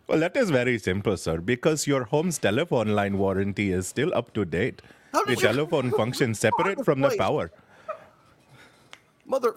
[0.08, 4.32] Well, that is very simple, sir, because your home's telephone line warranty is still up
[4.34, 4.82] to date.
[5.12, 7.18] How The did you- telephone functions separate from the Wait.
[7.18, 7.50] power.
[9.30, 9.54] Mother.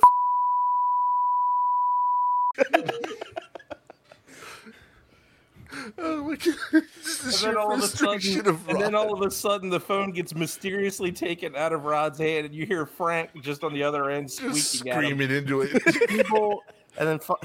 [5.97, 6.55] oh my god,
[7.03, 9.23] this is And then, sheer all of a frustration sudden, of and then all of
[9.23, 13.31] a sudden, the phone gets mysteriously taken out of Rod's hand, and you hear Frank
[13.41, 15.03] just on the other end just squeaking at him.
[15.17, 15.71] screaming into it.
[15.83, 16.59] Cheeble,
[16.99, 17.39] and then fo-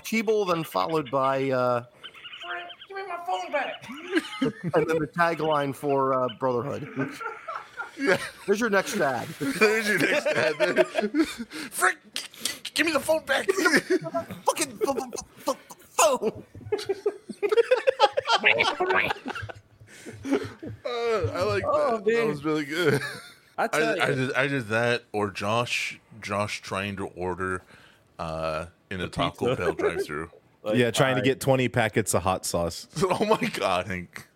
[0.46, 1.84] then followed by, uh,
[2.46, 3.88] Frank, give me my phone back.
[4.74, 6.86] and then the tagline for uh, Brotherhood.
[7.98, 9.26] yeah, There's your next ad.
[9.40, 10.86] there's your next ad.
[11.70, 13.50] Frank, g- g- give me the phone back.
[13.50, 14.96] Fucking f-
[15.46, 15.56] f- f-
[15.96, 16.44] phone.
[20.84, 22.04] Uh, I like Oh, that.
[22.04, 23.00] That was really good.
[23.58, 27.62] I I, tell I you, did I did that or Josh Josh trying to order
[28.18, 29.54] uh in a Taco.
[29.54, 30.30] Bell drive through.
[30.62, 32.88] like, yeah, trying to get 20 packets of hot sauce.
[33.02, 34.26] oh my god, Hank.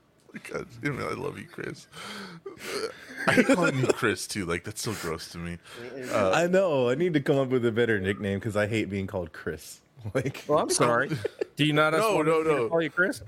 [0.51, 1.87] God damn it, I love you, Chris.
[3.27, 4.47] I hate calling you Chris too.
[4.47, 5.59] Like that's so gross to me.
[6.13, 6.89] I know.
[6.89, 9.81] I need to come up with a better nickname because I hate being called Chris.
[10.15, 11.11] Like, Well, I'm sorry.
[11.55, 11.93] Do you not?
[11.93, 12.69] No, want no, to no.
[12.69, 13.23] Call you Chris?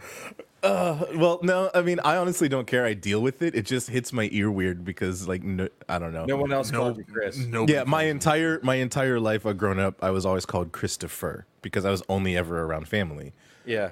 [0.64, 2.85] uh, well, no, I mean, I honestly don't care.
[2.85, 3.55] I deal with it.
[3.55, 6.24] It just hits my ear weird because, like, no, I don't know.
[6.24, 7.36] No one else No, called you Chris.
[7.39, 7.64] no.
[7.68, 10.02] yeah, my entire my entire life, I've grown up.
[10.02, 13.35] I was always called Christopher because I was only ever around family.
[13.64, 13.90] Yeah.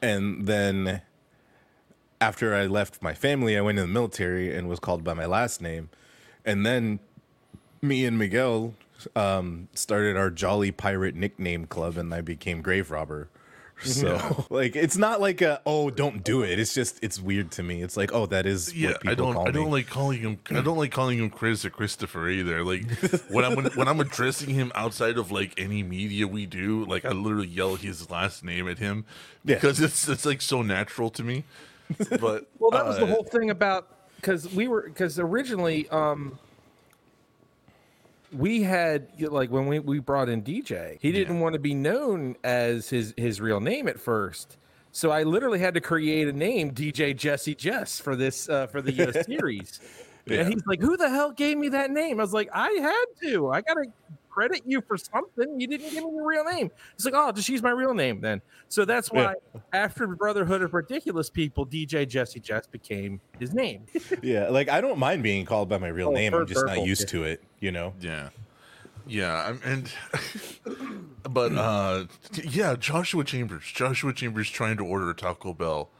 [0.00, 1.02] And then
[2.22, 5.26] after I left my family, I went in the military and was called by my
[5.26, 5.90] last name.
[6.44, 7.00] And then
[7.80, 8.74] me and Miguel
[9.16, 13.28] um, started our Jolly Pirate nickname club, and I became Grave Robber.
[13.84, 16.60] So, like, it's not like a oh, don't do it.
[16.60, 17.82] It's just it's weird to me.
[17.82, 19.48] It's like oh, that is Yeah, what people I don't.
[19.48, 19.70] I don't me.
[19.72, 20.38] like calling him.
[20.50, 22.62] I don't like calling him Chris or Christopher either.
[22.62, 22.88] Like
[23.28, 27.08] when I'm when I'm addressing him outside of like any media we do, like I
[27.10, 29.04] literally yell his last name at him
[29.44, 29.56] Yeah.
[29.56, 31.42] because it's it's like so natural to me.
[32.20, 36.38] But Well, that was the uh, whole thing about because we were because originally um
[38.32, 42.36] we had like when we, we brought in DJ, he didn't want to be known
[42.44, 44.56] as his his real name at first.
[44.92, 48.82] So I literally had to create a name, DJ Jesse Jess, for this uh, for
[48.82, 49.80] the uh, series.
[50.26, 50.40] Yeah.
[50.40, 53.04] And he's like, "Who the hell gave me that name?" I was like, "I had
[53.28, 53.50] to.
[53.50, 53.86] I gotta
[54.32, 55.60] credit you for something.
[55.60, 58.20] You didn't give me your real name." It's like, "Oh, just use my real name
[58.20, 59.34] then." So that's why
[59.72, 63.86] after Brotherhood of Ridiculous People, DJ Jesse Jess became his name.
[64.22, 66.32] Yeah, like I don't mind being called by my real Oh, name.
[66.34, 67.06] I'm just not used yeah.
[67.20, 67.42] to it.
[67.60, 67.94] You know.
[68.00, 68.28] Yeah.
[69.06, 69.92] Yeah, I'm- and
[71.28, 72.04] but uh
[72.44, 73.64] yeah, Joshua Chambers.
[73.64, 75.90] Joshua Chambers trying to order a Taco Bell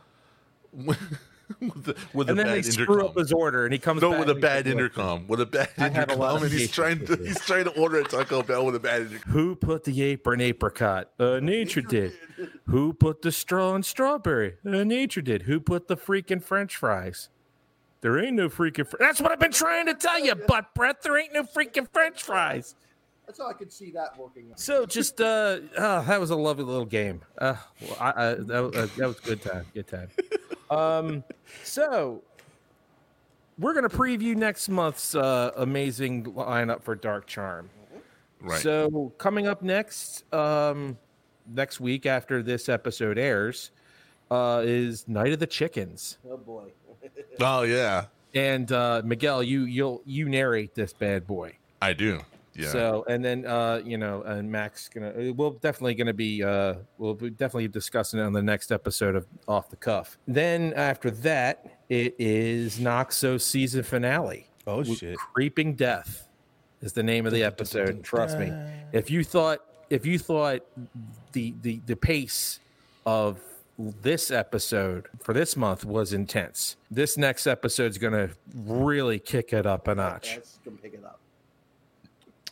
[1.60, 3.06] with, the, with and a then they bad screw intercom.
[3.10, 5.26] up his order, and he comes no, back with a bad intercom.
[5.28, 7.70] With a bad I have a lot intercom, and he's trying to he's trying to
[7.80, 9.32] order a Taco Bell with a bad intercom.
[9.32, 11.10] Who put the apron apricot?
[11.18, 12.12] Uh, nature did.
[12.66, 14.54] Who put the straw in strawberry?
[14.66, 15.42] Uh, nature did.
[15.42, 17.28] Who put the freaking French fries?
[18.00, 18.86] There ain't no freaking.
[18.86, 21.02] Fr- That's what I've been trying to tell you, butt breath.
[21.02, 22.74] There ain't no freaking French fries.
[23.26, 24.50] That's how I could see that working.
[24.50, 24.60] out.
[24.60, 27.22] So just uh, oh, that was a lovely little game.
[27.38, 29.66] Uh, well, I, I, that, was- uh, that was good time.
[29.74, 30.08] Good time.
[30.70, 31.24] Um,
[31.62, 32.22] so
[33.58, 37.70] we're gonna preview next month's uh, amazing lineup for Dark Charm.
[38.40, 38.60] Right.
[38.60, 40.98] So coming up next, um,
[41.46, 43.70] next week after this episode airs,
[44.30, 46.18] uh, is Night of the Chickens.
[46.28, 46.70] Oh boy.
[47.40, 51.56] Oh yeah, And uh, Miguel, you you'll you narrate this bad boy.
[51.80, 52.20] I do.
[52.54, 52.68] Yeah.
[52.68, 57.14] So and then uh, you know, and Max gonna we'll definitely gonna be uh we'll
[57.14, 60.18] be definitely discussing it on the next episode of Off the Cuff.
[60.26, 64.48] Then after that, it is Noxo season finale.
[64.66, 65.16] Oh shit.
[65.16, 66.28] Creeping Death
[66.82, 68.02] is the name of the episode.
[68.02, 68.52] Trust me.
[68.92, 70.60] If you thought if you thought
[71.32, 72.60] the the the pace
[73.06, 73.40] of
[73.78, 79.66] this episode for this month was intense, this next episode is gonna really kick it
[79.66, 80.36] up a notch.
[80.36, 81.20] That's gonna pick it up.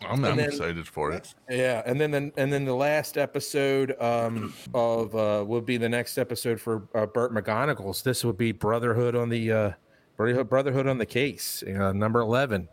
[0.02, 1.34] I'm, I'm then- excited for it.
[1.48, 5.88] Yeah, and then the, and then the last episode um, of uh, will be the
[5.88, 8.02] next episode for uh, Burt McGonagall's.
[8.02, 9.70] This would be Brotherhood on the uh,
[10.16, 12.68] Brotherhood Brotherhood on the case, uh, number eleven,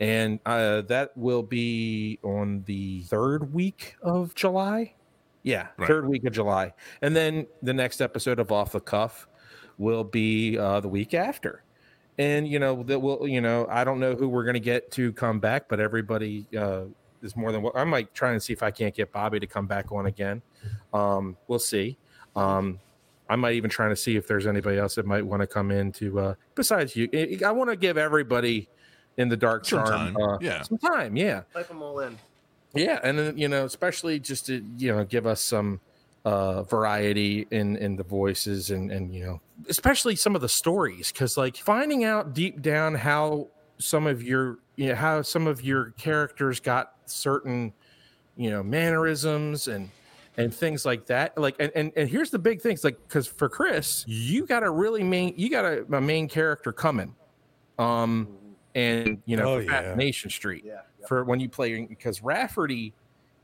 [0.00, 4.94] and uh, that will be on the third week of July.
[5.42, 5.86] Yeah, Right.
[5.86, 9.26] third week of July, and then the next episode of Off the Cuff
[9.78, 11.62] will be uh, the week after.
[12.20, 15.10] And you know that will you know I don't know who we're gonna get to
[15.14, 16.82] come back, but everybody uh,
[17.22, 19.46] is more than what I might try and see if I can't get Bobby to
[19.46, 20.42] come back on again.
[20.92, 21.96] Um, we'll see.
[22.36, 22.78] Um,
[23.30, 25.70] I might even try to see if there's anybody else that might want to come
[25.70, 27.08] in to uh, besides you.
[27.14, 28.68] I, I want to give everybody
[29.16, 30.60] in the dark Some charm time, uh, yeah.
[30.60, 32.18] some time, yeah, Type them all in.
[32.74, 35.80] yeah, and then you know especially just to you know give us some
[36.26, 41.10] uh variety in in the voices and and you know especially some of the stories
[41.10, 43.48] because like finding out deep down how
[43.78, 47.72] some of your you know how some of your characters got certain
[48.36, 49.88] you know mannerisms and
[50.36, 53.48] and things like that like and and, and here's the big things like because for
[53.48, 57.14] chris you got a really main you got a, a main character coming
[57.78, 58.28] um
[58.74, 59.70] and you know Oh, yeah.
[59.70, 60.80] Fascination street Yeah.
[61.00, 61.06] yeah.
[61.06, 62.92] for when you play because Rafferty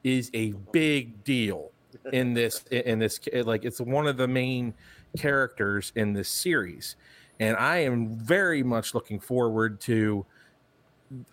[0.05, 1.73] is a big deal
[2.13, 4.75] in this in this like it's one of the main
[5.17, 6.97] characters in this series
[7.41, 10.25] and I am very much looking forward to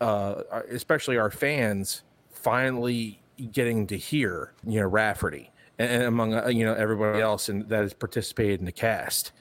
[0.02, 3.22] uh especially our fans finally
[3.52, 7.68] getting to hear you know Rafferty and, and among uh, you know everybody else and
[7.70, 9.32] that has participated in the cast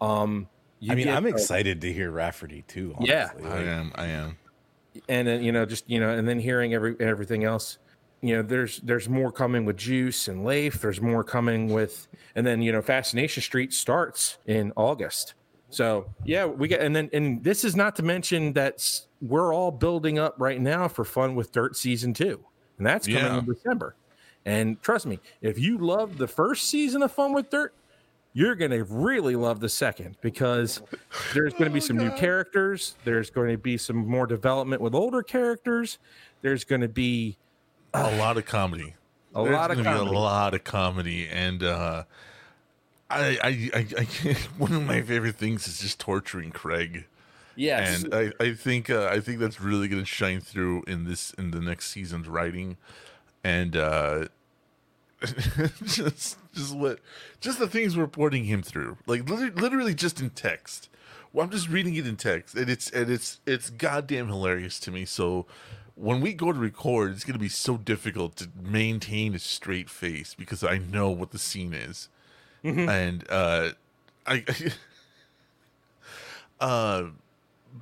[0.00, 0.48] um
[0.82, 2.96] you I mean, get, I'm uh, excited to hear Rafferty too.
[3.02, 3.28] Yeah.
[3.34, 3.50] honestly.
[3.50, 3.92] I Like, am.
[3.96, 4.38] I am.
[5.10, 7.76] and then you know just you know and then hearing every everything else
[8.22, 12.46] you know there's there's more coming with juice and leif there's more coming with and
[12.46, 15.34] then you know fascination street starts in august
[15.70, 19.70] so yeah we get and then and this is not to mention that we're all
[19.70, 22.44] building up right now for fun with dirt season two
[22.78, 23.38] and that's coming Yeah.
[23.38, 23.94] in december
[24.44, 27.74] and trust me if you loved the first season of fun with dirt
[28.32, 30.80] you're going to really love the second because
[31.34, 32.94] there's going to be oh, some new characters.
[33.04, 35.98] There's going to be some more development with older characters.
[36.40, 37.38] There's going to be
[37.94, 38.94] A lot of comedy.
[39.34, 40.16] a There's lot of comedy.
[40.16, 42.04] A lot of comedy, and uh,
[43.08, 47.06] I, I, I, I can't, one of my favorite things is just torturing Craig,
[47.56, 48.04] yes.
[48.04, 51.32] and I, I think, uh, I think that's really going to shine through in this,
[51.32, 52.76] in the next season's writing,
[53.42, 54.26] and uh,
[55.84, 57.00] just, just what,
[57.40, 60.88] just the things we're putting him through, like literally, literally just in text.
[61.32, 64.90] Well, I'm just reading it in text, and it's, and it's, it's goddamn hilarious to
[64.90, 65.04] me.
[65.04, 65.46] So
[66.00, 69.90] when we go to record, it's going to be so difficult to maintain a straight
[69.90, 72.08] face because I know what the scene is,
[72.64, 73.70] and uh,
[74.26, 74.44] I,
[76.60, 77.04] uh,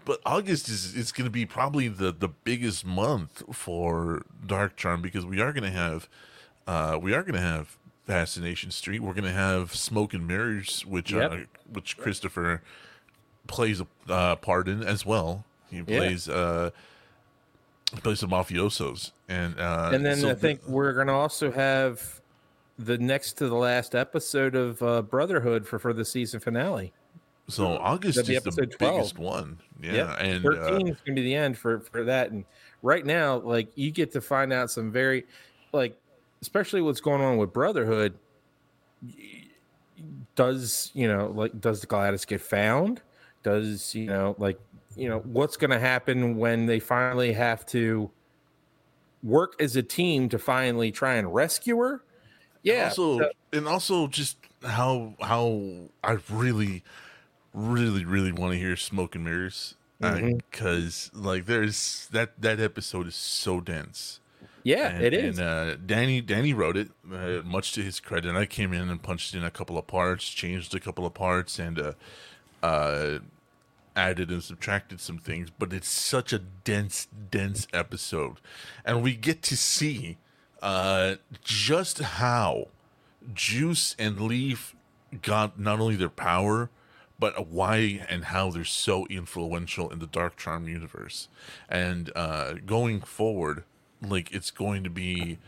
[0.04, 5.00] but August is is going to be probably the the biggest month for Dark Charm
[5.00, 6.08] because we are going to have,
[6.66, 9.00] uh, we are going to have Fascination Street.
[9.00, 11.32] We're going to have Smoke and Mirrors, which Yep.
[11.32, 11.36] uh,
[11.72, 12.62] which Christopher
[13.46, 15.44] plays a uh, part in as well.
[15.70, 16.97] He plays uh he
[18.02, 22.20] plays the mafiosos and uh and then so I think we're going to also have
[22.78, 26.92] the next to the last episode of uh, Brotherhood for for the season finale.
[27.48, 28.94] so August is the episode 12.
[28.94, 29.58] biggest one.
[29.82, 30.16] Yeah, Yep.
[30.20, 32.44] and uh, 13 is going to be the end for for that and
[32.82, 35.24] right now like you get to find out some very
[35.72, 35.98] like
[36.42, 38.14] especially what's going on with brotherhood
[40.34, 43.02] does you know like does gladys get found
[43.42, 44.58] does you know like
[44.98, 48.10] you know what's going to happen when they finally have to
[49.22, 52.04] work as a team to finally try and rescue her
[52.62, 56.82] yeah also so- and also just how how I really
[57.54, 63.14] really really want to hear Smoke and Mirrors because like there's that that episode is
[63.16, 64.20] so dense.
[64.62, 68.34] yeah and, it is And uh, Danny Danny wrote it, uh, much to his credit.
[68.36, 71.58] I came in and punched in a couple of parts, changed a couple of parts,
[71.58, 71.92] and uh,
[72.62, 73.18] uh,
[73.98, 75.50] added and subtracted some things.
[75.50, 78.36] But it's such a dense, dense episode,
[78.84, 80.16] and we get to see
[80.62, 82.68] uh, just how
[83.34, 84.74] Juice and Leaf
[85.22, 86.70] got not only their power,
[87.18, 91.28] but why and how they're so influential in the Dark Charm universe.
[91.68, 93.64] And uh, going forward,
[94.00, 95.38] like it's going to be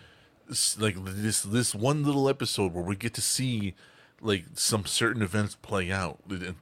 [0.79, 3.75] like this this one little episode where we get to see
[4.21, 6.19] like some certain events play out.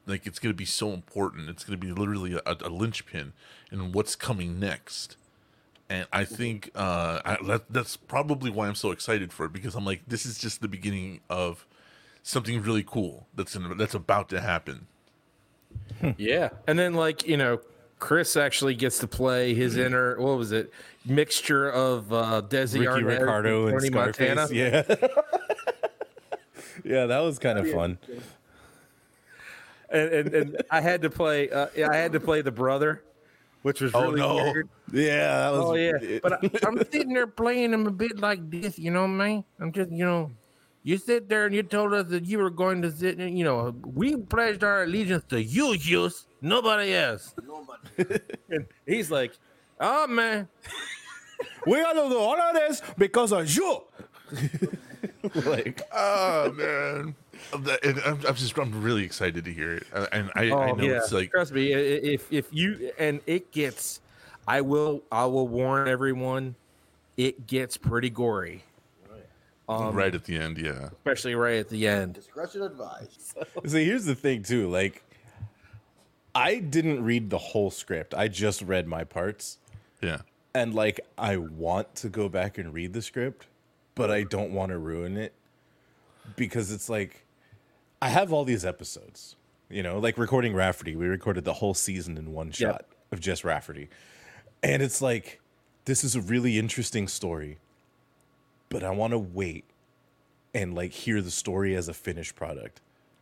[0.06, 1.48] Like it's going to be so important.
[1.48, 3.32] It's going to be literally a, a linchpin
[3.72, 5.16] in what's coming next.
[5.90, 9.74] And I think uh, I, that, that's probably why I'm so excited for it because
[9.74, 11.66] I'm like, this is just the beginning of
[12.22, 14.86] something really cool that's in, that's about to happen.
[16.16, 17.60] Yeah, and then like you know,
[17.98, 20.72] Chris actually gets to play his inner what was it
[21.04, 24.36] mixture of uh, Desi Ricky Arnaz Ricardo and Tony Scarface.
[24.36, 24.54] Montana.
[24.54, 24.82] Yeah.
[26.84, 27.98] yeah, that was kind of fun.
[29.90, 31.48] And, and and I had to play.
[31.50, 33.02] Uh, yeah, I had to play the brother,
[33.62, 34.34] which was Oh, really no.
[34.34, 34.68] weird.
[34.92, 35.64] Yeah, that was.
[35.64, 39.08] Oh yeah, but I, I'm sitting there playing him a bit like this, you know,
[39.08, 39.44] man.
[39.58, 40.30] I'm just, you know,
[40.82, 43.44] you sit there and you told us that you were going to sit, and, you
[43.44, 47.34] know, we pledged our allegiance to you, Juice, nobody else.
[47.46, 48.20] Nobody.
[48.50, 49.32] And he's like,
[49.80, 50.48] oh man,
[51.66, 53.82] we are doing all of this because of you.
[55.46, 57.14] like, Oh man,
[57.82, 59.86] and I'm, I'm just I'm really excited to hear it.
[59.92, 60.98] Uh, And I, I oh know yeah.
[60.98, 64.00] it's like Trust me, i- i- if if you and it gets,
[64.46, 66.54] I will I will warn everyone,
[67.16, 68.62] it gets pretty gory,
[69.68, 70.88] um, right at the end, yeah.
[70.92, 72.14] especially right at the end.
[72.14, 73.36] Discretion advised.
[73.66, 74.68] see, here's the thing too.
[74.70, 75.02] Like,
[76.34, 78.14] I didn't read the whole script.
[78.14, 79.58] I just read my parts,
[80.00, 80.18] Yeah.
[80.54, 83.46] and like, I want to go back and read the script,
[83.98, 85.34] but I don't want to ruin it
[86.36, 87.24] because it's like,
[88.00, 89.34] I have all these episodes.
[89.68, 90.96] You know, like recording Rafferty.
[90.96, 93.90] We recorded the whole season in one shot of just Rafferty.
[94.62, 95.40] And it's like,
[95.84, 97.58] this is a really interesting story,
[98.70, 99.64] but I want to wait
[100.54, 102.80] and like hear the story as a finished product.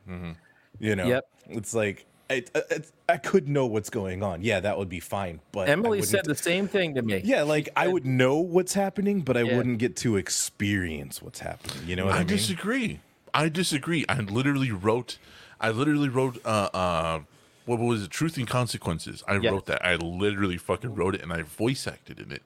[0.08, 0.32] Mm-hmm.
[0.78, 1.26] You know, Yep.
[1.48, 4.42] it's like I, I, it's- I could know what's going on.
[4.42, 5.40] Yeah, that would be fine.
[5.52, 7.20] But I Emily wouldn't- said the same thing to me.
[7.24, 9.56] yeah, like I would know what's happening, but I Yeah.
[9.56, 11.86] wouldn't get to experience what's happening.
[11.86, 12.26] You know what I, mean?
[12.26, 12.36] I mean?
[12.36, 13.00] disagree.
[13.32, 14.04] I disagree.
[14.08, 15.18] I literally wrote.
[15.60, 16.38] I literally wrote.
[16.44, 17.20] Uh, uh,
[17.64, 18.10] what was it?
[18.10, 19.22] Truth and consequences.
[19.28, 19.50] I Yeah.
[19.50, 19.84] wrote that.
[19.84, 22.42] I literally fucking wrote it, and I voice acted in it.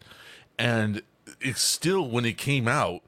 [0.59, 1.03] And
[1.41, 3.03] it's still when it came out,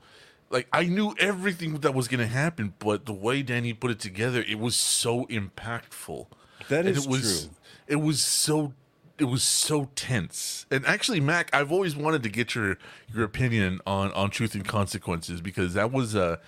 [0.51, 4.43] like I knew everything that was gonna happen, but the way Danny put it together,
[4.47, 6.27] it was so impactful.
[6.69, 7.57] That And it was, true.
[7.87, 8.75] It was so.
[9.19, 10.67] It was so tense.
[10.71, 12.77] And actually, Mac, I've always wanted to get your
[13.15, 16.39] your opinion on on truth and consequences because that was uh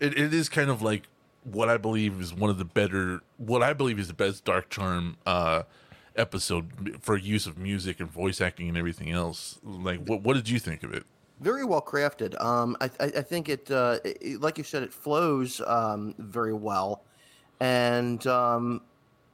[0.00, 1.08] it, it is kind of like
[1.44, 4.70] what I believe is one of the better what I believe is the best Dark
[4.70, 5.64] Charm uh
[6.16, 9.58] episode for use of music and voice acting and everything else.
[9.62, 11.04] Like what what did you think of it?
[11.40, 12.40] Very well crafted.
[12.40, 16.52] Um, I, I, I think it, uh, it, like you said, it flows um, very
[16.54, 17.02] well,
[17.58, 18.80] and um,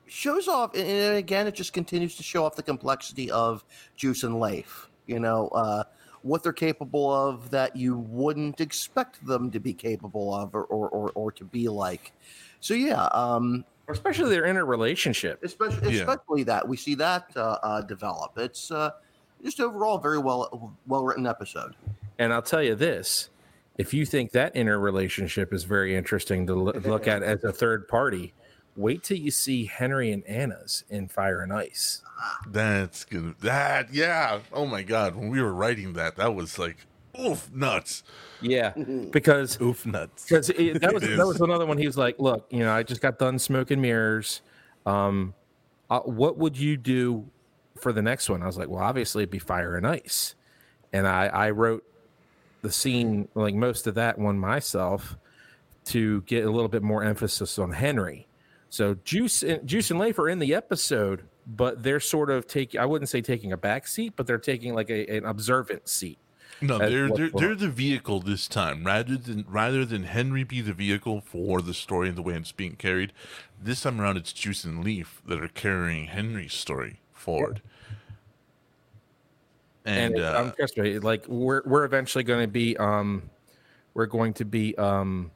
[0.08, 0.74] shows off.
[0.74, 3.64] And, and again, it just continues to show off the complexity of
[3.96, 4.88] Juice and Leif.
[5.06, 5.84] You know uh,
[6.22, 10.88] what they're capable of that you wouldn't expect them to be capable of, or or,
[10.88, 12.12] or, or to be like.
[12.60, 15.42] So yeah, um, especially their inner relationship.
[15.42, 16.00] especially Yeah.
[16.00, 18.32] especially that we see that uh, uh, develop.
[18.36, 18.90] It's uh,
[19.42, 21.74] just overall a very well well written episode.
[22.18, 23.30] And I'll tell you this:
[23.78, 27.88] if you think that inner relationship is very interesting to look at as a third
[27.88, 28.34] party,
[28.78, 32.02] wait till you see Henry and Anna's in Fire and Ice.
[32.46, 33.34] That's good.
[33.40, 34.40] That yeah.
[34.52, 36.86] Oh my god, when we were writing that, that was like
[37.20, 38.02] oof nuts.
[38.40, 38.70] Yeah,
[39.10, 40.24] because Oof nuts.
[40.24, 41.78] because that was that was another one.
[41.78, 44.40] He was like, "Look, you know, I just got done Smoke and Mirrors.
[44.86, 45.34] Um,
[45.90, 47.26] uh, what would you do
[47.80, 50.34] for the next one?" I was like, "Well, obviously it'd be Fire and Ice,"
[50.92, 51.84] and I I wrote
[52.62, 55.16] the scene like most of that one myself
[55.86, 58.27] to get a little bit more emphasis on Henry.
[58.70, 62.80] So Juice and Juice and Leif are in the episode, but they're sort of taking
[62.80, 66.18] I wouldn't say taking a back seat, but they're taking like a, an observant seat.
[66.60, 70.72] No, they're they're, they're the vehicle this time, rather than rather than Henry be the
[70.72, 73.12] vehicle for the story and the way it's being carried.
[73.62, 77.62] This time around, it's Juice and Leaf that are carrying Henry's story forward.
[79.84, 83.30] And, and, uh, um, trust me, like we're we're eventually going to be um
[83.94, 85.30] we're going to be um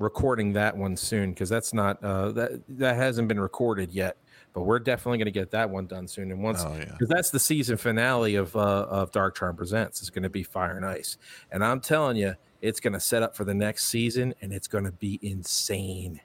[0.00, 4.16] recording that one soon because that's not uh that that hasn't been recorded yet
[4.52, 6.86] but we're definitely going to get that one done soon and once Oh, yeah.
[6.86, 10.42] because that's the season finale of uh of dark charm presents is going to be
[10.42, 11.18] fire and ice
[11.52, 14.66] and i'm telling you it's going to set up for the next season and it's
[14.66, 16.20] going to be insane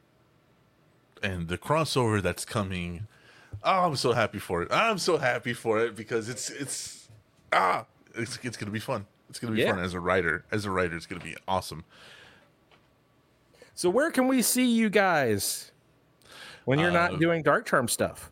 [1.23, 3.07] and the crossover that's coming.
[3.63, 4.67] Oh, I'm so happy for it.
[4.71, 7.07] I'm so happy for it because it's it's
[7.53, 7.85] ah,
[8.15, 9.07] it's it's gonna be fun.
[9.29, 9.71] It's gonna be Yeah.
[9.71, 10.43] fun as a writer.
[10.51, 11.83] As a writer, it's gonna be awesome.
[13.75, 15.71] So where can we see you guys
[16.65, 18.31] when you're Uh, not doing Dark Charm stuff.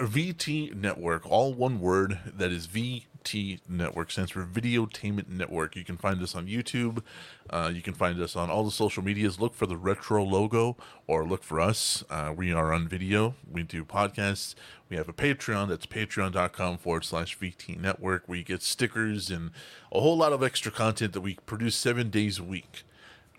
[0.00, 2.20] VT Network, all one word.
[2.24, 4.12] That is VT Network.
[4.12, 5.74] Stands for Videotainment Network.
[5.74, 7.02] You can find us on YouTube.
[7.50, 9.40] Uh, you can find us on all the social medias.
[9.40, 10.76] Look for the retro logo
[11.08, 12.04] or look for us.
[12.08, 13.34] Uh, we are on video.
[13.50, 14.54] We do podcasts.
[14.88, 15.68] We have a Patreon.
[15.68, 19.50] That's patreon.com forward slash VT Network, where you get stickers and
[19.92, 22.84] a whole lot of extra content that we produce seven days a week.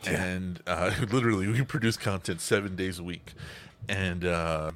[0.08, 3.34] And uh, literally, we produce content seven days a week.
[3.90, 4.72] And, uh,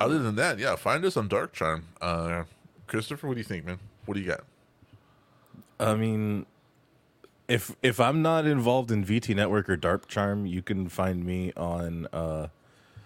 [0.00, 1.88] other than that, yeah, find us on Dark Charm.
[2.00, 2.44] Uh,
[2.86, 3.78] Christopher, what do you think, man?
[4.06, 4.44] What do you got?
[5.80, 6.46] I mean,
[7.48, 11.52] if if I'm not involved in VT Network or Dark Charm, you can find me
[11.56, 12.48] on uh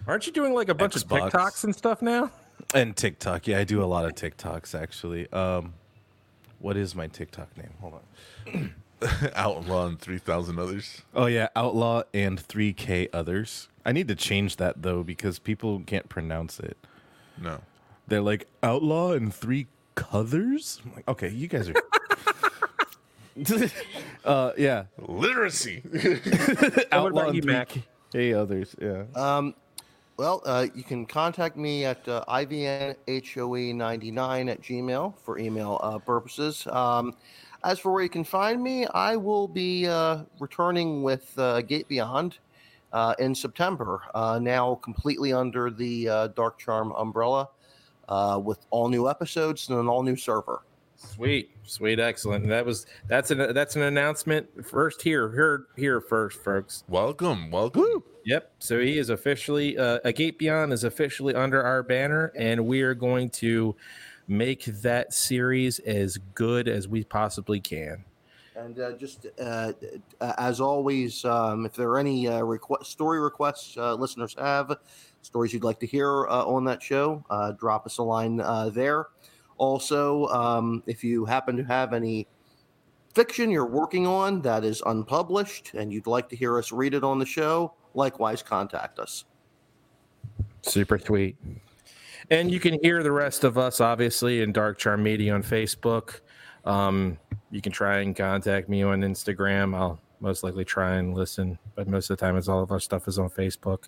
[0.07, 1.27] Aren't you doing like a bunch Xbox.
[1.27, 2.31] of TikToks and stuff now?
[2.75, 3.47] and TikTok.
[3.47, 5.31] Yeah, I do a lot of TikToks actually.
[5.33, 5.75] Um,
[6.59, 7.71] what is my TikTok name?
[7.81, 8.75] Hold on.
[9.35, 11.03] Outlaw and 3,000 others.
[11.15, 13.69] Oh yeah, Outlaw and 3K others.
[13.85, 16.77] I need to change that though because people can't pronounce it.
[17.41, 17.61] No.
[18.07, 19.67] They're like Outlaw and three
[19.97, 20.81] Cothers.
[20.85, 21.75] I'm like, okay, you guys are.
[24.25, 25.83] uh, yeah, Literacy.
[26.91, 27.73] what about you, Mac?
[28.13, 28.77] Hey, others.
[28.81, 29.03] Yeah.
[29.15, 29.55] Um,
[30.19, 36.67] well, uh, you can contact me at uh, ivnhoe99 at gmail for email uh, purposes.
[36.67, 37.15] Um,
[37.67, 41.89] as for where you can find me, I will be uh, returning with uh, Gate
[41.89, 42.39] Beyond
[42.93, 47.49] uh, in September, uh, now completely under the uh, Dark Charm umbrella,
[48.09, 50.63] uh, with all new episodes and an all new server.
[50.95, 52.45] Sweet, sweet, excellent.
[52.45, 56.85] And that was that's an that's an announcement first here, here, here first, folks.
[56.89, 57.51] welcome.
[57.51, 58.05] Welcome.
[58.25, 58.53] Yep.
[58.61, 62.83] So he is officially uh, a Gate Beyond is officially under our banner, and we
[62.83, 63.75] are going to
[64.29, 68.05] make that series as good as we possibly can.
[68.57, 69.73] And uh, just uh,
[70.21, 74.79] uh, as always, um, if there are any uh, request, story requests uh, listeners have,
[75.21, 78.71] stories you'd like to hear uh, on that show, uh, drop us a line uh,
[78.71, 79.09] there.
[79.59, 82.27] Also, um, if you happen to have any
[83.15, 87.05] fiction you're working on that is unpublished and you'd like to hear us read it
[87.05, 89.25] on the show, likewise contact us.
[90.63, 91.37] Super sweet.
[92.31, 96.21] And you can hear the rest of us, obviously, in Dark Charm Media on Facebook.
[96.65, 97.19] Um,
[97.51, 99.77] you can try and contact me on Instagram.
[99.77, 102.81] I'll most likely try and listen, but most of the time, it's all of our
[102.81, 103.85] stuff is on Facebook.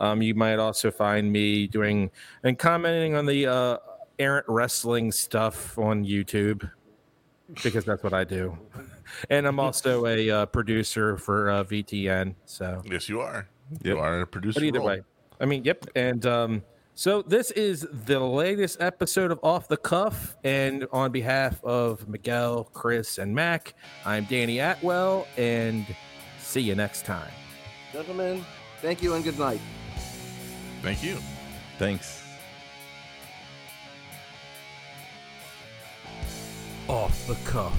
[0.00, 2.10] Um, you might also find me doing
[2.42, 3.78] and commenting on the uh,
[4.18, 6.68] errant wrestling stuff on YouTube
[7.62, 8.58] because that's what I do.
[9.30, 12.34] And I'm also a uh, producer for uh, VTN.
[12.44, 13.48] So Yes, you are.
[13.70, 13.84] Yep.
[13.84, 14.60] You are a producer.
[14.60, 14.88] but either role.
[14.88, 15.02] way,
[15.40, 15.86] I mean, yep.
[15.94, 16.62] And um,
[16.98, 20.34] so this is the latest episode of Off the Cuff.
[20.44, 23.74] And on behalf of Miguel, Chris, and Mac,
[24.06, 25.28] I'm Danny Atwell.
[25.36, 25.84] And
[26.38, 27.30] see you next time.
[27.92, 28.42] Gentlemen,
[28.80, 29.60] thank you and good night.
[30.80, 31.18] Thank you.
[31.78, 32.22] Thanks.
[36.88, 37.76] Off the Cuff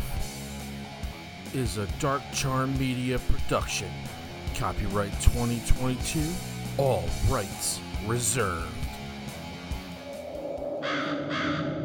[1.55, 3.89] is a Dark Charm Media production.
[4.53, 6.21] Copyright 2022,
[6.77, 8.86] all rights reserved.
[10.89, 11.76] Thank you.